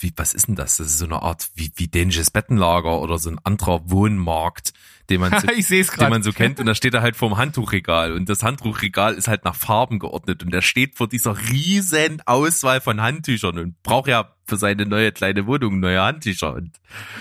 [0.01, 0.77] wie, was ist denn das?
[0.77, 4.73] Das ist so eine Art wie, wie dänisches Bettenlager oder so ein anderer Wohnmarkt,
[5.11, 6.61] den man so, den man so kennt.
[6.61, 8.13] Und da steht er halt vorm Handtuchregal.
[8.13, 10.45] Und das Handtuchregal ist halt nach Farben geordnet.
[10.45, 15.11] Und er steht vor dieser riesen Auswahl von Handtüchern und braucht ja für seine neue
[15.11, 16.55] kleine Wohnung neue Handtücher.
[16.55, 16.71] Und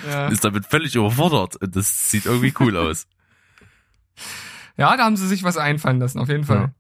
[0.08, 0.28] Ja.
[0.28, 1.56] ist damit völlig überfordert.
[1.56, 3.08] Und das sieht irgendwie cool aus.
[4.78, 6.58] ja, da haben sie sich was einfallen lassen, auf jeden Fall.
[6.58, 6.74] Ja.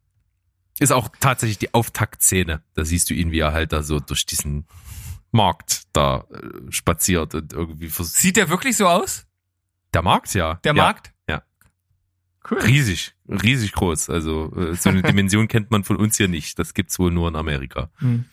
[0.79, 2.63] Ist auch tatsächlich die Auftaktszene.
[2.73, 4.65] Da siehst du ihn, wie er halt da so durch diesen
[5.31, 9.25] Markt da äh, spaziert und irgendwie vers Sieht der wirklich so aus?
[9.93, 10.55] Der Markt, ja.
[10.63, 10.83] Der ja.
[10.83, 11.13] Markt?
[11.27, 11.43] ja.
[12.49, 12.59] Cool.
[12.61, 14.09] Riesig, riesig groß.
[14.09, 16.57] Also äh, so eine Dimension kennt man von uns hier nicht.
[16.57, 17.91] Das gibt's wohl nur in Amerika.
[17.99, 18.25] Hm.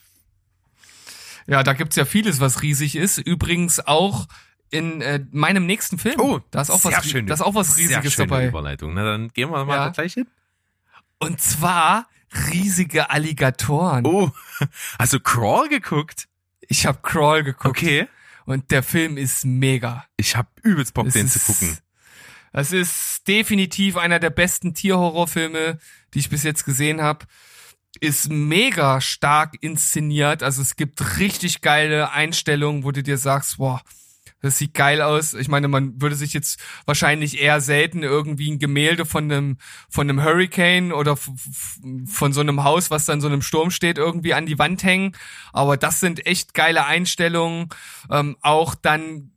[1.47, 3.19] Ja, da gibt's ja vieles, was riesig ist.
[3.19, 4.27] Übrigens auch
[4.71, 6.43] in äh, meinem nächsten Film.
[6.51, 7.27] da ist auch was, Oh, sehr schön.
[7.27, 8.49] da ist auch was Sehr Riesiges schöne dabei.
[8.49, 8.95] Überleitung.
[8.95, 9.85] Na, dann gehen wir mal Ja.
[9.87, 10.27] da gleich hin.
[11.19, 12.07] Und zwar
[12.51, 14.07] riesige Alligatoren.
[14.07, 14.31] Oh,
[14.99, 16.29] hast du Crawl geguckt?
[16.69, 18.09] Ich habe Crawl geguckt Okay.
[18.45, 20.05] und der Film ist mega.
[20.17, 21.79] Ich hab übelst Bock, Es den ist, zu gucken.
[22.53, 25.79] Das ist definitiv einer der besten Tierhorrorfilme,
[26.15, 27.27] die ich bis jetzt gesehen habe.
[28.01, 30.43] Ist mega stark inszeniert.
[30.43, 33.83] Also es gibt richtig geile Einstellungen, wo du dir sagst, boah,
[34.41, 35.35] das sieht geil aus.
[35.35, 39.59] Ich meine, man würde sich jetzt wahrscheinlich eher selten irgendwie ein Gemälde von einem
[39.89, 44.35] von einem Hurricane oder von so einem Haus, was dann so einem Sturm steht, irgendwie
[44.35, 45.17] an die Wand hängen.
[45.53, 47.69] Aber das sind echt geile Einstellungen.
[48.11, 49.33] Ähm, auch dann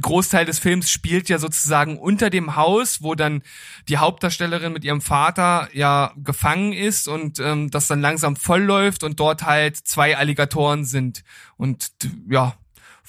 [0.00, 3.42] Großteil des Films spielt ja sozusagen unter dem Haus, wo dann
[3.88, 9.02] die Hauptdarstellerin mit ihrem Vater ja gefangen ist und ähm, das dann langsam voll läuft
[9.02, 11.24] und dort halt zwei Alligatoren sind.
[11.56, 11.90] Und
[12.28, 12.54] ja,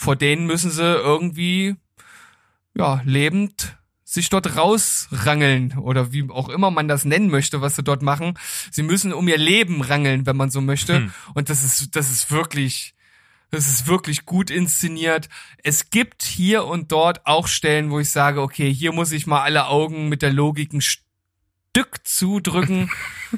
[0.02, 1.76] vor denen müssen sie irgendwie
[2.74, 7.84] ja lebend sich dort rausrangeln oder wie auch immer man das nennen möchte, was sie
[7.84, 8.34] dort machen.
[8.72, 10.96] Sie müssen um ihr Leben rangeln, wenn man so möchte.
[10.96, 11.14] Hm.
[11.36, 12.96] Und das ist, das ist wirklich,
[13.52, 15.30] das ist wirklich gut inszeniert.
[15.64, 19.44] Es gibt hier und dort auch Stellen, wo ich sage, okay, hier muss ich mal
[19.44, 22.90] alle Augen mit der Logik ein Stück zudrücken.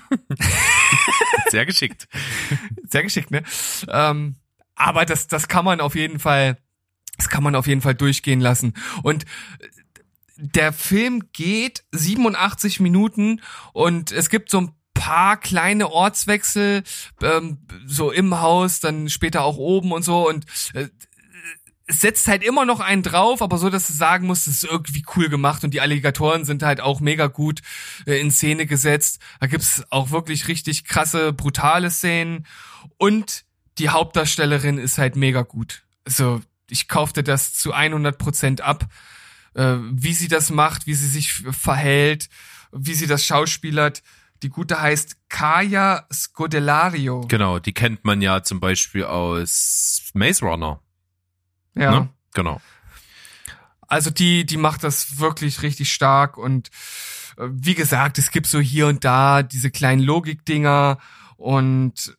[1.49, 2.07] Sehr geschickt.
[2.87, 3.43] Sehr geschickt, ne?
[3.89, 4.37] Ähm,
[4.75, 6.57] aber das, das kann man auf jeden Fall,
[7.17, 8.73] das kann man auf jeden Fall durchgehen lassen.
[9.03, 9.67] Und äh,
[10.37, 13.41] der Film geht 87 Minuten
[13.71, 16.83] und es gibt so ein paar kleine Ortswechsel,
[17.21, 20.87] ähm, so im Haus, dann später auch oben und so und äh,
[21.85, 24.71] es setzt halt immer noch einen drauf, aber so, dass du sagen musst, es ist
[24.71, 27.61] irgendwie cool gemacht und die Alligatoren sind halt auch mega gut
[28.05, 29.19] äh, in Szene gesetzt.
[29.39, 32.45] Da gibt's auch wirklich richtig krasse, brutale Szenen
[32.97, 33.43] und
[33.77, 35.83] die Hauptdarstellerin ist halt mega gut.
[36.05, 38.85] Also ich kaufte das zu 100 Prozent ab,
[39.53, 42.29] äh, wie sie das macht, wie sie sich verhält,
[42.71, 44.03] wie sie das schauspielert.
[44.41, 47.21] Die gute heißt Kaya Scodelario.
[47.27, 50.81] Genau, die kennt man ja zum Beispiel aus Maze Runner.
[51.75, 51.91] Ja.
[51.91, 52.09] Ne?
[52.33, 52.61] Genau.
[53.87, 56.69] Also die, die macht das wirklich richtig stark und
[57.37, 60.97] äh, wie gesagt, es gibt so hier und da diese kleinen Logikdinger
[61.37, 62.17] und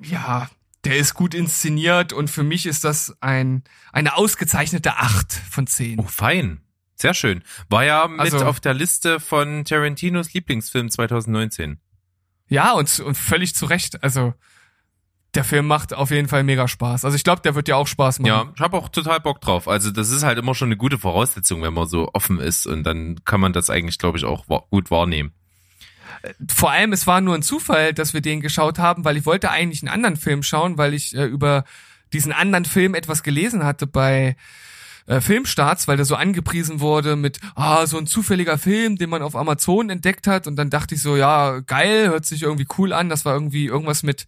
[0.00, 0.48] ja,
[0.84, 5.98] der ist gut inszeniert und für mich ist das ein, eine ausgezeichnete Acht von zehn.
[6.00, 6.60] Oh, fein.
[6.96, 7.42] Sehr schön.
[7.68, 11.80] War ja mit Also- auf der Liste von Tarantinos Lieblingsfilm 2019.
[12.48, 14.02] Ja, und, und völlig zu Recht.
[14.02, 14.34] Also
[15.34, 17.04] der Film macht auf jeden Fall mega Spaß.
[17.06, 18.28] Also ich glaube, der wird dir auch Spaß machen.
[18.28, 19.66] Ja, ich habe auch total Bock drauf.
[19.68, 22.82] Also das ist halt immer schon eine gute Voraussetzung, wenn man so offen ist und
[22.84, 25.32] dann kann man das eigentlich, glaube ich, auch gut wahrnehmen.
[26.52, 29.50] Vor allem, es war nur ein Zufall, dass wir den geschaut haben, weil ich wollte
[29.50, 31.64] eigentlich einen anderen Film schauen, weil ich äh, über
[32.12, 34.36] diesen anderen Film etwas gelesen hatte bei
[35.06, 39.22] äh, Filmstarts, weil der so angepriesen wurde mit, ah, so ein zufälliger Film, den man
[39.22, 40.46] auf Amazon entdeckt hat.
[40.46, 43.66] Und dann dachte ich so, ja, geil, hört sich irgendwie cool an, das war irgendwie
[43.66, 44.26] irgendwas mit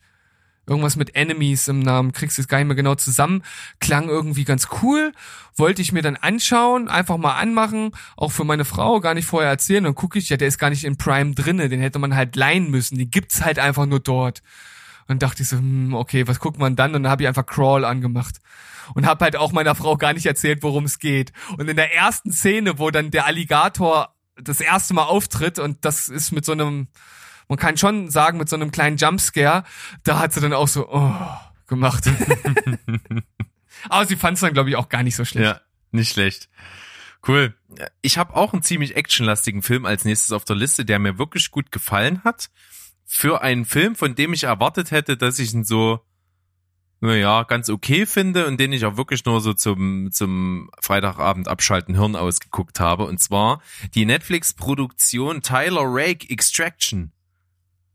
[0.66, 3.42] irgendwas mit Enemies im Namen, kriegst du jetzt gar nicht mehr genau zusammen,
[3.80, 5.12] klang irgendwie ganz cool,
[5.56, 9.50] wollte ich mir dann anschauen, einfach mal anmachen, auch für meine Frau gar nicht vorher
[9.50, 12.14] erzählen, dann gucke ich, ja, der ist gar nicht in Prime drinne, den hätte man
[12.14, 14.42] halt leihen müssen, den gibt's halt einfach nur dort.
[15.06, 16.94] Und dachte ich so, hm, okay, was guckt man dann?
[16.94, 18.36] Und dann habe ich einfach Crawl angemacht
[18.94, 21.32] und habe halt auch meiner Frau gar nicht erzählt, worum es geht.
[21.58, 26.08] Und in der ersten Szene, wo dann der Alligator das erste Mal auftritt und das
[26.08, 26.88] ist mit so einem
[27.48, 29.64] man kann schon sagen, mit so einem kleinen Jumpscare,
[30.02, 31.14] da hat sie dann auch so oh,
[31.66, 32.04] gemacht.
[33.88, 35.44] Aber sie fand es dann, glaube ich, auch gar nicht so schlecht.
[35.44, 35.60] Ja,
[35.90, 36.48] nicht schlecht.
[37.26, 37.54] Cool.
[38.02, 41.50] Ich habe auch einen ziemlich actionlastigen Film als nächstes auf der Liste, der mir wirklich
[41.50, 42.50] gut gefallen hat.
[43.06, 46.00] Für einen Film, von dem ich erwartet hätte, dass ich ihn so
[47.04, 51.94] naja, ganz okay finde und den ich auch wirklich nur so zum, zum Freitagabend abschalten
[51.94, 53.04] Hirn ausgeguckt habe.
[53.04, 53.60] Und zwar
[53.94, 57.12] die Netflix-Produktion Tyler Rake Extraction.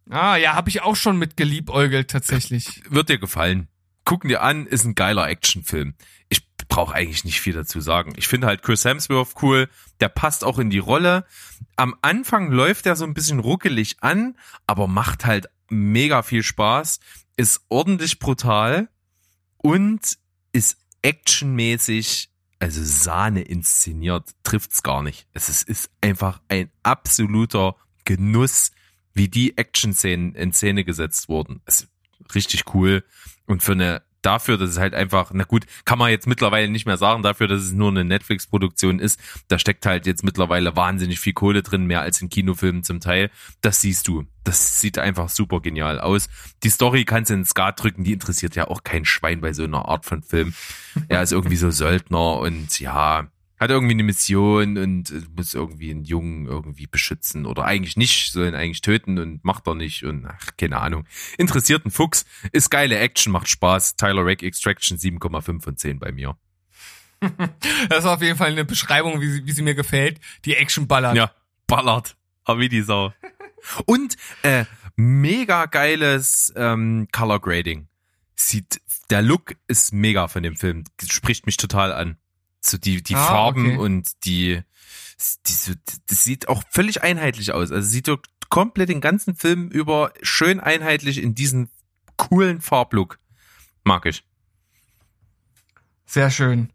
[0.09, 2.81] Ah, ja, habe ich auch schon mit geliebäugelt tatsächlich.
[2.89, 3.67] Wird dir gefallen.
[4.05, 5.93] Gucken dir an, ist ein geiler Actionfilm.
[6.29, 8.13] Ich brauche eigentlich nicht viel dazu sagen.
[8.17, 9.69] Ich finde halt Chris Hemsworth cool.
[9.99, 11.25] Der passt auch in die Rolle.
[11.75, 16.99] Am Anfang läuft er so ein bisschen ruckelig an, aber macht halt mega viel Spaß.
[17.37, 18.89] Ist ordentlich brutal
[19.57, 20.17] und
[20.51, 22.29] ist actionmäßig,
[22.59, 25.27] also Sahne inszeniert, trifft's gar nicht.
[25.33, 27.75] Es ist, ist einfach ein absoluter
[28.05, 28.71] Genuss,
[29.19, 31.61] wie die Action-Szenen in Szene gesetzt wurden.
[31.65, 31.89] Ist
[32.33, 33.03] richtig cool.
[33.45, 36.85] Und für eine dafür, dass es halt einfach, na gut, kann man jetzt mittlerweile nicht
[36.85, 39.19] mehr sagen, dafür, dass es nur eine Netflix-Produktion ist,
[39.49, 43.29] da steckt halt jetzt mittlerweile wahnsinnig viel Kohle drin, mehr als in Kinofilmen zum Teil.
[43.59, 44.25] Das siehst du.
[44.45, 46.29] Das sieht einfach super genial aus.
[46.63, 49.63] Die Story kannst du ins Skat drücken, die interessiert ja auch kein Schwein bei so
[49.63, 50.53] einer Art von Film.
[51.09, 53.27] Er ist irgendwie so Söldner und ja,
[53.59, 58.47] hat irgendwie eine Mission und muss irgendwie einen Jungen irgendwie beschützen oder eigentlich nicht, soll
[58.47, 61.05] ihn eigentlich töten und macht er nicht und ach, keine Ahnung.
[61.37, 63.97] Interessiert ein Fuchs, ist geile Action, macht Spaß.
[63.97, 66.37] Tyler Rake Extraction 7,5 von 10 bei mir.
[67.89, 70.21] Das ist auf jeden Fall eine Beschreibung, wie sie, wie sie mir gefällt.
[70.45, 71.17] Die Action ballert.
[71.17, 71.31] Ja,
[71.67, 72.15] ballert.
[72.45, 73.13] Aber wie die Sau.
[73.85, 74.65] Und äh,
[74.95, 77.87] mega geiles ähm, Color Grading.
[78.35, 80.85] Sieht, der Look ist mega von dem Film.
[81.09, 82.17] Spricht mich total an.
[82.61, 83.77] So die, die Ah, Farben okay.
[83.77, 84.61] und die,
[85.47, 85.73] die so,
[86.07, 87.71] das sieht auch völlig einheitlich aus.
[87.71, 88.19] Also sieht doch
[88.49, 91.69] komplett den ganzen Film über schön einheitlich in diesen
[92.17, 93.19] coolen Farblook.
[93.83, 94.23] Mag ich.
[96.05, 96.71] Sehr schön.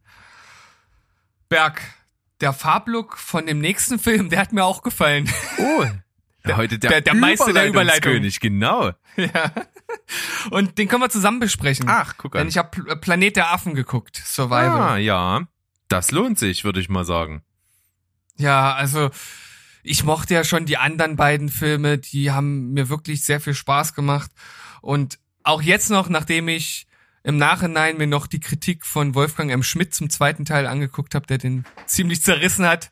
[1.49, 1.83] Berg,
[2.41, 5.31] der Farblook von dem nächsten Film, der hat mir auch gefallen.
[5.59, 5.85] Oh.
[6.47, 8.21] Der, heute der, der- der Meister der Überleitung.
[8.39, 8.91] Genau.
[9.17, 9.51] ja.
[10.51, 11.87] Und den können wir zusammen besprechen.
[11.89, 12.49] Ach, guck Denn an.
[12.49, 14.69] ich habe Planet der Affen geguckt, Survival.
[14.79, 15.49] Ah, ja.
[15.89, 17.43] Das lohnt sich, würde ich mal sagen.
[18.37, 19.11] Ja, also
[19.83, 23.95] ich mochte ja schon die anderen beiden Filme, die haben mir wirklich sehr viel Spaß
[23.95, 24.31] gemacht.
[24.81, 26.87] Und auch jetzt noch, nachdem ich
[27.23, 29.63] im Nachhinein mir noch die Kritik von Wolfgang M.
[29.63, 32.91] Schmidt zum zweiten Teil angeguckt habe, der den ziemlich zerrissen hat,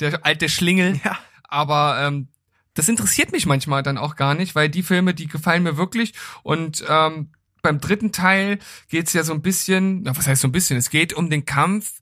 [0.00, 1.00] der alte Schlingel.
[1.04, 1.18] Ja.
[1.44, 2.28] Aber ähm,
[2.72, 6.14] das interessiert mich manchmal dann auch gar nicht, weil die Filme, die gefallen mir wirklich.
[6.42, 10.52] Und ähm, beim dritten Teil geht's ja so ein bisschen, na, was heißt so ein
[10.52, 10.78] bisschen?
[10.78, 12.00] Es geht um den Kampf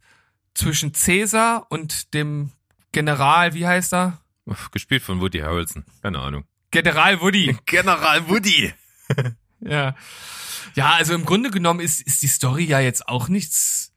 [0.55, 2.52] zwischen Caesar und dem
[2.93, 4.20] General, wie heißt er?
[4.72, 5.85] Gespielt von Woody Harrelson.
[6.02, 6.44] Keine Ahnung.
[6.70, 7.56] General Woody.
[7.66, 8.72] General Woody.
[9.60, 9.94] ja.
[10.74, 13.93] Ja, also im Grunde genommen ist, ist die Story ja jetzt auch nichts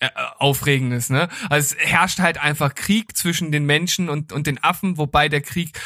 [0.00, 0.08] äh,
[0.38, 1.28] Aufregendes, ne?
[1.48, 5.40] Also es herrscht halt einfach Krieg zwischen den Menschen und, und den Affen, wobei der
[5.40, 5.78] Krieg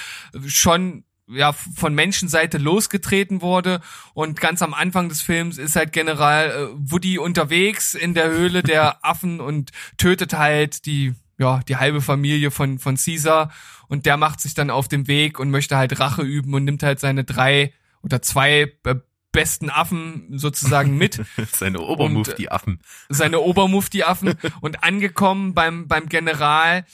[0.47, 3.81] schon ja von Menschenseite losgetreten wurde.
[4.15, 8.63] Und ganz am Anfang des Films ist halt General äh, Woody unterwegs in der Höhle
[8.63, 13.51] der Affen und tötet halt die ja die halbe Familie von von Caesar.
[13.89, 16.83] Und der macht sich dann auf den Weg und möchte halt Rache üben und nimmt
[16.83, 17.73] halt seine drei
[18.03, 18.95] oder zwei äh,
[19.33, 21.23] besten Affen sozusagen mit.
[21.53, 22.81] Seine Obermove, Und, die Affen.
[23.11, 26.87] seine Obermufti-Affen und angekommen beim, beim General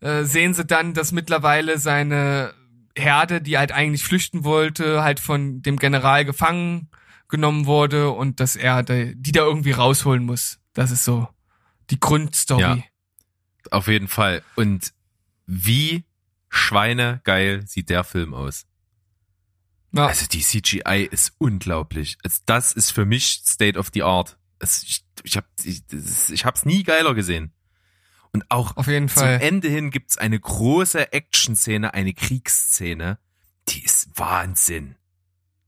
[0.00, 2.54] äh, sehen sie dann, dass mittlerweile seine
[2.96, 6.88] Herde, die halt eigentlich flüchten wollte, halt von dem General gefangen
[7.28, 10.58] genommen wurde und dass er die da irgendwie rausholen muss.
[10.72, 11.28] Das ist so
[11.90, 12.60] die Grundstory.
[12.60, 12.82] Ja.
[13.70, 14.42] Auf jeden Fall.
[14.56, 14.92] Und
[15.46, 16.04] wie
[16.48, 18.66] schweinegeil sieht der Film aus.
[19.92, 20.06] Ja.
[20.06, 22.18] Also die CGI ist unglaublich.
[22.22, 24.36] Also das ist für mich State of the Art.
[24.58, 25.82] Es, ich, ich, hab, ich,
[26.30, 27.52] ich hab's nie geiler gesehen.
[28.32, 29.40] Und auch Auf jeden zum Fall.
[29.40, 33.18] Ende hin gibt's eine große Action-Szene, eine Kriegsszene.
[33.68, 34.96] Die ist Wahnsinn.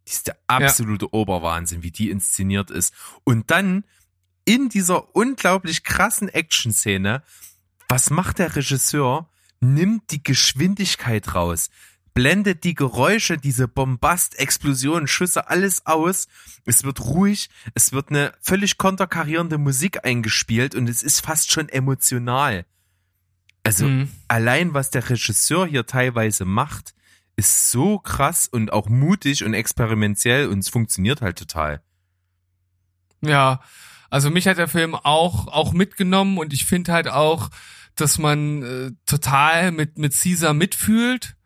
[0.06, 2.94] Die ist der absolute Oberwahnsinn, wie die inszeniert ist.
[3.24, 3.84] Und dann
[4.44, 7.22] in dieser unglaublich krassen Action-Szene,
[7.89, 9.28] was macht der Regisseur?
[9.60, 11.70] Nimmt die Geschwindigkeit raus,
[12.14, 16.28] blendet die Geräusche, diese Bombast, Explosionen, Schüsse, alles aus.
[16.66, 21.68] Es wird ruhig, es wird eine völlig konterkarierende Musik eingespielt und es ist fast schon
[21.68, 22.66] emotional.
[23.64, 24.09] Also Mhm.
[24.28, 26.94] allein was der Regisseur hier teilweise macht,
[27.36, 31.82] ist so krass und auch mutig und experimentell und es funktioniert halt total.
[33.22, 33.60] Ja,
[34.10, 37.48] also mich hat der Film auch auch mitgenommen und ich finde halt auch,
[37.94, 41.36] dass man äh, total mit mit Caesar mitfühlt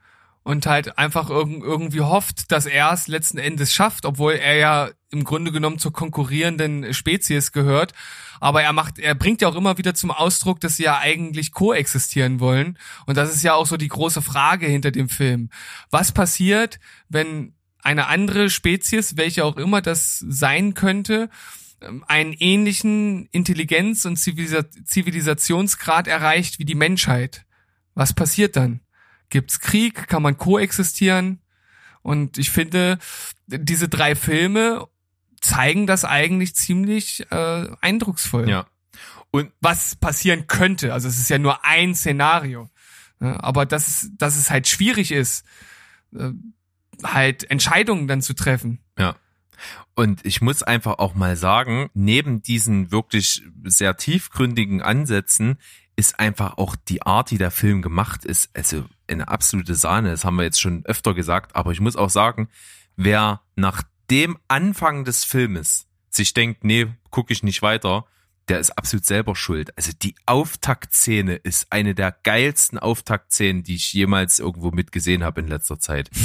[0.47, 4.91] und halt einfach irg irgendwie hofft, dass er es letzten Endes schafft, obwohl er ja
[5.11, 7.95] im Grunde genommen zur konkurrierenden Spezies gehört.
[8.39, 11.51] Aber er macht, er bringt ja auch immer wieder zum Ausdruck, dass sie ja eigentlich
[11.51, 12.79] koexistieren wollen.
[13.07, 15.51] Und das ist ja auch so die große Frage hinter dem Film.
[15.91, 16.79] Was passiert,
[17.09, 21.29] wenn eine andere Spezies, welche auch immer das sein könnte,
[21.81, 27.45] ähm, einen ähnlichen Intelligenz- und Zivilisa Zivilisationsgrad erreicht wie die Menschheit.
[27.95, 28.86] Was passiert dann?
[29.29, 30.09] Gibt's Krieg?
[30.09, 31.41] Kann man koexistieren?
[32.03, 32.99] Und ich finde,
[33.47, 34.87] diese drei Filme
[35.41, 38.49] zeigen das eigentlich ziemlich äh, eindrucksvoll.
[38.49, 38.67] Ja.
[39.31, 40.93] Und was passieren könnte.
[40.93, 42.71] Also es ist ja nur ein Szenario.
[43.21, 45.45] Ja, aber dass, dass es halt schwierig ist,
[46.15, 46.31] äh,
[47.03, 48.81] halt Entscheidungen dann zu treffen.
[48.99, 49.17] Ja.
[49.95, 55.59] Und ich muss einfach auch mal sagen, neben diesen wirklich sehr tiefgründigen Ansätzen
[55.97, 60.11] ist einfach auch die Art, die der Film gemacht ist, also eine absolute Sahne.
[60.11, 62.49] Das haben wir jetzt schon öfter gesagt, aber ich muss auch sagen,
[62.97, 68.07] wer nach dem Anfang des Filmes sich denkt, nee, gucke ich nicht weiter,
[68.49, 69.77] der ist absolut selber schuld.
[69.77, 75.49] Also die Auftaktszene ist eine der geilsten Auftaktszenen, die ich jemals irgendwo mitgesehen habe in
[75.49, 76.11] letzter Zeit.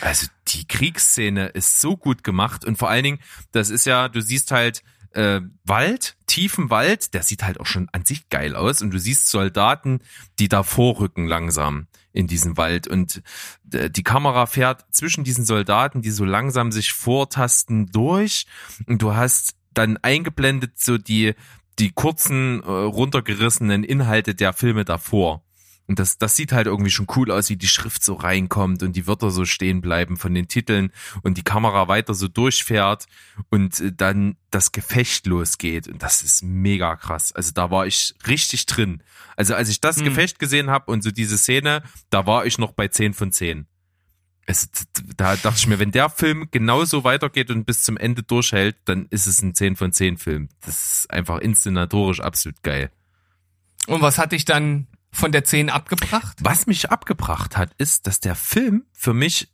[0.00, 3.18] Also die Kriegsszene ist so gut gemacht und vor allen Dingen,
[3.52, 4.82] das ist ja, du siehst halt
[5.14, 8.82] äh, Wald, tiefen Wald, der sieht halt auch schon an sich geil aus.
[8.82, 10.00] Und du siehst Soldaten,
[10.38, 12.88] die da vorrücken langsam in diesen Wald.
[12.88, 13.22] Und
[13.72, 18.46] äh, die Kamera fährt zwischen diesen Soldaten, die so langsam sich vortasten durch.
[18.86, 21.34] Und du hast dann eingeblendet so die
[21.78, 25.42] die kurzen äh, runtergerissenen Inhalte der Filme davor.
[25.88, 28.94] Und das, das sieht halt irgendwie schon cool aus, wie die Schrift so reinkommt und
[28.94, 30.92] die Wörter so stehen bleiben von den Titeln
[31.22, 33.06] und die Kamera weiter so durchfährt
[33.50, 35.88] und äh, dann das Gefecht losgeht.
[35.88, 37.32] Und das ist mega krass.
[37.32, 39.02] Also da war ich richtig drin.
[39.36, 40.04] Also als ich das Hm.
[40.04, 43.66] Gefecht gesehen habe und so diese Szene, da war ich noch bei 10 von 10.
[44.46, 44.68] Es,
[45.16, 49.06] da dachte ich mir, wenn der Film genauso weitergeht und bis zum Ende durchhält, dann
[49.10, 50.48] ist es ein 10 von 10 Film.
[50.60, 52.90] Das ist einfach inszenatorisch absolut geil.
[53.86, 56.38] Und was hat dich dann von der 10 abgebracht?
[56.40, 59.52] Was mich abgebracht hat, ist, dass der Film für mich,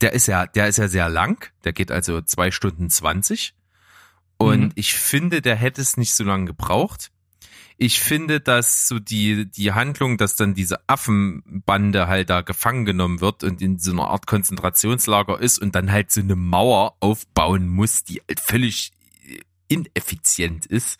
[0.00, 3.54] der ist ja, der ist ja sehr lang, der geht also zwei Stunden zwanzig.
[4.38, 4.72] Und Mhm.
[4.74, 7.10] ich finde, der hätte es nicht so lange gebraucht.
[7.78, 13.20] Ich finde, dass so die, die Handlung, dass dann diese Affenbande halt da gefangen genommen
[13.20, 17.68] wird und in so einer Art Konzentrationslager ist und dann halt so eine Mauer aufbauen
[17.68, 18.92] muss, die halt völlig
[19.68, 20.98] ineffizient ist.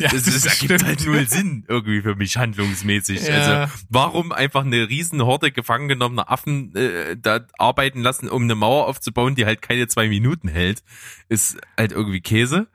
[0.00, 3.22] Ja, das, das ergibt halt null Sinn irgendwie für mich handlungsmäßig.
[3.26, 3.34] Ja.
[3.62, 8.54] Also warum einfach eine riesen Horde gefangen genommener Affen äh, da arbeiten lassen, um eine
[8.54, 10.82] Mauer aufzubauen, die halt keine zwei Minuten hält,
[11.28, 12.68] ist halt irgendwie Käse.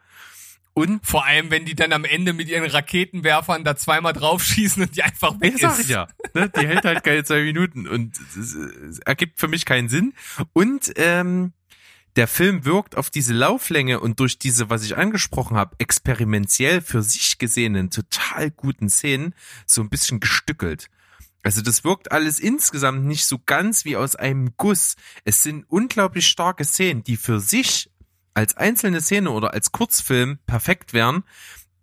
[0.74, 4.96] Und Vor allem, wenn die dann am Ende mit ihren Raketenwerfern da zweimal draufschießen und
[4.96, 5.90] die einfach weg Ja, ist.
[5.90, 6.08] ja.
[6.34, 6.50] Ne?
[6.50, 10.14] Die hält halt keine zwei Minuten und es, es ergibt für mich keinen Sinn.
[10.52, 11.54] Und ähm,
[12.16, 17.04] der Film wirkt auf diese Lauflänge und durch diese, was ich angesprochen habe, experimentell für
[17.04, 19.36] sich gesehenen, total guten Szenen
[19.66, 20.90] so ein bisschen gestückelt.
[21.44, 24.96] Also das wirkt alles insgesamt nicht so ganz wie aus einem Guss.
[25.26, 27.92] Es sind unglaublich starke Szenen, die für sich
[28.34, 31.24] als einzelne Szene oder als Kurzfilm perfekt wären.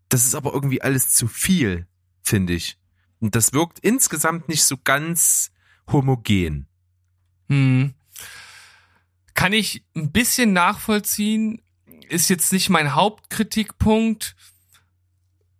[0.08, 1.86] Das ist aber irgendwie alles zu viel,
[2.22, 2.78] finde ich.
[3.20, 5.52] Und das wirkt insgesamt nicht so ganz
[5.90, 6.66] homogen.
[7.48, 7.94] Hm.
[9.42, 11.60] Kann ich ein bisschen nachvollziehen,
[12.08, 14.36] ist jetzt nicht mein Hauptkritikpunkt.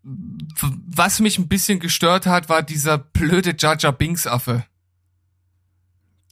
[0.05, 4.65] Was mich ein bisschen gestört hat, war dieser blöde Jaja Binks Affe.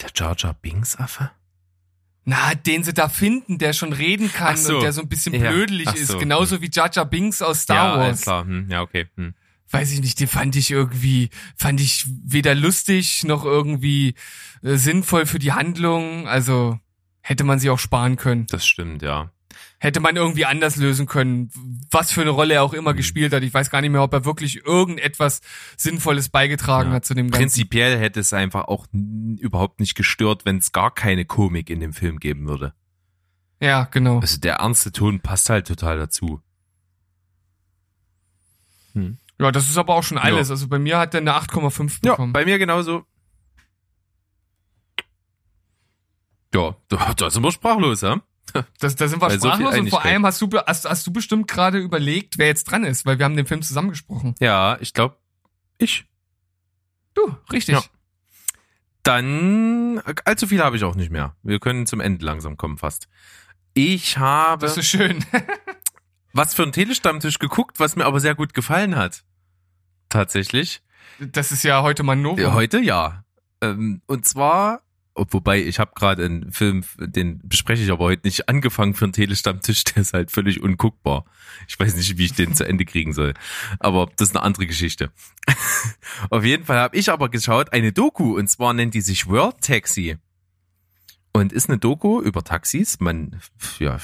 [0.00, 1.32] Der Jar Jar Binks Affe?
[2.24, 4.76] Na, den sie da finden, der schon reden kann so.
[4.76, 5.50] und der so ein bisschen Ja.
[5.50, 6.06] blödelig Ach ist.
[6.06, 6.18] so.
[6.18, 8.20] Genauso wie Jaja Binks aus Star ja, Wars.
[8.22, 8.44] klar.
[8.44, 9.08] Hm, ja, okay.
[9.16, 9.34] Hm.
[9.72, 14.14] weiß ich nicht, den fand ich irgendwie, fand ich weder lustig noch irgendwie
[14.62, 16.28] äh, sinnvoll für die Handlung.
[16.28, 16.78] Also
[17.22, 18.46] hätte man sie auch sparen können.
[18.50, 19.30] Das stimmt, ja.
[19.78, 21.50] Hätte man irgendwie anders lösen können,
[21.90, 22.78] was für eine Rolle er auch Mhm.
[22.80, 23.42] immer gespielt hat.
[23.42, 25.40] Ich weiß gar nicht mehr, ob er wirklich irgendetwas
[25.76, 26.96] Sinnvolles beigetragen Ja.
[26.96, 27.40] hat zu dem Ganzen.
[27.42, 31.92] Prinzipiell hätte es einfach auch überhaupt nicht gestört, wenn es gar keine Komik in dem
[31.92, 32.74] Film geben würde.
[33.60, 34.20] Ja, genau.
[34.20, 36.40] Also der ernste Ton passt halt total dazu.
[39.38, 40.48] Ja, das ist aber auch schon alles.
[40.48, 40.52] Ja.
[40.54, 42.32] Also bei mir hat er eine 8,5 Ja, bekommen.
[42.32, 43.04] bei mir genauso.
[46.54, 48.20] Ja, da, da sind wir sprachlos, ja?
[48.80, 51.12] Das, da sind wir so viel sprachlos und vor allem hast du, hast, hast du
[51.12, 54.34] bestimmt gerade überlegt, wer jetzt dran ist, weil wir haben den Film zusammengesprochen.
[54.40, 55.16] Ja, ich glaube,
[55.78, 56.06] ich.
[57.14, 57.74] Du, richtig.
[57.74, 57.82] Ja.
[59.02, 61.36] Dann, allzu viel habe ich auch nicht mehr.
[61.42, 63.08] Wir können zum Ende langsam kommen fast.
[63.74, 65.24] Ich habe Das ist schön.
[66.32, 69.24] was für einen Telestammtisch geguckt, was mir aber sehr gut gefallen hat.
[70.08, 70.82] Tatsächlich.
[71.18, 72.40] Das ist ja heute mal ein Novum.
[72.40, 73.24] Ja, Heute ja.
[73.60, 74.82] Ähm, und zwar,
[75.14, 79.12] wobei ich habe gerade einen Film, den bespreche ich aber heute nicht, angefangen für einen
[79.12, 81.24] Telestammtisch, der ist halt völlig unguckbar.
[81.68, 83.34] Ich weiß nicht, wie ich den zu Ende kriegen soll.
[83.78, 85.10] Aber das ist eine andere Geschichte.
[86.30, 89.60] Auf jeden Fall habe ich aber geschaut, eine Doku, und zwar nennt die sich World
[89.60, 90.16] Taxi.
[91.32, 92.98] Und ist eine Doku über Taxis.
[92.98, 93.40] Man,
[93.78, 93.98] ja,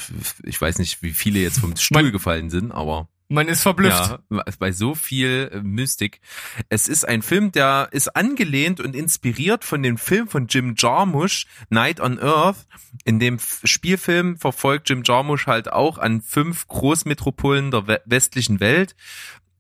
[0.44, 4.18] ich weiß nicht, wie viele jetzt vom Stuhl gefallen sind, aber Man ist verblüfft.
[4.30, 6.20] ja, bei so viel äh, Mystik.
[6.68, 11.46] Es ist ein Film, der ist angelehnt und inspiriert von dem Film von Jim Jarmusch,
[11.68, 12.66] Night on Earth.
[13.04, 18.94] In dem Spielfilm verfolgt Jim Jarmusch halt auch an fünf Großmetropolen der we westlichen Welt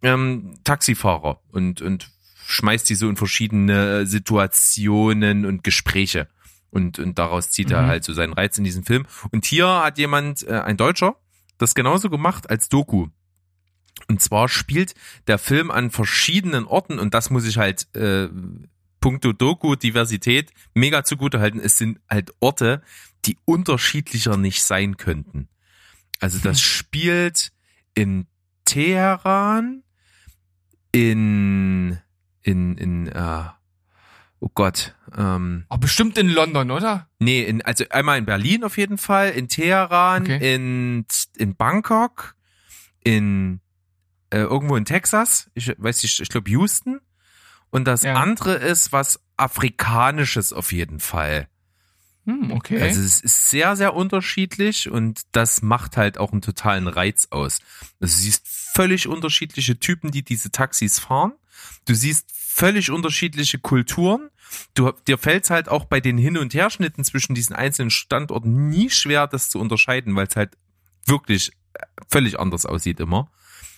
[0.02, 2.10] ähm, Taxifahrer und, und
[2.46, 6.28] schmeißt die so in verschiedene Situationen und Gespräche.
[6.70, 7.86] Und, und daraus zieht er Mhm.
[7.86, 9.06] halt so seinen Reiz in diesem Film.
[9.32, 11.16] Und hier hat jemand, äh, ein Deutscher,
[11.58, 13.08] das genauso gemacht als Doku.
[14.08, 14.94] Und zwar spielt
[15.26, 18.28] der Film an verschiedenen Orten und das muss ich halt äh,
[19.00, 21.60] puncto Doku, Diversität mega zugute halten.
[21.60, 22.82] Es sind halt Orte,
[23.24, 25.48] die unterschiedlicher nicht sein könnten.
[26.20, 27.52] Also das spielt
[27.94, 28.26] in
[28.64, 29.82] Teheran,
[30.92, 31.98] in
[32.42, 33.44] in in äh,
[34.40, 37.08] oh Gott, ähm, Aber bestimmt in London, oder?
[37.18, 40.54] Nee, in, also einmal in Berlin auf jeden Fall, in Teheran, Okay.
[40.54, 41.06] in,
[41.36, 42.34] in Bangkok,
[43.02, 43.60] in
[44.30, 47.00] äh, irgendwo in Texas, ich weiß nicht, ich glaube Houston.
[47.70, 48.14] Und das Ja.
[48.14, 51.48] andere ist was Afrikanisches auf jeden Fall.
[52.24, 52.80] Hm, okay.
[52.80, 57.60] Also es ist sehr, sehr unterschiedlich und das macht halt auch einen totalen Reiz aus.
[58.00, 61.32] Also du siehst völlig unterschiedliche Typen, die diese Taxis fahren.
[61.86, 64.30] Du siehst völlig unterschiedliche Kulturen.
[64.74, 68.68] Du, dir fällt es halt auch bei den Hin- und Herschnitten zwischen diesen einzelnen Standorten
[68.68, 70.56] nie schwer, das zu unterscheiden, weil es halt
[71.04, 71.52] wirklich
[72.08, 73.30] völlig anders aussieht immer.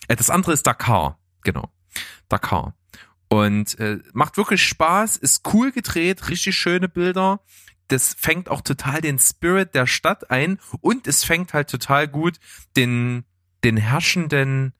[0.08, 1.72] Äh, Das andere ist Dakar, genau.
[2.28, 2.74] Dakar.
[3.28, 7.40] Und äh, macht wirklich Spaß, ist cool gedreht, richtig schöne Bilder.
[7.88, 12.38] Das fängt auch total den Spirit der Stadt ein und es fängt halt total gut
[12.76, 13.24] den,
[13.64, 14.74] den herrschenden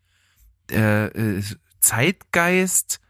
[0.71, 1.43] äh, äh,
[1.81, 3.01] Zeitgeist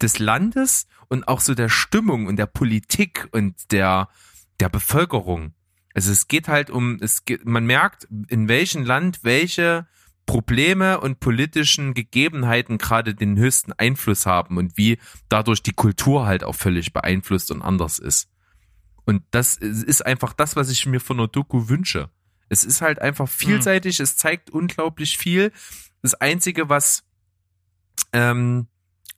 [0.00, 4.08] des Landes und auch so der Stimmung und der Politik und der,
[4.58, 5.54] der Bevölkerung.
[5.94, 9.86] Also es geht halt um, es geht, man merkt, in welchem Land welche
[10.30, 14.98] Probleme und politischen Gegebenheiten gerade den höchsten Einfluss haben und wie
[15.28, 18.30] dadurch die Kultur halt auch völlig beeinflusst und anders ist.
[19.04, 22.10] Und das ist einfach das, was ich mir von einer Doku wünsche.
[22.48, 25.50] Es ist halt einfach vielseitig, es zeigt unglaublich viel.
[26.00, 27.02] Das Einzige, was,
[28.12, 28.68] ähm,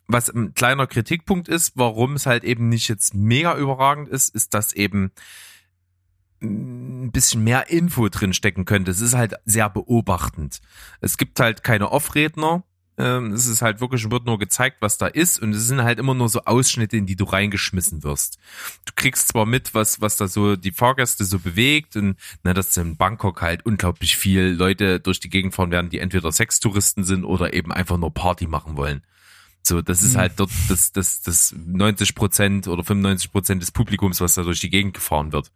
[0.06, 4.55] was ein kleiner Kritikpunkt ist, warum es halt eben nicht jetzt mega überragend ist, ist,
[4.55, 5.12] dass eben
[6.43, 8.90] ein bisschen mehr Info drin stecken könnte.
[8.90, 10.60] Es ist halt sehr beobachtend.
[11.01, 12.64] Es gibt halt keine Off-Redner.
[12.98, 15.40] Ähm, Es ist halt wirklich, wird nur gezeigt, was da ist.
[15.40, 18.39] Und es sind halt immer nur so Ausschnitte, in die du reingeschmissen wirst.
[18.85, 22.77] Du kriegst zwar mit, was, was da so die Fahrgäste so bewegt und na, dass
[22.77, 27.24] in Bangkok halt unglaublich viel Leute durch die Gegend fahren werden, die entweder Sextouristen sind
[27.24, 29.02] oder eben einfach nur Party machen wollen.
[29.62, 30.19] So, das ist Mhm.
[30.19, 34.60] halt dort das, das, das 90 Prozent oder 95 Prozent des Publikums, was da durch
[34.60, 35.51] die Gegend gefahren wird.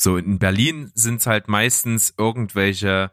[0.00, 3.10] So, in Berlin sind es halt meistens irgendwelche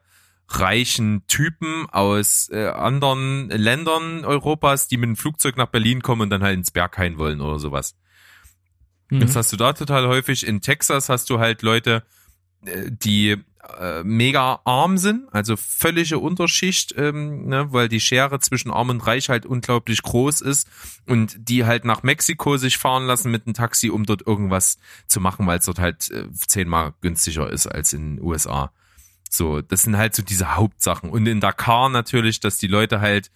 [0.48, 6.30] reichen Typen aus äh, anderen Ländern Europas, die mit dem Flugzeug nach Berlin kommen und
[6.30, 7.96] dann halt ins Berghain wollen oder sowas.
[9.10, 9.22] Mhm.
[9.22, 10.46] Das hast du da total häufig.
[10.46, 12.04] In Texas hast du halt Leute,
[12.90, 13.38] die
[13.80, 19.06] äh, mega arm sind, also völlige Unterschicht, ähm, ne, weil die Schere zwischen arm und
[19.06, 20.68] reich halt unglaublich groß ist
[21.06, 24.78] und die halt nach Mexiko sich fahren lassen mit einem Taxi, um dort irgendwas
[25.08, 28.72] zu machen, weil es dort halt äh, zehnmal günstiger ist als in den USA.
[29.30, 31.10] So, das sind halt so diese Hauptsachen.
[31.10, 33.32] Und in Dakar natürlich, dass die Leute halt,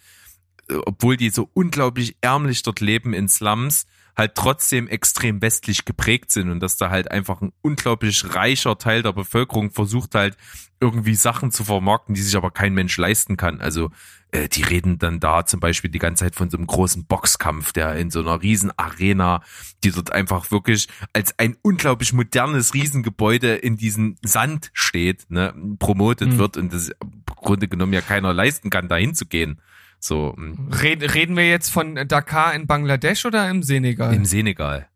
[0.69, 3.85] äh, obwohl die so unglaublich ärmlich dort leben in Slums,
[4.19, 9.01] halt trotzdem extrem westlich geprägt sind und dass da halt einfach ein unglaublich reicher Teil
[9.01, 10.37] der Bevölkerung versucht halt
[10.79, 13.59] irgendwie Sachen zu vermarkten, die sich aber kein Mensch leisten kann.
[13.59, 13.89] Also
[14.31, 17.73] äh, die reden dann da zum Beispiel die ganze Zeit von so einem großen Boxkampf,
[17.73, 19.41] der in so einer riesen Arena,
[19.83, 26.29] die dort einfach wirklich als ein unglaublich modernes Riesengebäude in diesem Sand steht, ne, promotet
[26.33, 26.37] Mhm.
[26.37, 29.59] wird und das im Grunde genommen ja keiner leisten kann, da hinzugehen.
[29.99, 34.13] So, mm, Red, reden wir jetzt von Dakar in Bangladesch oder im Senegal?
[34.13, 34.87] im Senegal.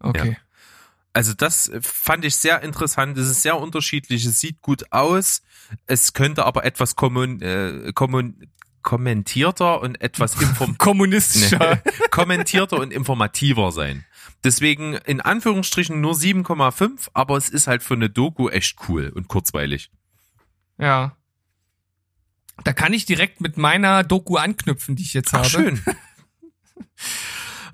[0.00, 0.36] okay.
[1.14, 3.18] Also das fand ich sehr interessant.
[3.18, 4.24] Es ist sehr unterschiedlich.
[4.24, 5.42] Es sieht gut aus.
[5.86, 8.46] Es könnte aber etwas kommun, äh, kommun,
[8.82, 11.82] kommentierter und etwas inform Kommunistischer.
[12.10, 14.04] kommentierter und informativer sein.
[14.44, 19.26] Deswegen in Anführungsstrichen nur 7,5, aber es ist halt für eine Doku echt cool und
[19.26, 19.90] kurzweilig.
[20.78, 21.17] Ja.
[22.64, 25.48] Da kann ich direkt mit meiner Doku anknüpfen, die ich jetzt Ach, habe.
[25.48, 25.82] schön.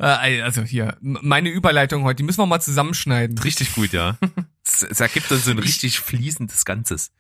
[0.00, 3.38] Äh, also hier, meine Überleitung heute, die müssen wir mal zusammenschneiden.
[3.38, 4.18] Richtig gut, ja.
[4.66, 7.12] Es, es ergibt dann so ein richtig fließendes Ganzes.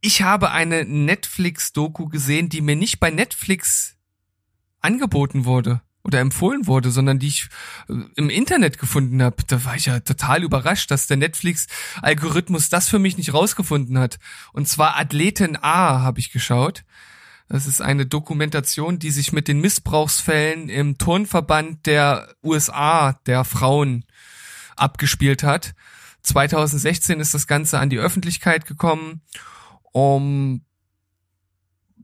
[0.00, 3.96] Ich habe eine Netflix-Doku gesehen, die mir nicht bei Netflix
[4.80, 5.82] angeboten wurde.
[6.08, 7.48] Oder empfohlen wurde, sondern die ich
[7.88, 9.36] äh, im Internet gefunden habe.
[9.46, 14.18] Da war ich ja total überrascht, dass der Netflix-Algorithmus das für mich nicht rausgefunden hat.
[14.52, 16.84] Und zwar Athleten A habe ich geschaut.
[17.48, 24.04] Das ist eine Dokumentation, die sich mit den Missbrauchsfällen im Turnverband der USA, der Frauen,
[24.76, 25.74] abgespielt hat.
[26.22, 29.22] 2016 ist das Ganze an die Öffentlichkeit gekommen,
[29.92, 30.62] um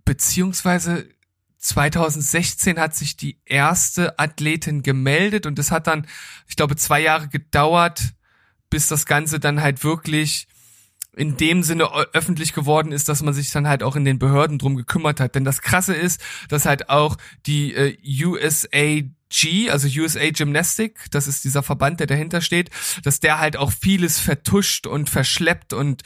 [0.04, 1.08] beziehungsweise
[1.64, 6.06] 2016 hat sich die erste Athletin gemeldet und es hat dann,
[6.46, 8.14] ich glaube, zwei Jahre gedauert,
[8.68, 10.46] bis das Ganze dann halt wirklich
[11.16, 14.58] in dem Sinne öffentlich geworden ist, dass man sich dann halt auch in den Behörden
[14.58, 15.36] drum gekümmert hat.
[15.36, 17.16] Denn das Krasse ist, dass halt auch
[17.46, 22.70] die äh, USAG, also USA Gymnastic, das ist dieser Verband, der dahinter steht,
[23.04, 26.02] dass der halt auch vieles vertuscht und verschleppt und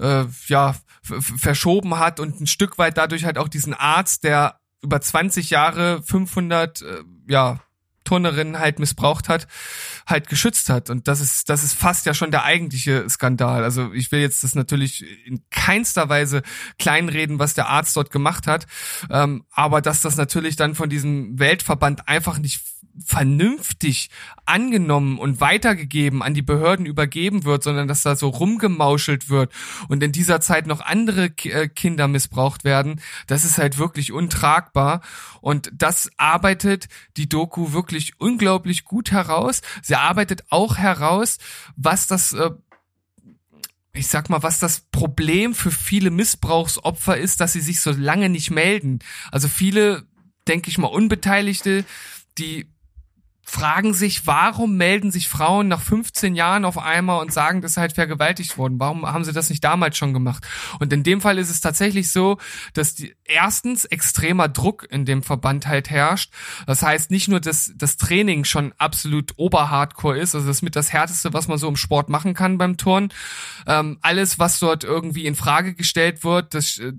[0.00, 5.00] äh, ja verschoben hat und ein Stück weit dadurch halt auch diesen Arzt, der über
[5.00, 7.60] 20 Jahre 500 äh, ja
[8.08, 9.46] Turnerinnen halt missbraucht hat,
[10.06, 10.88] halt geschützt hat.
[10.88, 13.62] Und das ist, das ist fast ja schon der eigentliche Skandal.
[13.62, 16.42] Also ich will jetzt das natürlich in keinster Weise
[16.78, 18.66] kleinreden, was der Arzt dort gemacht hat.
[19.10, 22.62] Ähm, aber dass das natürlich dann von diesem Weltverband einfach nicht
[23.04, 24.10] vernünftig
[24.46, 29.52] angenommen und weitergegeben an die Behörden übergeben wird, sondern dass da so rumgemauschelt wird
[29.88, 35.02] und in dieser Zeit noch andere äh, Kinder missbraucht werden, das ist halt wirklich untragbar
[35.40, 39.62] und das arbeitet die Doku wirklich unglaublich gut heraus.
[39.82, 41.38] Sie arbeitet auch heraus,
[41.76, 42.50] was das äh,
[43.92, 48.28] ich sag mal, was das Problem für viele Missbrauchsopfer ist, dass sie sich so lange
[48.28, 49.00] nicht melden.
[49.32, 50.06] Also viele,
[50.46, 51.84] denke ich mal, Unbeteiligte,
[52.38, 52.70] die
[53.48, 57.80] fragen sich, warum melden sich Frauen nach 15 Jahren auf einmal und sagen, dass sie
[57.80, 58.78] halt vergewaltigt wurden?
[58.78, 60.46] Warum haben sie das nicht damals schon gemacht?
[60.80, 62.36] Und in dem Fall ist es tatsächlich so,
[62.74, 66.30] dass die, erstens extremer Druck in dem Verband halt herrscht.
[66.66, 70.76] Das heißt nicht nur, dass das Training schon absolut oberhardcore ist, also das ist mit
[70.76, 73.14] das härteste, was man so im Sport machen kann beim Turnen.
[73.66, 76.92] Ähm, alles, was dort irgendwie in Frage gestellt wird, das äh,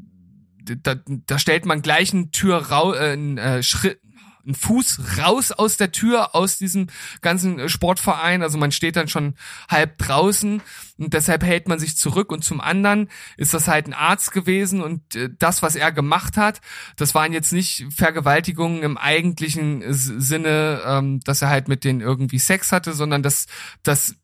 [0.83, 3.99] da, da stellt man gleich einen Tür äh, einen, äh, Schritt,
[4.45, 6.87] einen Fuß raus aus der Tür, aus diesem
[7.21, 8.41] ganzen äh, Sportverein.
[8.41, 9.35] Also man steht dann schon
[9.69, 10.61] halb draußen
[10.97, 12.31] und deshalb hält man sich zurück.
[12.31, 16.37] Und zum anderen ist das halt ein Arzt gewesen und äh, das, was er gemacht
[16.37, 16.61] hat,
[16.95, 22.39] das waren jetzt nicht Vergewaltigungen im eigentlichen Sinne, ähm, dass er halt mit denen irgendwie
[22.39, 23.47] Sex hatte, sondern dass
[23.83, 24.15] das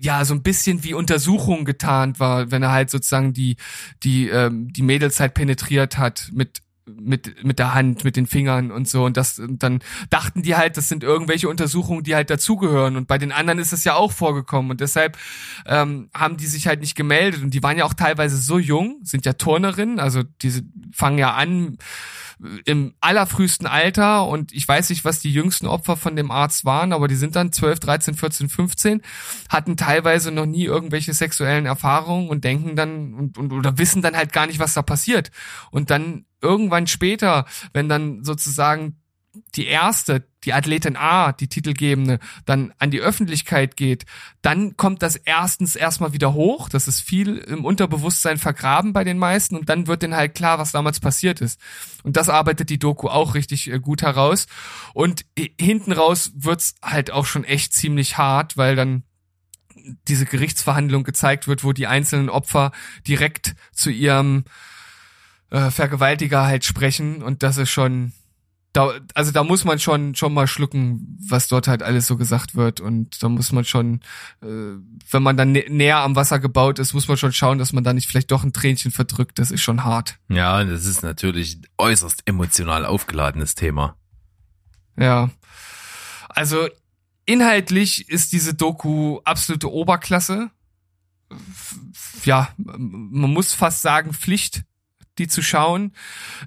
[0.00, 3.56] ja so ein bisschen wie Untersuchung getarnt war, wenn er halt sozusagen die
[4.02, 6.62] die ähm, die Mädels halt penetriert hat mit
[6.96, 9.04] mit mit der Hand, mit den Fingern und so.
[9.04, 12.96] Und das und dann dachten die halt, das sind irgendwelche Untersuchungen, die halt dazugehören.
[12.96, 14.70] Und bei den anderen ist es ja auch vorgekommen.
[14.70, 15.16] Und deshalb
[15.66, 17.42] ähm, haben die sich halt nicht gemeldet.
[17.42, 20.62] Und die waren ja auch teilweise so jung, sind ja Turnerinnen, also diese
[20.92, 21.78] fangen ja an
[22.64, 24.26] im allerfrühesten Alter.
[24.26, 27.36] Und ich weiß nicht, was die jüngsten Opfer von dem Arzt waren, aber die sind
[27.36, 29.02] dann 12, 13, 14, 15,
[29.48, 34.16] hatten teilweise noch nie irgendwelche sexuellen Erfahrungen und denken dann und, und oder wissen dann
[34.16, 35.30] halt gar nicht, was da passiert.
[35.70, 38.96] Und dann irgendwann später, wenn dann sozusagen
[39.54, 44.04] die erste, die Athletin A, die Titelgebende, dann an die Öffentlichkeit geht,
[44.42, 46.68] dann kommt das erstens erstmal wieder hoch.
[46.68, 50.58] Das ist viel im Unterbewusstsein vergraben bei den meisten und dann wird denen halt klar,
[50.58, 51.60] was damals passiert ist.
[52.02, 54.46] Und das arbeitet die Doku auch richtig äh, gut heraus.
[54.94, 55.24] Und
[55.58, 59.04] hinten raus wird's halt auch schon echt ziemlich hart, weil dann
[60.08, 62.72] diese Gerichtsverhandlung gezeigt wird, wo die einzelnen Opfer
[63.06, 64.44] direkt zu ihrem
[65.50, 68.12] äh, Vergewaltiger halt sprechen und das ist schon
[68.72, 72.54] da, also da muss man schon schon mal schlucken, was dort halt alles so gesagt
[72.54, 74.00] wird und da muss man schon,
[74.42, 77.72] äh, wenn man dann nä näher am Wasser gebaut ist, muss man schon schauen, dass
[77.72, 79.38] man da nicht vielleicht doch ein Tränchen verdrückt.
[79.38, 80.18] Das ist schon hart.
[80.28, 83.96] Ja, das ist natürlich äußerst emotional aufgeladenes Thema.
[84.96, 85.30] Ja,
[86.28, 86.68] also
[87.24, 90.50] inhaltlich ist diese Doku absolute Oberklasse.
[92.24, 94.62] Ja, man muss fast sagen Pflicht
[95.18, 95.92] die zu schauen.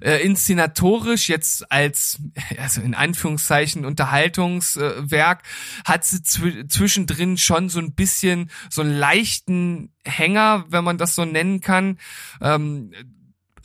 [0.00, 2.20] Äh, inszenatorisch jetzt als,
[2.58, 5.42] also in Anführungszeichen Unterhaltungswerk,
[5.84, 11.14] hat sie zw zwischendrin schon so ein bisschen so einen leichten Hänger, wenn man das
[11.14, 11.98] so nennen kann.
[12.40, 12.92] Ähm,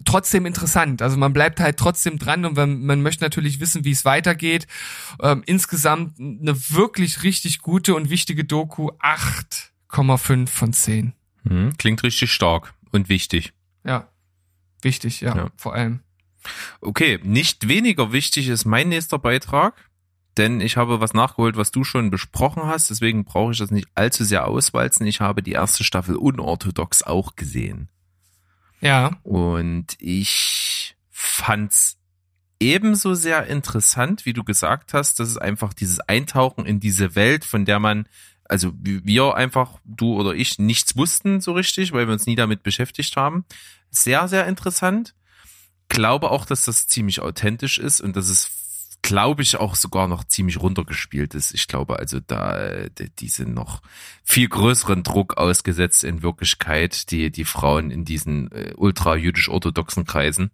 [0.07, 1.01] trotzdem interessant.
[1.01, 4.67] Also man bleibt halt trotzdem dran und man, man möchte natürlich wissen, wie es weitergeht.
[5.21, 8.89] Ähm, insgesamt eine wirklich richtig gute und wichtige Doku.
[8.99, 11.13] 8,5 von 10.
[11.47, 13.53] Hm, klingt richtig stark und wichtig.
[13.85, 14.09] Ja.
[14.81, 16.01] Wichtig, ja, ja, vor allem.
[16.81, 19.89] Okay, nicht weniger wichtig ist mein nächster Beitrag,
[20.37, 23.87] denn ich habe was nachgeholt, was du schon besprochen hast, deswegen brauche ich das nicht
[23.95, 25.07] allzu sehr auswalzen.
[25.07, 27.89] Ich habe die erste Staffel unorthodox auch gesehen.
[28.79, 29.17] Ja.
[29.23, 31.97] Und ich fand's
[32.59, 37.45] ebenso sehr interessant, wie du gesagt hast, dass es einfach dieses Eintauchen in diese Welt,
[37.45, 38.07] von der man,
[38.45, 42.63] also wir einfach, du oder ich, nichts wussten so richtig, weil wir uns nie damit
[42.63, 43.45] beschäftigt haben.
[43.91, 45.13] Sehr, sehr interessant.
[45.89, 48.57] Glaube auch, dass das ziemlich authentisch ist und dass es
[49.01, 51.53] glaube ich, auch sogar noch ziemlich runtergespielt ist.
[51.53, 52.87] Ich glaube also, da
[53.19, 53.81] die sind noch
[54.23, 60.51] viel größeren Druck ausgesetzt in Wirklichkeit, die die Frauen in diesen äh, ultra-jüdisch-orthodoxen Kreisen,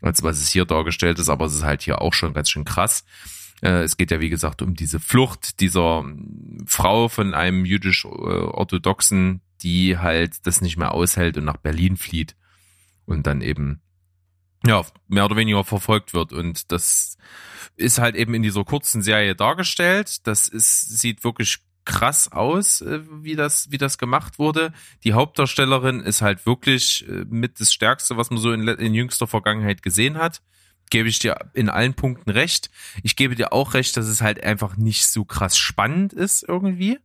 [0.00, 1.28] als was es hier dargestellt ist.
[1.28, 3.04] Aber es ist halt hier auch schon ganz schön krass.
[3.62, 9.40] Äh, es geht ja, wie gesagt, um diese Flucht dieser ähm, Frau von einem jüdisch-orthodoxen,
[9.62, 12.36] die halt das nicht mehr aushält und nach Berlin flieht
[13.08, 13.80] und dann eben
[14.66, 16.32] ja, mehr oder weniger verfolgt wird.
[16.32, 17.16] Und das
[17.76, 20.26] ist halt eben in dieser kurzen Serie dargestellt.
[20.26, 24.72] Das ist, sieht wirklich krass aus, äh, wie das, wie das gemacht wurde.
[25.04, 29.26] Die Hauptdarstellerin ist halt wirklich äh, mit das Stärkste, was man so in, in jüngster
[29.26, 30.42] Vergangenheit gesehen hat.
[30.90, 32.70] Gebe ich dir in allen Punkten recht.
[33.02, 36.98] Ich gebe dir auch recht, dass es halt einfach nicht so krass spannend ist irgendwie.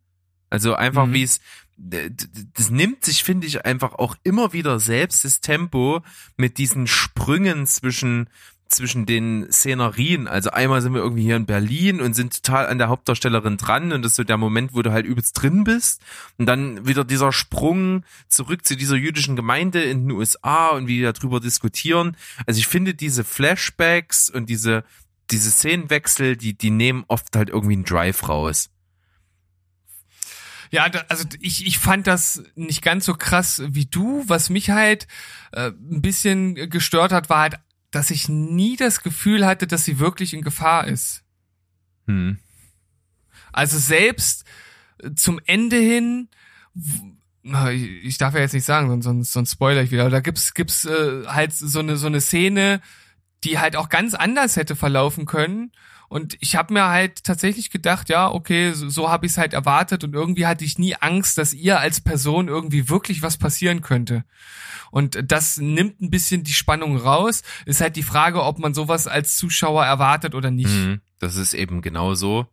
[0.50, 1.14] Also einfach mhm.
[1.14, 1.40] wie es,
[1.78, 6.02] das nimmt sich, finde ich, einfach auch immer wieder selbst das Tempo
[6.38, 8.30] mit diesen Sprüngen zwischen
[8.74, 10.28] zwischen den Szenerien.
[10.28, 13.92] Also einmal sind wir irgendwie hier in Berlin und sind total an der Hauptdarstellerin dran
[13.92, 16.02] und das ist so der Moment, wo du halt übelst drin bist
[16.38, 20.98] und dann wieder dieser Sprung zurück zu dieser jüdischen Gemeinde in den USA und wie
[20.98, 22.18] die darüber diskutieren.
[22.46, 24.84] Also ich finde diese Flashbacks und diese
[25.32, 28.70] diese Szenenwechsel, die die nehmen oft halt irgendwie einen Drive raus.
[30.74, 34.24] Ja, da, also ich, ich fand das nicht ganz so krass wie du.
[34.26, 35.08] Was mich halt
[35.52, 37.60] äh, ein bisschen gestört hat, war halt,
[37.92, 41.24] dass ich nie das Gefühl hatte, dass sie wirklich in Gefahr ist.
[42.08, 42.40] Hm.
[43.52, 44.46] Also selbst
[44.98, 46.30] äh, zum Ende hin,
[47.72, 50.56] ich darf ja jetzt nicht sagen, sonst, sonst, sonst spoiler ich wieder, aber da gibt's,
[50.56, 52.82] gibt's äh, halt so eine, so eine Szene,
[53.44, 55.72] die halt auch ganz anders hätte verlaufen können
[56.14, 59.54] und ich habe mir halt tatsächlich gedacht, ja, okay, so, so habe ich es halt
[59.54, 63.82] erwartet und irgendwie hatte ich nie Angst, dass ihr als Person irgendwie wirklich was passieren
[63.82, 64.24] könnte.
[64.92, 67.42] Und das nimmt ein bisschen die Spannung raus.
[67.66, 70.70] Ist halt die Frage, ob man sowas als Zuschauer erwartet oder nicht.
[70.70, 72.46] Mhm, das ist eben genau so.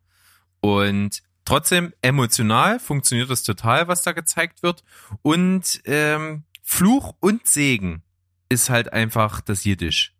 [0.61, 4.85] Und trotzdem emotional funktioniert das total, was da gezeigt wird.
[5.21, 8.01] Und ähm, Fluch und Segen
[8.49, 10.15] ist halt einfach das Jiddisch.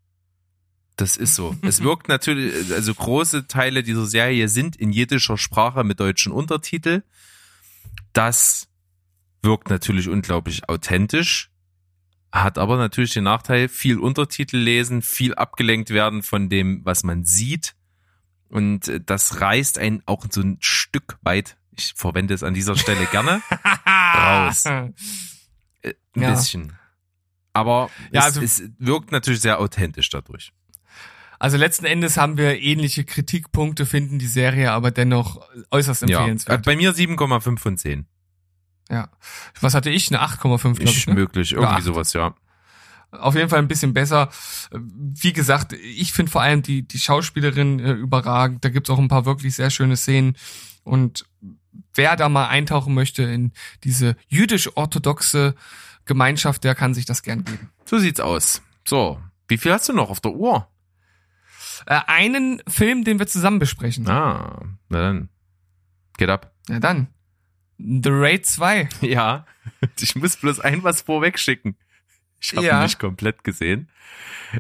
[1.01, 1.57] Das ist so.
[1.63, 7.03] Es wirkt natürlich, also große Teile dieser Serie sind in jiddischer Sprache mit deutschen Untertitel.
[8.13, 8.69] Das
[9.41, 11.51] wirkt natürlich unglaublich authentisch,
[12.31, 17.25] hat aber natürlich den Nachteil, viel Untertitel lesen, viel abgelenkt werden von dem, was man
[17.25, 17.75] sieht.
[18.51, 22.77] Und äh, das reißt einen auch so ein Stück weit, ich verwende es an dieser
[22.77, 23.41] Stelle gerne,
[23.87, 24.67] raus.
[24.67, 24.91] Äh,
[25.83, 26.31] ein ja.
[26.33, 26.75] bisschen.
[27.55, 30.53] Aber ja, es, also, es wirkt natürlich sehr authentisch dadurch.
[31.41, 35.41] Also letzten Endes haben wir ähnliche Kritikpunkte, finden die Serie aber dennoch
[35.71, 36.67] äußerst empfehlenswert.
[36.67, 38.07] Ja, bei mir 7,5 von 10.
[38.91, 39.09] Ja.
[39.59, 40.15] Was hatte ich?
[40.15, 41.07] Eine 8,5, glaube ich.
[41.07, 41.15] Ne?
[41.15, 42.35] Möglich, irgendwie ja, sowas, ja.
[43.11, 44.29] Auf jeden Fall ein bisschen besser.
[44.71, 48.63] Wie gesagt, ich finde vor allem die, die Schauspielerin äh, überragend.
[48.63, 50.37] Da gibt's auch ein paar wirklich sehr schöne Szenen.
[50.85, 51.25] Und
[51.95, 53.53] wer da mal eintauchen möchte in
[53.83, 55.55] diese jüdisch-orthodoxe
[56.05, 57.71] Gemeinschaft, der kann sich das gern geben.
[57.87, 58.61] So sieht's aus.
[58.87, 59.19] So,
[59.49, 60.69] wie viel hast du noch auf der Uhr?
[61.87, 64.09] Äh, einen Film, den wir zusammen besprechen.
[64.09, 65.29] Ah, na dann.
[66.17, 66.53] Geht ab.
[66.69, 67.09] Na dann.
[67.79, 68.89] The Raid 2.
[69.03, 69.47] Ja,
[69.99, 71.77] ich muss bloß ein was vorweg schicken.
[72.41, 72.81] Ich habe ja.
[72.81, 73.91] ihn nicht komplett gesehen.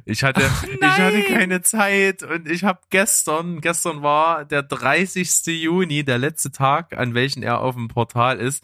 [0.04, 5.46] Ich hatte, ich hatte keine Zeit und ich habe gestern, gestern war der 30.
[5.46, 8.62] Juni, der letzte Tag, an welchen er auf dem Portal ist,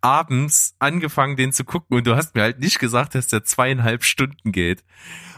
[0.00, 4.04] abends angefangen, den zu gucken und du hast mir halt nicht gesagt, dass der zweieinhalb
[4.04, 4.84] Stunden geht.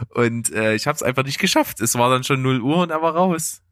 [0.08, 1.80] Und äh, ich habe es einfach nicht geschafft.
[1.80, 3.62] Es war dann schon 0 Uhr und er war raus.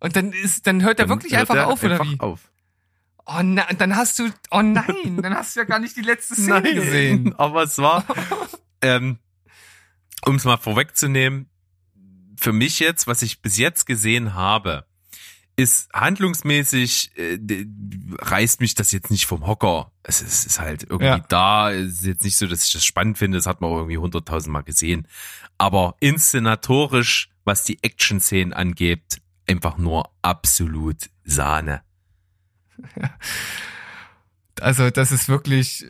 [0.00, 2.18] Und dann ist, dann hört er wirklich hört einfach auf, oder wie?
[2.18, 2.50] Auf.
[3.26, 6.34] Oh nein, dann hast du, oh nein, dann hast du ja gar nicht die letzte
[6.34, 7.34] Szene nein, gesehen.
[7.38, 8.04] Aber es war,
[8.82, 9.18] ähm,
[10.26, 11.48] um es mal vorwegzunehmen,
[12.36, 14.86] für mich jetzt, was ich bis jetzt gesehen habe,
[15.56, 17.38] ist handlungsmäßig, äh,
[18.18, 19.92] reißt mich das jetzt nicht vom Hocker.
[20.02, 21.18] Es ist, ist halt irgendwie ja.
[21.28, 21.72] da.
[21.72, 23.38] Es ist jetzt nicht so, dass ich das spannend finde.
[23.38, 25.06] Das hat man auch irgendwie hunderttausend Mal gesehen.
[25.56, 31.82] Aber inszenatorisch, was die Action-Szenen angeht, einfach nur absolut Sahne.
[34.60, 35.84] Also das ist wirklich,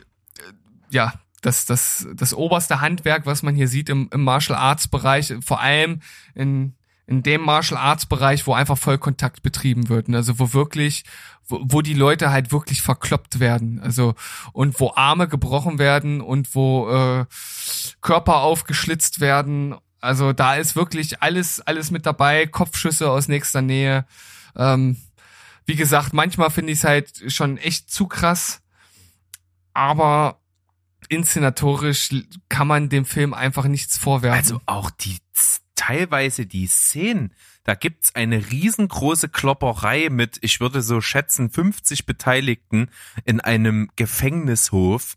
[0.90, 1.12] ja,
[1.42, 5.60] das, das, das oberste Handwerk, was man hier sieht im, im Martial Arts Bereich, vor
[5.60, 6.00] allem
[6.34, 6.74] in,
[7.06, 10.08] in dem Martial Arts Bereich, wo einfach Vollkontakt betrieben wird.
[10.14, 11.04] Also wo wirklich,
[11.46, 13.80] wo, wo die Leute halt wirklich verkloppt werden.
[13.80, 14.14] Also
[14.52, 17.26] und wo Arme gebrochen werden und wo äh,
[18.00, 19.74] Körper aufgeschlitzt werden.
[20.00, 24.06] Also da ist wirklich alles, alles mit dabei, Kopfschüsse aus nächster Nähe.
[24.56, 24.96] Ähm,
[25.66, 28.62] wie gesagt, manchmal finde ich es halt schon echt zu krass,
[29.72, 30.40] aber
[31.08, 32.10] inszenatorisch
[32.48, 34.38] kann man dem Film einfach nichts vorwerfen.
[34.38, 35.18] Also auch die
[35.74, 37.34] teilweise die Szenen,
[37.64, 42.88] da gibt's eine riesengroße Klopperei mit, ich würde so schätzen, 50 Beteiligten
[43.24, 45.16] in einem Gefängnishof.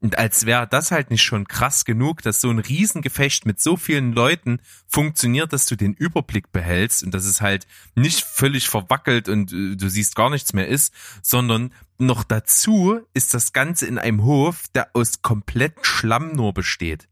[0.00, 3.76] Und als wäre das halt nicht schon krass genug, dass so ein Riesengefecht mit so
[3.76, 9.28] vielen Leuten funktioniert, dass du den Überblick behältst und dass es halt nicht völlig verwackelt
[9.28, 10.92] und äh, du siehst gar nichts mehr ist,
[11.22, 17.08] sondern noch dazu ist das Ganze in einem Hof, der aus komplett Schlamm nur besteht.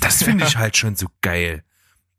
[0.00, 1.64] Das finde ich halt schon so geil.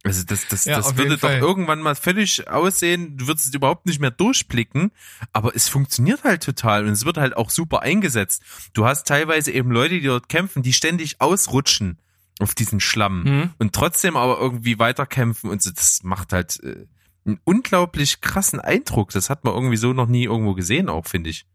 [0.03, 1.39] Also das, das, Ja, das würde doch Fall.
[1.39, 4.91] irgendwann mal völlig aussehen, du würdest überhaupt nicht mehr durchblicken,
[5.33, 8.41] aber es funktioniert halt total und es wird halt auch super eingesetzt.
[8.73, 11.99] Du hast teilweise eben Leute, die dort kämpfen, die ständig ausrutschen
[12.39, 13.49] auf diesen Schlamm Mhm.
[13.57, 16.85] und trotzdem aber irgendwie weiterkämpfen und so, das macht halt äh,
[17.25, 19.11] einen unglaublich krassen Eindruck.
[19.11, 21.45] Das hat man irgendwie so noch nie irgendwo gesehen, auch finde ich.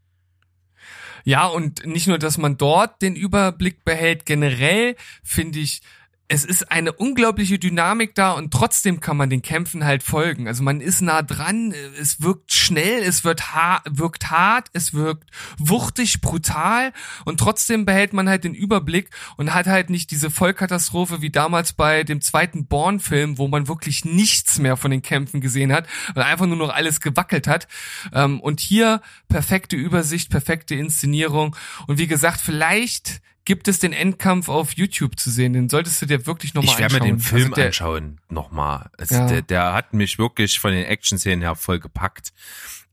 [1.24, 5.80] Ja, und nicht nur, dass man dort den Überblick behält, generell finde ich,
[6.26, 10.48] es ist eine unglaubliche Dynamik da und trotzdem kann man den Kämpfen halt folgen.
[10.48, 15.30] Also man ist nah dran, es wirkt schnell, es wird ha wirkt hart, es wirkt
[15.58, 16.92] wuchtig, brutal
[17.26, 21.74] und trotzdem behält man halt den Überblick und hat halt nicht diese Vollkatastrophe wie damals
[21.74, 26.24] bei dem zweiten Born-Film, wo man wirklich nichts mehr von den Kämpfen gesehen hat, weil
[26.24, 27.68] einfach nur noch alles gewackelt hat.
[28.14, 31.54] Ähm, und hier perfekte Übersicht, perfekte Inszenierung
[31.86, 35.52] und wie gesagt, vielleicht gibt es den Endkampf auf YouTube zu sehen.
[35.52, 36.92] Den solltest du dir wirklich nochmal Ich anschauen.
[36.92, 38.90] werde mir den Film also der, anschauen, nochmal.
[38.98, 39.26] Also Ja.
[39.26, 42.32] der, der hat mich wirklich von den Action-Szenen her voll gepackt.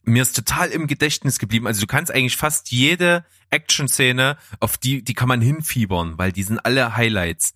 [0.03, 1.67] Mir ist total im Gedächtnis geblieben.
[1.67, 6.43] Also du kannst eigentlich fast jede Action-Szene, auf die, die kann man hinfiebern, weil die
[6.43, 7.53] sind alle Highlights.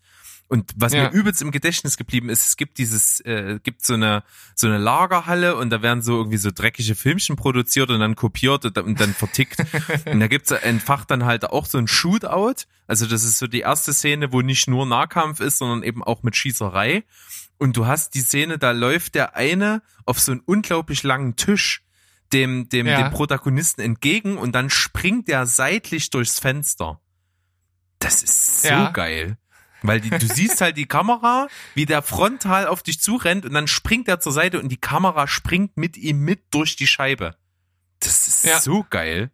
[0.47, 1.03] Und was Ja.
[1.09, 4.23] mir übelst im Gedächtnis geblieben ist, es gibt dieses, äh, gibt so eine
[4.53, 8.63] so eine Lagerhalle und da werden so irgendwie so dreckige Filmchen produziert und dann kopiert
[8.63, 9.57] und, dann- und dann vertickt.
[10.05, 12.65] und da gibt's entfacht dann halt auch so ein Shootout.
[12.85, 16.21] Also das ist so die erste Szene, wo nicht nur Nahkampf ist, sondern eben auch
[16.21, 17.03] mit Schießerei.
[17.57, 21.83] Und du hast die Szene, da läuft der eine auf so einen unglaublich langen Tisch
[22.33, 23.01] dem, dem, Ja.
[23.01, 26.99] dem Protagonisten entgegen und dann springt der seitlich durchs Fenster.
[27.99, 28.89] Das ist so Ja.
[28.91, 29.37] geil.
[29.87, 33.67] Weil die, du siehst halt die Kamera, wie der frontal auf dich zurennt und dann
[33.67, 37.35] springt er zur Seite und die Kamera springt mit ihm mit durch die Scheibe.
[37.99, 38.59] Das ist Ja.
[38.59, 39.31] so geil.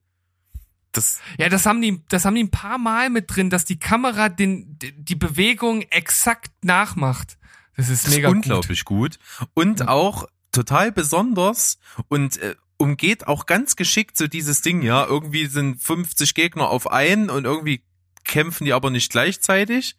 [0.91, 3.79] Das, Ja, das haben die, das haben die ein paar Mal mit drin, dass die
[3.79, 7.37] Kamera den, die Bewegung exakt nachmacht.
[7.77, 8.37] Das ist das ist mega gut.
[8.37, 9.17] unglaublich gut.
[9.53, 11.79] Und auch total besonders
[12.09, 15.05] und äh, umgeht auch ganz geschickt so dieses Ding, ja.
[15.05, 17.83] Irgendwie sind 50 Gegner auf einen und irgendwie
[18.23, 19.95] kämpfen die aber nicht gleichzeitig.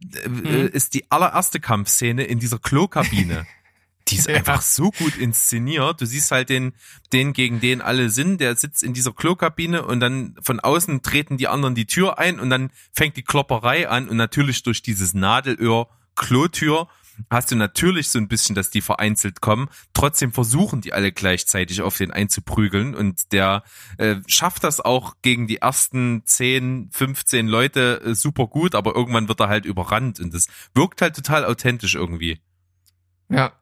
[0.00, 0.68] Mhm.
[0.72, 3.46] Ist die allererste Kampfszene in dieser Klokabine.
[4.08, 6.00] Die ist einfach so gut inszeniert.
[6.00, 6.74] Du siehst halt den,
[7.12, 11.38] den gegen den alle sind, der sitzt in dieser Klokabine und dann von außen treten
[11.38, 15.12] die anderen die Tür ein und dann fängt die Klopperei an und natürlich durch dieses
[15.12, 16.88] Nadelöhr Klotür
[17.30, 19.68] hast du natürlich so ein bisschen, dass die vereinzelt kommen.
[19.94, 23.62] Trotzdem versuchen die alle gleichzeitig auf den einzuprügeln und der
[23.98, 29.28] äh, schafft das auch gegen die ersten 10, 15 Leute äh, super gut, aber irgendwann
[29.28, 32.40] wird er halt überrannt und das wirkt halt total authentisch irgendwie.
[33.28, 33.52] Ja.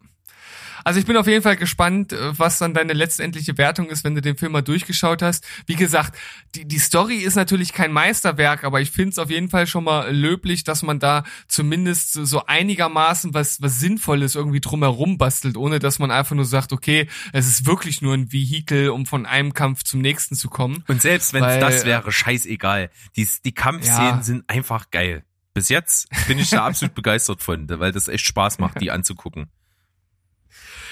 [0.85, 4.15] Also ich bin auf jeden Fall gespannt, äh, was dann deine letztendliche Wertung ist, wenn
[4.15, 5.45] du den Film mal durchgeschaut hast.
[5.67, 6.17] Wie gesagt,
[6.55, 9.85] die, die Story ist natürlich kein Meisterwerk, aber ich finde es auf jeden Fall schon
[9.85, 15.79] mal löblich, dass man da zumindest so- einigermaßen was, was Sinnvolles irgendwie drumherum bastelt, ohne
[15.79, 19.55] dass man einfach nur sagt, okay, es ist wirklich nur ein Vehikel, um von einem
[19.55, 20.85] Kampf zum nächsten zu kommen.
[20.89, 22.91] Und selbst wenn es das wäre, scheißegal.
[23.17, 24.23] Die, die Kampfszenen Ja.
[24.23, 25.25] sind einfach geil.
[25.55, 29.47] Bis jetzt bin ich da absolut begeistert von, weil das echt Spaß macht, die anzugucken.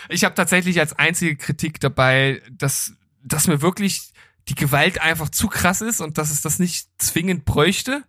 [0.09, 4.13] Ich habe tatsächlich als einzige Kritik dabei, dass, dass mir wirklich
[4.49, 8.05] die Gewalt einfach zu krass ist und dass es das nicht zwingend bräuchte,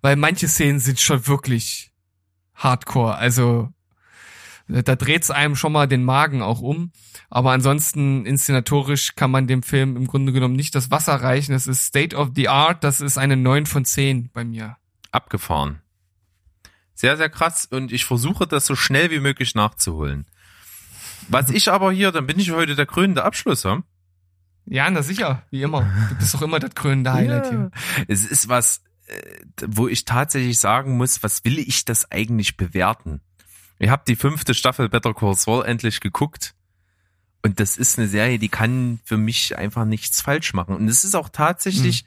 [0.00, 1.92] weil manche Szenen sind schon wirklich
[2.54, 3.16] hardcore.
[3.16, 3.72] Also
[4.68, 6.92] da dreht's einem schon mal den Magen auch um.
[7.28, 11.54] Aber ansonsten inszenatorisch kann man dem Film im Grunde genommen nicht das Wasser reichen.
[11.54, 14.76] Es ist State of the Art, das ist eine 9 von 10 bei mir.
[15.10, 15.80] Abgefahren.
[16.94, 20.26] Sehr, sehr krass und ich versuche das so schnell wie möglich nachzuholen.
[21.28, 23.82] Was ich aber hier, dann bin ich heute der krönende Abschluss, ja?
[24.66, 25.82] Ja, na sicher, wie immer.
[26.08, 27.70] Du bist doch immer das krönende Highlight hier.
[28.06, 33.20] Es ist was, äh, wo ich tatsächlich sagen muss, was will ich das eigentlich bewerten?
[33.78, 36.54] Ich habe die fünfte Staffel Better Call Saul endlich geguckt
[37.42, 40.76] und das ist eine Serie, die kann für mich einfach nichts falsch machen.
[40.76, 42.04] Und es ist auch tatsächlich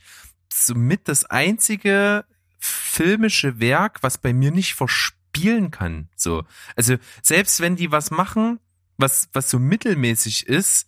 [0.52, 2.24] somit das einzige
[2.58, 6.10] filmische Werk, was bei mir nicht verspielt spielen kann.
[6.16, 6.44] So,
[6.76, 8.60] also selbst wenn die was machen,
[8.98, 10.88] was was so mittelmäßig ist,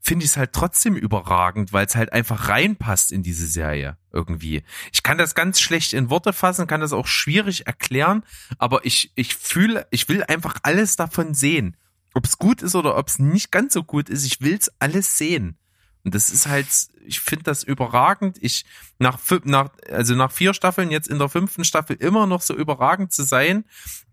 [0.00, 4.62] finde ich es halt trotzdem überragend, weil es halt einfach reinpasst in diese Serie irgendwie.
[4.92, 8.24] Ich kann das ganz schlecht in Worte fassen, kann das auch schwierig erklären,
[8.58, 11.76] aber ich ich fühle, ich will einfach alles davon sehen.
[12.14, 15.16] Ob es gut ist oder ob es nicht ganz so gut ist, ich will's alles
[15.16, 15.59] sehen.
[16.04, 16.66] Und das ist halt,
[17.04, 18.38] ich finde das überragend.
[18.40, 18.64] Ich
[18.98, 23.12] nach nach also nach vier Staffeln jetzt in der fünften Staffel immer noch so überragend
[23.12, 23.64] zu sein.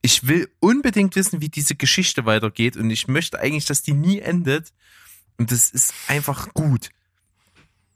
[0.01, 4.19] Ich will unbedingt wissen, wie diese Geschichte weitergeht und ich möchte eigentlich, dass die nie
[4.19, 4.73] endet.
[5.37, 6.89] Und das ist einfach gut.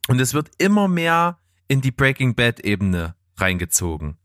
[0.08, 4.18] Und es wird immer mehr in die Breaking Bad Ebene reingezogen.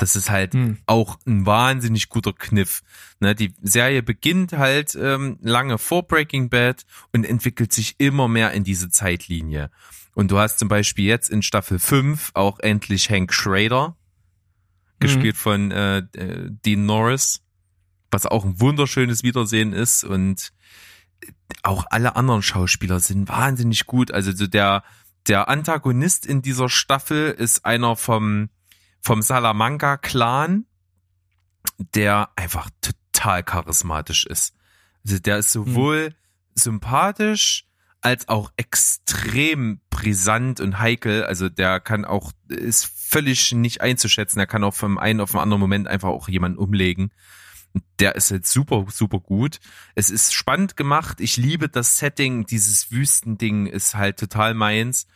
[0.00, 0.78] Das ist halt Hm.
[0.86, 2.82] auch ein wahnsinnig guter Kniff.
[3.20, 8.52] Ne, die Serie beginnt halt ähm, lange vor Breaking Bad und entwickelt sich immer mehr
[8.52, 9.70] in diese Zeitlinie.
[10.14, 13.96] Und du hast zum Beispiel jetzt in Staffel 5 auch endlich Hank Schrader,
[14.98, 17.42] gespielt von äh, äh, Dean Norris,
[18.10, 20.52] was auch ein wunderschönes Wiedersehen ist und
[21.62, 24.10] auch alle anderen Schauspieler sind wahnsinnig gut.
[24.12, 24.82] Also so der,
[25.26, 28.50] der Antagonist in dieser Staffel ist einer vom,
[29.02, 30.66] vom Salamanca-Clan,
[31.94, 34.54] der einfach total charismatisch ist.
[35.04, 36.14] Also der ist sowohl
[36.54, 37.66] sympathisch
[38.02, 41.24] als auch extrem brisant und heikel.
[41.24, 44.38] Also der kann auch, ist völlig nicht einzuschätzen.
[44.38, 47.12] Er kann auch vom einen auf den anderen Moment einfach auch jemanden umlegen.
[47.98, 49.60] Der ist jetzt super, super gut.
[49.94, 51.20] Es ist spannend gemacht.
[51.20, 52.46] Ich liebe das Setting.
[52.46, 55.06] Dieses Wüstending ist halt total meins.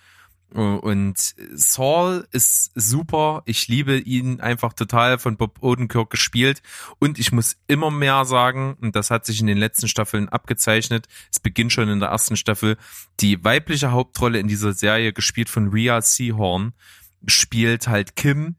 [0.54, 1.16] Und
[1.54, 3.42] Saul ist super.
[3.44, 6.62] Ich liebe ihn einfach total von Bob Odenkirk gespielt.
[7.00, 11.08] Und ich muss immer mehr sagen, und das hat sich in den letzten Staffeln abgezeichnet,
[11.32, 12.76] es beginnt schon in der ersten Staffel,
[13.18, 16.72] die weibliche Hauptrolle in dieser Serie, gespielt von Rhea Seahorn,
[17.26, 18.54] spielt halt Kim,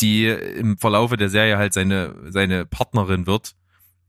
[0.00, 3.56] die im Verlaufe der Serie halt seine, seine Partnerin wird.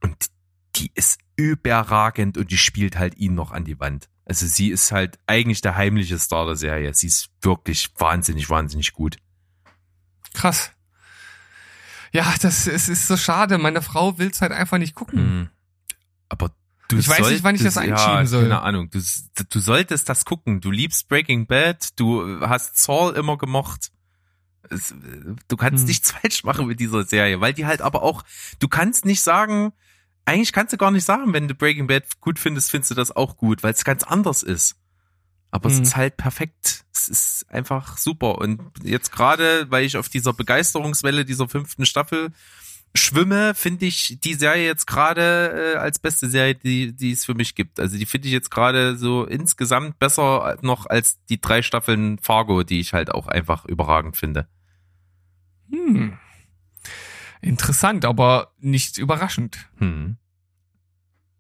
[0.02, 0.32] Und
[0.76, 4.11] die ist überragend und die spielt halt ihn noch an die Wand.
[4.26, 6.94] Also sie ist halt eigentlich der heimliche Star der Serie.
[6.94, 9.18] Sie ist wirklich wahnsinnig, wahnsinnig gut.
[10.34, 10.72] Krass.
[12.14, 13.58] Ja, das es ist so schade.
[13.58, 15.40] Meine Frau will's halt einfach nicht gucken.
[15.40, 15.50] Mhm.
[16.30, 16.52] Aber
[16.88, 18.44] du Ich weiß nicht, wann ich das einschieben ja, soll.
[18.44, 18.90] Keine Ahnung.
[18.90, 19.00] Du,
[19.50, 20.62] du solltest das gucken.
[20.62, 22.00] Du liebst Breaking Bad.
[22.00, 23.92] Du hast Saul immer gemocht.
[24.70, 24.94] Es,
[25.48, 25.88] du kannst Hm.
[25.88, 28.24] nichts falsch machen mit dieser Serie, weil die halt aber auch,
[28.60, 29.74] du kannst nicht sagen,
[30.26, 33.16] eigentlich kannst du gar nicht sagen, wenn du Breaking Bad gut findest, findest du das
[33.16, 34.76] auch gut, weil es ganz anders ist.
[35.50, 35.84] Aber es Hm.
[35.84, 36.86] ist halt perfekt.
[36.94, 38.38] Es ist einfach super.
[38.38, 42.30] Und jetzt gerade, weil ich auf dieser Begeisterungswelle dieser fünften Staffel
[42.96, 47.34] schwimme, finde ich die Serie jetzt gerade äh, als beste Serie, die, die es für
[47.34, 47.80] mich gibt.
[47.80, 52.64] Also die finde ich jetzt gerade so insgesamt besser noch als die drei Staffeln Fargo,
[52.64, 54.48] die ich halt auch einfach überragend finde.
[55.70, 56.18] Hm.
[57.42, 59.58] Interessant, aber nicht überraschend.
[59.78, 60.18] Hm.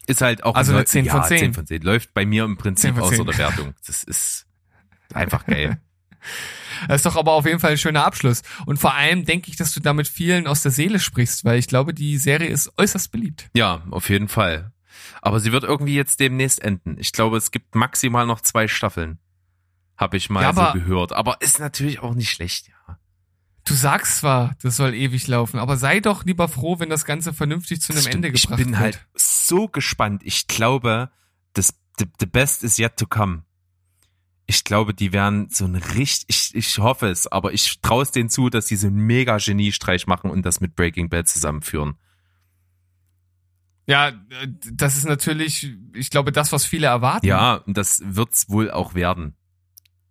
[0.07, 1.38] Ist halt auch Also ein eine Läu- 10 von ja, 10.
[1.40, 1.82] 10 von 10.
[1.84, 3.26] Läuft bei mir im 10 Prinzip 10.
[3.26, 3.73] der Wertung.
[3.86, 4.48] Das ist
[5.14, 5.80] einfach geil.
[6.88, 8.41] Das ist doch aber auf jeden Fall ein schöner Abschluss.
[8.65, 11.68] Und vor allem denke ich, dass du damit vielen aus der Seele sprichst, weil ich
[11.68, 13.49] glaube, die Serie ist äußerst beliebt.
[13.56, 14.72] Ja, auf jeden Fall.
[15.22, 16.95] Aber sie wird irgendwie jetzt demnächst enden.
[16.99, 19.19] Ich glaube, es gibt maximal noch zwei Staffeln.
[19.98, 21.11] Habe ich mal Ja, so gehört.
[21.14, 22.98] Aber ist natürlich auch nicht schlecht, ja.
[23.63, 27.33] Du sagst zwar, das soll ewig laufen, aber sei doch lieber froh, wenn das Ganze
[27.33, 28.05] vernünftig zu einem.
[28.07, 28.79] Ende gebracht ich bin wird.
[28.79, 30.23] halt so gespannt.
[30.25, 31.11] Ich glaube,
[31.53, 33.43] das the, the best is yet to come.
[34.47, 38.11] Ich glaube, die werden so ein richtig, ich, ich hoffe es, aber ich traue es
[38.11, 41.95] denen zu, dass sie so einen mega Geniestreich machen und das mit Breaking Bad zusammenführen.
[43.88, 44.13] Ja, äh,
[44.73, 47.25] das ist natürlich, ich glaube, das, was viele erwarten.
[47.25, 49.35] Ja, und das wird's wohl auch werden.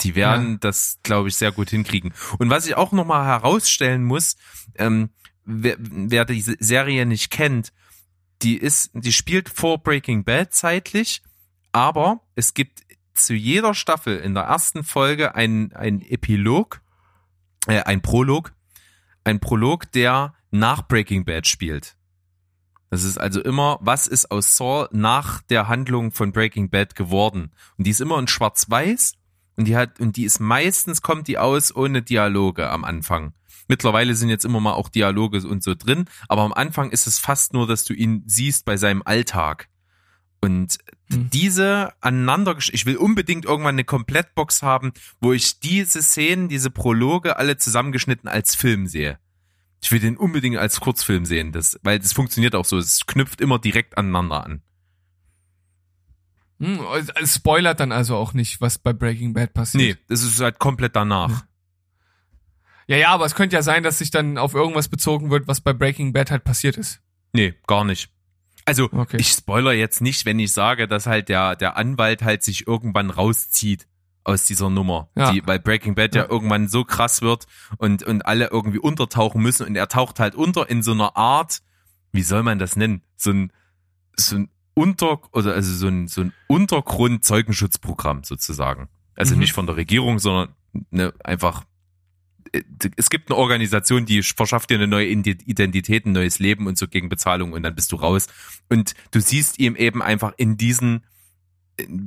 [0.02, 0.59] Die werden Ja.
[0.60, 2.12] das, glaube ich, sehr gut hinkriegen.
[2.39, 4.36] Und was ich auch nochmal herausstellen muss,
[4.77, 5.10] ähm,
[5.44, 7.72] wer, wer diese Serie nicht kennt,
[8.43, 11.22] die ist, die spielt vor Breaking Bad zeitlich,
[11.72, 12.82] aber es gibt
[13.14, 16.81] zu jeder Staffel in der ersten Folge ein, ein Epilog,
[17.66, 18.55] äh, ein Prolog,
[19.24, 21.97] ein Prolog, der nach Breaking Bad spielt.
[22.89, 27.52] Das ist also immer, was ist aus Saul nach der Handlung von Breaking Bad geworden?
[27.78, 29.14] Und die ist immer in Schwarz-Weiß
[29.56, 33.35] und die hat, und die ist meistens kommt die aus ohne Dialoge am Anfang.
[33.68, 37.18] Mittlerweile sind jetzt immer mal auch Dialoge und so drin, aber am Anfang ist es
[37.18, 39.68] fast nur, dass du ihn siehst bei seinem Alltag.
[40.40, 40.78] Und
[41.12, 41.31] Hm.
[41.31, 47.36] diese aneinander, ich will unbedingt irgendwann eine Komplettbox haben, wo ich diese Szenen, diese Prologe
[47.36, 49.18] alle zusammengeschnitten als Film sehe.
[49.82, 52.78] Ich will den unbedingt als Kurzfilm sehen, das, weil das funktioniert auch so.
[52.78, 54.62] Es knüpft immer direkt aneinander an.
[56.61, 56.81] Hm,
[57.20, 59.82] es spoilert dann also auch nicht, was bei Breaking Bad passiert.
[59.99, 61.45] Nee, das ist halt komplett danach.
[62.87, 65.61] Ja, ja, aber es könnte ja sein, dass sich dann auf irgendwas bezogen wird, was
[65.61, 67.01] bei Breaking Bad halt passiert ist.
[67.32, 68.11] Nee, gar nicht.
[68.66, 69.16] Also, Okay.
[69.19, 73.11] ich spoiler jetzt nicht, wenn ich sage, dass halt der, der Anwalt halt sich irgendwann
[73.11, 73.87] rauszieht
[74.24, 75.09] aus dieser Nummer.
[75.16, 75.32] Ja.
[75.32, 76.23] Die, weil Breaking Bad ja.
[76.24, 76.28] Ja.
[76.31, 77.47] irgendwann so krass wird
[77.78, 81.62] und, und alle irgendwie untertauchen müssen und er taucht halt unter in so einer Art,
[82.12, 83.03] wie soll man das nennen?
[83.16, 83.53] So ein,
[84.16, 88.88] so ein Unter, oder also so ein, so ein Untergrund-Zeugenschutzprogramm sozusagen.
[89.14, 89.40] Also Mhm.
[89.40, 90.55] nicht von der Regierung, sondern
[90.90, 91.64] ne, einfach
[92.52, 92.62] äh,
[92.97, 96.88] es gibt eine Organisation, die verschafft dir eine neue Identität, ein neues Leben und so
[96.88, 98.26] gegen Bezahlung und dann bist du raus.
[98.68, 101.05] Und du siehst ihm eben einfach in diesen,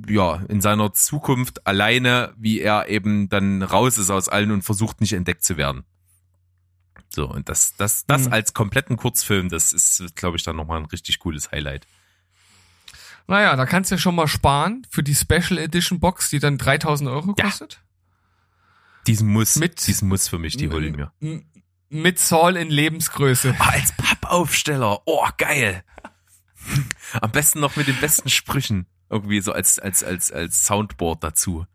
[0.08, 5.02] ja, in seiner Zukunft alleine, wie er eben dann raus ist aus allen und versucht
[5.02, 5.84] nicht entdeckt zu werden.
[7.10, 8.34] So, und das, das, das Mhm.
[8.34, 11.86] als kompletten Kurzfilm, das ist, glaube ich, dann nochmal ein richtig cooles Highlight.
[13.28, 16.58] Naja, da kannst du ja schon mal sparen für die Special Edition Box, die dann
[16.58, 17.46] 3000 Euro Ja.
[17.46, 17.82] kostet.
[19.08, 21.12] Diesen Muss, Mit- diesen Muss für mich, die hole ich mir.
[21.90, 23.56] Mit Saul in Lebensgröße.
[23.60, 25.02] Ah, als Pappaufsteller.
[25.06, 25.84] Oh, geil.
[27.22, 28.88] Am besten noch mit den besten Sprüchen.
[29.10, 31.66] Irgendwie so als, als, als, als Soundboard dazu.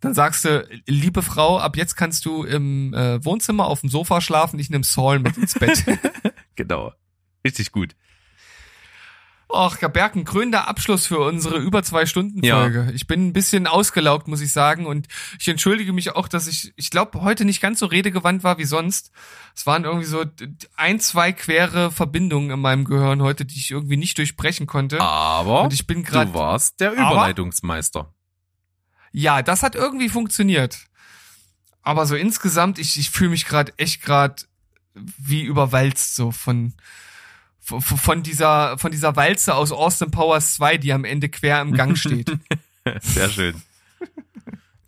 [0.00, 4.20] Dann sagst du, liebe Frau, ab jetzt kannst du im äh, Wohnzimmer auf dem Sofa
[4.20, 5.84] schlafen, ich nehme Saul mit ins Bett.
[6.56, 6.92] Genau.
[7.46, 7.94] Richtig gut.
[9.54, 12.90] Och, Berg, ein krönender Abschluss für unsere über zwei Stunden Folge.
[12.94, 15.08] Ich bin ein bisschen ausgelaugt, muss ich sagen, und
[15.38, 18.64] ich entschuldige mich auch, dass ich, ich glaube, heute nicht ganz so redegewandt war wie
[18.64, 19.10] sonst.
[19.54, 20.24] Es waren irgendwie so
[20.76, 25.00] ein, zwei quere Verbindungen in meinem Gehirn heute, die ich irgendwie nicht durchbrechen konnte.
[25.02, 28.12] Aber Und ich bin grad- du warst der Aber- Überleitungsmeister.
[29.12, 30.78] Ja, das hat irgendwie funktioniert.
[31.82, 34.36] Aber so insgesamt, ich, ich fühle mich gerade echt gerade
[34.94, 36.72] wie überwalzt so von,
[37.62, 41.96] von dieser von dieser Walze aus Austin Powers 2, die am Ende quer im Gang
[41.96, 42.30] steht.
[43.00, 43.62] Sehr schön.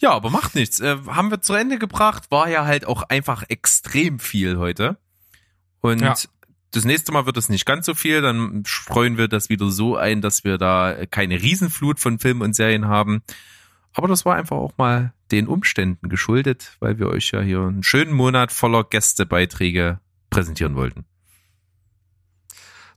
[0.01, 0.81] Ja, aber macht nichts.
[0.81, 2.31] Äh, haben wir zu Ende gebracht.
[2.31, 4.99] War ja halt auch einfach extrem viel heute.
[5.81, 6.15] Und Ja.
[6.73, 8.21] das nächste Mal wird es nicht ganz so viel.
[8.21, 12.55] Dann freuen wir das wieder so ein, dass wir da keine Riesenflut von Filmen und
[12.57, 13.23] Serien haben.
[13.95, 17.85] Aber das war einfach auch mal den Umständen geschuldet, weil wir euch ja hier einen
[17.85, 21.05] schönen Monat voller Gästebeiträge präsentieren wollten.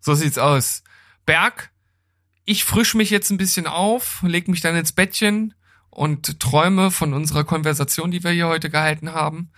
[0.08, 0.84] So sieht's aus.
[1.26, 1.70] Berg,
[2.46, 5.54] ich frisch mich jetzt ein bisschen auf, leg mich dann ins Bettchen
[5.90, 9.52] und träume von unserer Konversation, die wir hier heute gehalten haben.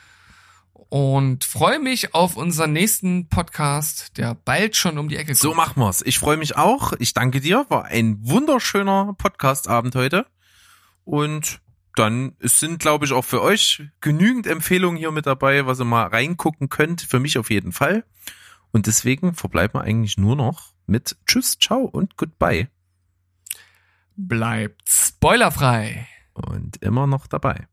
[0.73, 5.37] Und freue mich auf unseren nächsten Podcast, der bald schon um die Ecke kommt.
[5.37, 6.01] So machen wir's.
[6.01, 6.93] Ich freue mich auch.
[6.97, 7.67] Ich danke dir.
[7.69, 10.25] War ein wunderschöner Podcast-Abend heute.
[11.03, 11.61] Und
[11.93, 16.07] dann sind, glaube ich, auch für euch genügend Empfehlungen hier mit dabei, was ihr mal
[16.07, 17.01] reingucken könnt.
[17.01, 18.03] Für mich auf jeden Fall.
[18.71, 22.69] Und deswegen verbleiben wir eigentlich nur noch mit Tschüss, Ciao und Goodbye.
[24.15, 26.07] Bleibt spoilerfrei.
[26.33, 27.67] Und immer noch dabei.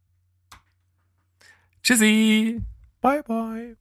[1.82, 2.62] Tschüssi.
[3.00, 3.76] Bye, bye.